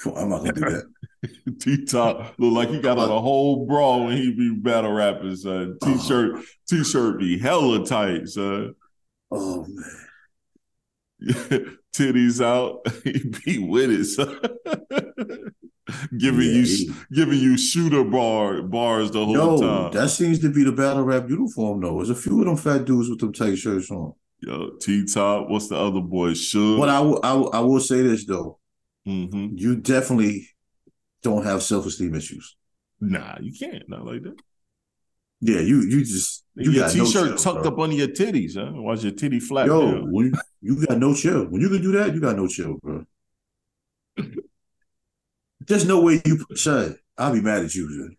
Come 0.01 0.13
on, 0.15 0.23
I'm 0.25 0.29
not 0.31 0.39
gonna 0.39 0.53
do 0.53 0.61
that. 0.61 1.59
T 1.61 1.85
top 1.87 2.35
look 2.39 2.53
like 2.53 2.69
he 2.71 2.81
got 2.81 2.99
on 2.99 3.11
a 3.11 3.21
whole 3.21 3.65
bra 3.67 3.99
when 4.05 4.17
he 4.17 4.33
be 4.35 4.51
battle 4.55 4.93
rapping, 4.93 5.37
son. 5.37 5.79
Oh. 5.81 5.87
T 5.95 5.99
shirt, 6.03 6.45
T 6.69 6.83
shirt 6.85 7.19
be 7.21 7.39
hella 7.39 7.87
tight, 7.87 8.27
son. 8.29 8.75
Oh 9.31 9.63
man. 9.69 9.97
Titties 11.95 12.45
out, 12.45 12.81
he 13.05 13.33
be 13.45 13.59
with 13.59 13.91
it, 13.91 14.05
son. 14.07 14.39
giving 16.19 16.41
Yeah, 16.41 16.53
you 16.53 16.63
he- 16.65 16.93
giving 17.13 17.39
you 17.39 17.57
shooter 17.59 18.05
bar 18.05 18.63
bars 18.63 19.11
the 19.11 19.25
whole 19.25 19.35
Yo, 19.35 19.61
time. 19.61 19.93
that 19.93 20.09
seems 20.09 20.39
to 20.41 20.53
be 20.53 20.65
the 20.65 20.73
battle 20.73 21.03
rap 21.03 21.29
uniform 21.29 21.81
though. 21.83 21.97
There's 21.97 22.11
a 22.11 22.15
few 22.15 22.41
of 22.41 22.47
them 22.47 22.57
fat 22.57 22.85
dudes 22.85 23.09
with 23.11 23.21
them 23.21 23.33
tight 23.33 23.57
shirts 23.59 23.91
on. 23.91 24.15
Yo, 24.41 24.71
T 24.81 25.05
top. 25.07 25.49
What's 25.51 25.69
the 25.69 25.77
other 25.77 26.01
boy? 26.01 26.35
Should. 26.35 26.79
But 26.79 26.89
I 26.89 27.01
will, 27.01 27.21
I 27.23 27.33
I 27.35 27.61
will 27.61 27.81
say 27.81 28.03
this 28.03 28.25
though. 28.27 28.59
hmm 29.07 29.51
You 29.55 29.77
definitely 29.77 30.49
don't 31.23 31.45
have 31.45 31.63
self-esteem 31.63 32.15
issues. 32.15 32.57
Nah, 33.01 33.37
you 33.41 33.53
can't. 33.59 33.89
Not 33.89 34.05
like 34.05 34.23
that. 34.23 34.37
Yeah, 35.47 35.61
you 35.61 35.83
you 35.83 36.03
just 36.03 36.43
you 36.55 36.71
your 36.71 36.85
got 36.85 36.93
t-shirt 36.93 37.13
chill, 37.13 37.37
tucked 37.37 37.65
bro. 37.65 37.73
up 37.73 37.79
under 37.79 37.95
your 37.95 38.09
titties, 38.09 38.55
huh? 38.57 38.73
Watch 38.81 39.03
your 39.03 39.13
titty 39.13 39.41
flap 39.41 39.67
Yo, 39.67 40.01
when 40.07 40.33
you, 40.63 40.77
you 40.77 40.87
got 40.87 40.97
no 40.97 41.15
chill. 41.15 41.45
When 41.45 41.61
you 41.61 41.69
can 41.69 41.83
do 41.83 41.93
that, 41.93 42.15
you 42.15 42.21
got 42.21 42.35
no 42.35 42.47
chill, 42.47 42.79
bro. 42.83 43.05
There's 45.61 45.85
no 45.87 46.01
way 46.01 46.23
you 46.25 46.43
son. 46.55 46.97
I'll 47.19 47.35
be 47.35 47.43
mad 47.43 47.63
at 47.63 47.75
you, 47.75 47.87
son. 47.91 48.17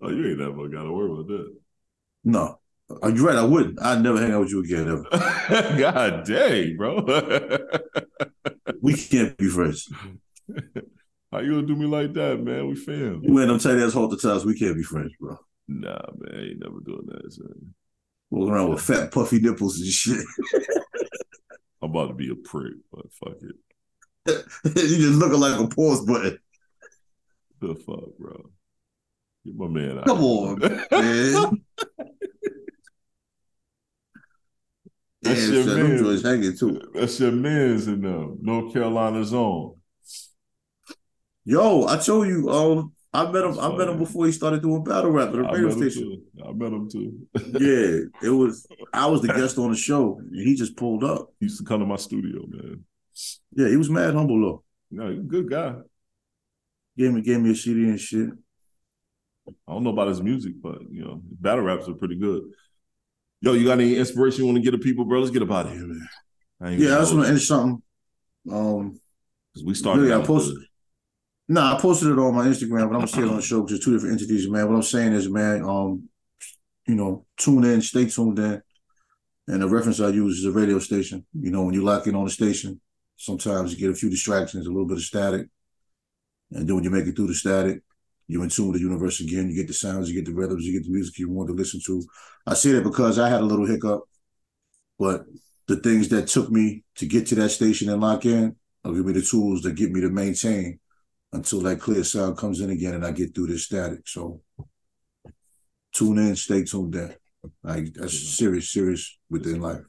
Oh, 0.00 0.08
you 0.08 0.30
ain't 0.30 0.38
never 0.38 0.68
got 0.68 0.84
to 0.84 0.92
worry 0.92 1.12
about 1.12 1.26
that. 1.28 1.54
No. 2.24 2.58
Uh, 2.88 2.94
Are 3.02 3.10
you 3.10 3.26
right? 3.26 3.36
I 3.36 3.44
wouldn't. 3.44 3.82
I'd 3.82 4.02
never 4.02 4.18
hang 4.18 4.32
out 4.32 4.40
with 4.40 4.50
you 4.50 4.60
again 4.60 4.88
ever. 4.88 5.76
God 5.78 6.24
dang, 6.24 6.78
bro. 6.78 7.04
We 8.80 8.94
can't 8.94 9.36
be 9.36 9.48
friends. 9.48 9.86
How 11.30 11.40
you 11.40 11.56
gonna 11.56 11.66
do 11.66 11.76
me 11.76 11.86
like 11.86 12.14
that, 12.14 12.40
man? 12.40 12.68
We 12.68 12.76
family. 12.76 13.26
You 13.26 13.34
wearing 13.34 13.50
them 13.50 13.58
tight 13.58 13.78
ass 13.78 13.92
halter 13.92 14.16
tops, 14.16 14.46
we 14.46 14.58
can't 14.58 14.76
be 14.76 14.82
friends, 14.82 15.12
bro. 15.20 15.36
Nah, 15.68 15.98
man, 16.18 16.34
I 16.34 16.40
ain't 16.50 16.60
never 16.60 16.80
doing 16.84 17.06
that. 17.06 17.32
Son. 17.32 17.74
Walking 18.30 18.52
around 18.52 18.70
with 18.70 18.82
fat 18.82 19.12
puffy 19.12 19.40
nipples 19.40 19.80
and 19.80 19.88
shit. 19.88 20.24
I'm 21.82 21.90
about 21.90 22.08
to 22.08 22.14
be 22.14 22.30
a 22.30 22.34
prick, 22.34 22.74
but 22.92 23.12
fuck 23.12 23.36
it. 23.42 23.56
you 24.64 24.96
just 24.96 25.18
looking 25.18 25.40
like 25.40 25.60
a 25.60 25.66
pause 25.68 26.04
button. 26.04 26.38
The 27.60 27.74
fuck, 27.74 28.16
bro. 28.18 28.50
Get 29.44 29.54
my 29.56 29.68
man 29.68 29.98
out. 29.98 30.06
Come 30.06 30.24
on, 30.24 30.58
man. 30.58 30.84
That's 35.22 35.48
Damn, 35.48 35.54
your 35.54 35.76
man. 35.76 36.22
hanging 36.22 36.56
too. 36.56 36.80
That's 36.94 37.18
your 37.18 37.32
man's 37.32 37.86
in 37.86 38.02
them. 38.02 38.38
North 38.42 38.72
Carolina's 38.74 39.32
own. 39.32 39.76
Yo, 41.46 41.86
I 41.86 41.98
told 41.98 42.26
you, 42.26 42.50
um, 42.50 42.93
I 43.14 43.30
met 43.30 43.44
him. 43.44 43.58
I 43.60 43.68
met 43.76 43.88
him 43.88 43.98
before 43.98 44.26
he 44.26 44.32
started 44.32 44.60
doing 44.62 44.82
battle 44.82 45.10
rap 45.10 45.28
at 45.28 45.32
the 45.34 45.42
radio 45.42 45.70
station. 45.70 46.02
too. 46.36 46.42
I 46.44 46.52
met 46.52 46.72
him 46.72 46.90
too. 46.90 47.26
Yeah, 47.36 48.08
it 48.28 48.30
was. 48.30 48.66
I 48.92 49.06
was 49.06 49.22
the 49.22 49.28
guest 49.28 49.56
on 49.56 49.70
the 49.70 49.76
show, 49.76 50.18
and 50.18 50.34
he 50.34 50.54
just 50.56 50.76
pulled 50.76 51.04
up. 51.04 51.28
He 51.38 51.46
used 51.46 51.58
to 51.58 51.64
come 51.64 51.80
to 51.80 51.86
my 51.86 51.96
studio, 51.96 52.42
man. 52.48 52.84
Yeah, 53.52 53.68
he 53.68 53.76
was 53.76 53.88
mad 53.88 54.14
humble 54.14 54.40
though. 54.40 54.64
No, 54.90 55.10
he's 55.10 55.20
a 55.20 55.22
good 55.22 55.48
guy. 55.48 55.76
Gave 56.98 57.12
me 57.12 57.22
gave 57.22 57.40
me 57.40 57.52
a 57.52 57.54
CD 57.54 57.84
and 57.84 58.00
shit. 58.00 58.30
I 59.48 59.72
don't 59.72 59.84
know 59.84 59.90
about 59.90 60.08
his 60.08 60.22
music, 60.22 60.54
but 60.60 60.78
you 60.90 61.04
know, 61.04 61.20
battle 61.24 61.64
raps 61.64 61.88
are 61.88 61.94
pretty 61.94 62.16
good. 62.16 62.42
Yo, 63.42 63.52
you 63.52 63.64
got 63.66 63.78
any 63.78 63.96
inspiration 63.96 64.40
you 64.40 64.46
want 64.46 64.56
to 64.56 64.62
get 64.62 64.70
to 64.72 64.78
people, 64.78 65.04
bro? 65.04 65.20
Let's 65.20 65.30
get 65.30 65.42
up 65.42 65.50
out 65.50 65.66
of 65.66 65.72
here, 65.72 65.86
man. 65.86 66.08
I 66.60 66.70
Yeah, 66.70 66.96
I 66.96 66.98
just 67.00 67.12
want 67.14 67.26
to 67.26 67.30
end 67.30 67.40
something. 67.42 67.82
Um, 68.50 69.00
'cause 69.54 69.62
we 69.64 69.74
started. 69.74 70.02
Really, 70.02 70.14
I 70.14 70.24
posted- 70.26 70.56
good. 71.48 71.54
nah, 71.54 71.76
I 71.76 71.80
posted 71.80 72.08
it 72.08 72.18
on 72.18 72.34
my 72.34 72.46
Instagram, 72.46 72.90
but 72.90 72.96
I'm 72.96 73.22
it 73.22 73.28
on 73.28 73.36
the 73.36 73.42
show 73.42 73.62
because 73.62 73.76
it's 73.76 73.84
two 73.84 73.92
different 73.92 74.20
entities, 74.20 74.48
man. 74.48 74.68
What 74.68 74.76
I'm 74.76 74.82
saying 74.82 75.12
is, 75.12 75.28
man, 75.28 75.62
um, 75.62 76.08
you 76.86 76.94
know, 76.94 77.26
tune 77.36 77.64
in, 77.64 77.82
stay 77.82 78.06
tuned 78.06 78.38
in. 78.38 78.62
And 79.46 79.60
the 79.60 79.68
reference 79.68 80.00
I 80.00 80.08
use 80.08 80.38
is 80.38 80.46
a 80.46 80.52
radio 80.52 80.78
station. 80.78 81.26
You 81.38 81.50
know, 81.50 81.62
when 81.64 81.74
you 81.74 81.84
lock 81.84 82.06
in 82.06 82.14
on 82.14 82.26
a 82.26 82.30
station, 82.30 82.80
sometimes 83.16 83.72
you 83.72 83.78
get 83.78 83.90
a 83.90 83.94
few 83.94 84.08
distractions, 84.08 84.66
a 84.66 84.70
little 84.70 84.86
bit 84.86 84.96
of 84.96 85.02
static. 85.02 85.46
And 86.50 86.66
then 86.66 86.74
when 86.74 86.84
you 86.84 86.90
make 86.90 87.06
it 87.06 87.14
through 87.14 87.26
the 87.26 87.34
static, 87.34 87.82
you're 88.26 88.42
in 88.42 88.48
tune 88.48 88.68
with 88.68 88.76
the 88.76 88.86
universe 88.86 89.20
again. 89.20 89.50
You 89.50 89.56
get 89.56 89.66
the 89.66 89.74
sounds, 89.74 90.08
you 90.08 90.14
get 90.14 90.24
the 90.24 90.34
rhythms, 90.34 90.64
you 90.64 90.72
get 90.72 90.84
the 90.84 90.92
music 90.92 91.18
you 91.18 91.28
want 91.28 91.48
to 91.48 91.54
listen 91.54 91.80
to. 91.86 92.02
I 92.46 92.54
say 92.54 92.72
that 92.72 92.84
because 92.84 93.18
I 93.18 93.28
had 93.28 93.42
a 93.42 93.44
little 93.44 93.66
hiccup, 93.66 94.00
but 94.98 95.26
the 95.66 95.76
things 95.76 96.08
that 96.08 96.28
took 96.28 96.50
me 96.50 96.84
to 96.96 97.06
get 97.06 97.26
to 97.26 97.34
that 97.36 97.50
station 97.50 97.90
and 97.90 98.00
lock 98.00 98.24
in 98.24 98.56
will 98.82 98.94
give 98.94 99.04
me 99.04 99.12
the 99.12 99.22
tools 99.22 99.62
that 99.62 99.74
get 99.74 99.90
me 99.90 100.00
to 100.00 100.08
maintain 100.08 100.78
until 101.34 101.60
that 101.60 101.80
clear 101.80 102.04
sound 102.04 102.36
comes 102.36 102.60
in 102.60 102.70
again 102.70 102.94
and 102.94 103.04
I 103.04 103.10
get 103.10 103.34
through 103.34 103.48
this 103.48 103.64
static. 103.64 104.06
So 104.06 104.40
tune 105.92 106.18
in, 106.18 106.36
stay 106.36 106.64
tuned 106.64 106.94
in. 106.94 107.14
Like 107.62 107.92
that's 107.94 108.36
serious, 108.36 108.70
serious 108.70 109.18
within 109.28 109.60
life. 109.60 109.82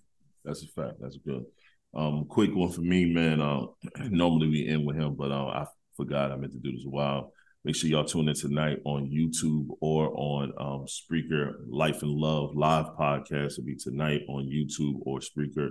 That's 0.43 0.63
a 0.63 0.67
fact. 0.67 0.95
That's 0.99 1.17
good. 1.17 1.45
Um, 1.93 2.25
quick 2.25 2.53
one 2.53 2.71
for 2.71 2.81
me, 2.81 3.05
man. 3.05 3.41
Um, 3.41 3.69
normally 4.09 4.49
we 4.49 4.67
end 4.67 4.85
with 4.85 4.97
him, 4.97 5.15
but 5.15 5.31
uh, 5.31 5.45
I 5.47 5.65
forgot 5.95 6.31
I 6.31 6.35
meant 6.35 6.53
to 6.53 6.59
do 6.59 6.71
this 6.71 6.85
a 6.85 6.89
while. 6.89 7.31
Make 7.63 7.75
sure 7.75 7.89
y'all 7.89 8.05
tune 8.05 8.29
in 8.29 8.35
tonight 8.35 8.79
on 8.85 9.09
YouTube 9.09 9.67
or 9.81 10.11
on 10.15 10.51
um, 10.59 10.85
Spreaker. 10.85 11.53
Life 11.67 12.03
and 12.03 12.11
Love 12.11 12.55
live 12.55 12.87
podcast 12.99 13.57
will 13.57 13.65
be 13.65 13.75
tonight 13.75 14.21
on 14.27 14.45
YouTube 14.45 14.99
or 15.01 15.19
Spreaker. 15.19 15.69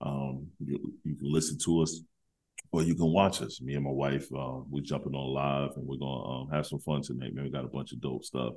Um, 0.00 0.46
you, 0.64 0.94
you 1.04 1.16
can 1.16 1.30
listen 1.30 1.58
to 1.64 1.82
us 1.82 2.00
or 2.72 2.82
you 2.82 2.94
can 2.94 3.12
watch 3.12 3.42
us. 3.42 3.60
Me 3.60 3.74
and 3.74 3.84
my 3.84 3.90
wife, 3.90 4.26
uh, 4.36 4.60
we're 4.68 4.82
jumping 4.82 5.14
on 5.14 5.32
live 5.32 5.76
and 5.76 5.86
we're 5.86 5.96
gonna 5.96 6.42
um, 6.42 6.48
have 6.50 6.66
some 6.66 6.78
fun 6.80 7.02
tonight, 7.02 7.34
man. 7.34 7.44
We 7.44 7.50
got 7.50 7.64
a 7.64 7.68
bunch 7.68 7.92
of 7.92 8.00
dope 8.00 8.24
stuff. 8.24 8.54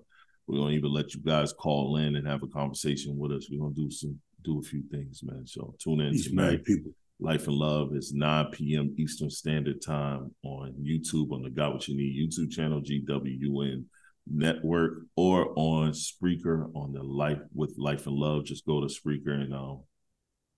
We're 0.48 0.58
gonna 0.60 0.74
even 0.74 0.92
let 0.92 1.14
you 1.14 1.22
guys 1.22 1.54
call 1.54 1.98
in 1.98 2.16
and 2.16 2.28
have 2.28 2.44
a 2.44 2.48
conversation 2.48 3.18
with 3.18 3.32
us. 3.32 3.50
We're 3.52 3.60
gonna 3.62 3.76
do 3.76 3.92
some 3.92 4.20
do 4.44 4.60
a 4.60 4.62
few 4.62 4.84
things, 4.92 5.22
man. 5.24 5.46
So 5.46 5.76
tune 5.80 6.02
in 6.02 6.12
These 6.14 6.30
tonight. 6.30 6.44
married 6.44 6.66
people. 6.66 6.92
Life 7.22 7.48
and 7.48 7.56
Love 7.58 7.96
is 7.96 8.14
9 8.14 8.48
p.m. 8.54 8.96
Eastern 8.98 9.30
Standard 9.30 9.82
Time 9.82 10.34
on 10.44 10.74
YouTube 10.82 11.34
on 11.34 11.44
the 11.44 11.50
Got 11.50 11.74
What 11.74 11.88
You 11.90 11.98
Need 11.98 12.16
YouTube 12.16 12.50
channel, 12.50 12.82
GWUN 12.82 13.84
Network, 14.26 15.00
or 15.18 15.52
on 15.58 15.92
Spreaker 15.92 16.74
on 16.76 16.94
the 16.94 17.04
Life 17.04 17.42
with 17.54 17.76
Life 17.78 18.08
and 18.08 18.16
Love. 18.16 18.46
Just 18.46 18.66
go 18.66 18.80
to 18.80 18.88
Spreaker 18.88 19.34
and 19.34 19.54
um 19.54 19.82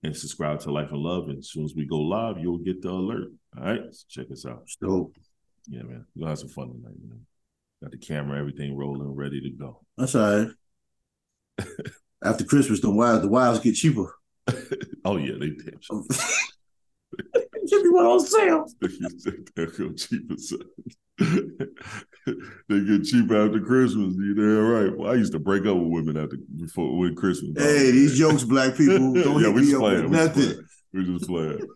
and 0.02 0.16
subscribe 0.16 0.60
to 0.60 0.72
Life 0.72 0.90
and 0.90 0.98
Love. 1.00 1.28
And 1.28 1.38
as 1.38 1.50
soon 1.50 1.64
as 1.64 1.74
we 1.76 1.86
go 1.86 1.98
live, 1.98 2.38
you'll 2.38 2.58
get 2.58 2.82
the 2.82 2.90
alert. 2.90 3.28
All 3.56 3.64
right. 3.64 3.80
So 3.92 4.04
check 4.08 4.30
us 4.32 4.44
out. 4.46 4.64
So 4.82 5.12
Yeah, 5.68 5.82
man. 5.82 6.06
We'll 6.14 6.28
have 6.28 6.38
some 6.38 6.48
fun 6.48 6.68
tonight, 6.72 6.96
man. 7.06 7.20
Got 7.82 7.92
the 7.92 7.98
camera, 7.98 8.38
everything 8.38 8.76
rolling, 8.76 9.14
ready 9.14 9.40
to 9.40 9.50
go. 9.50 9.80
that's 9.96 10.14
all 10.14 10.46
right. 11.58 11.66
After 12.24 12.44
Christmas, 12.44 12.80
the 12.80 12.90
wives 12.90 13.22
the 13.22 13.28
wives 13.28 13.60
get 13.60 13.74
cheaper. 13.74 14.14
Oh 15.04 15.16
yeah, 15.16 15.32
they 15.40 15.50
damn 15.50 15.80
sure. 15.80 16.04
Give 17.68 17.82
me 17.82 17.88
one 17.90 18.06
on 18.06 18.20
sale. 18.24 18.66
They're 19.56 19.66
go 19.66 19.92
cheaper. 19.94 20.36
they 22.68 22.80
get 22.84 23.04
cheap 23.04 23.30
after 23.30 23.60
Christmas. 23.60 24.14
You 24.16 24.34
damn 24.34 24.66
right. 24.66 24.96
Well, 24.96 25.10
I 25.12 25.14
used 25.14 25.32
to 25.32 25.38
break 25.38 25.66
up 25.66 25.76
with 25.76 25.88
women 25.88 26.16
after 26.16 26.36
before 26.56 26.96
with 26.96 27.16
Christmas. 27.16 27.52
dog. 27.52 27.64
Hey, 27.64 27.90
these 27.90 28.18
jokes, 28.18 28.44
black 28.44 28.76
people, 28.76 28.98
don't 29.14 29.40
yeah, 29.40 29.46
hit 29.46 29.54
we 29.54 29.60
me 29.62 29.70
just 29.70 29.76
up 29.76 29.82
with 29.82 30.10
nothing. 30.10 30.66
We 30.92 31.04
just 31.04 31.28
playing. 31.28 31.66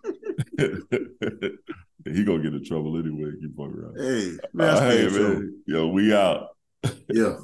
he 2.05 2.25
gonna 2.25 2.43
get 2.43 2.55
in 2.55 2.65
trouble 2.65 2.99
anyway. 2.99 3.33
Keep 3.41 3.57
fucking 3.57 3.75
around. 3.75 3.99
Hey, 3.99 4.37
man, 4.53 4.69
Uh, 4.69 4.91
hey, 4.91 5.09
man, 5.09 5.63
yo, 5.67 5.89
we 5.89 6.15
out. 6.15 6.49
Yeah. 7.09 7.37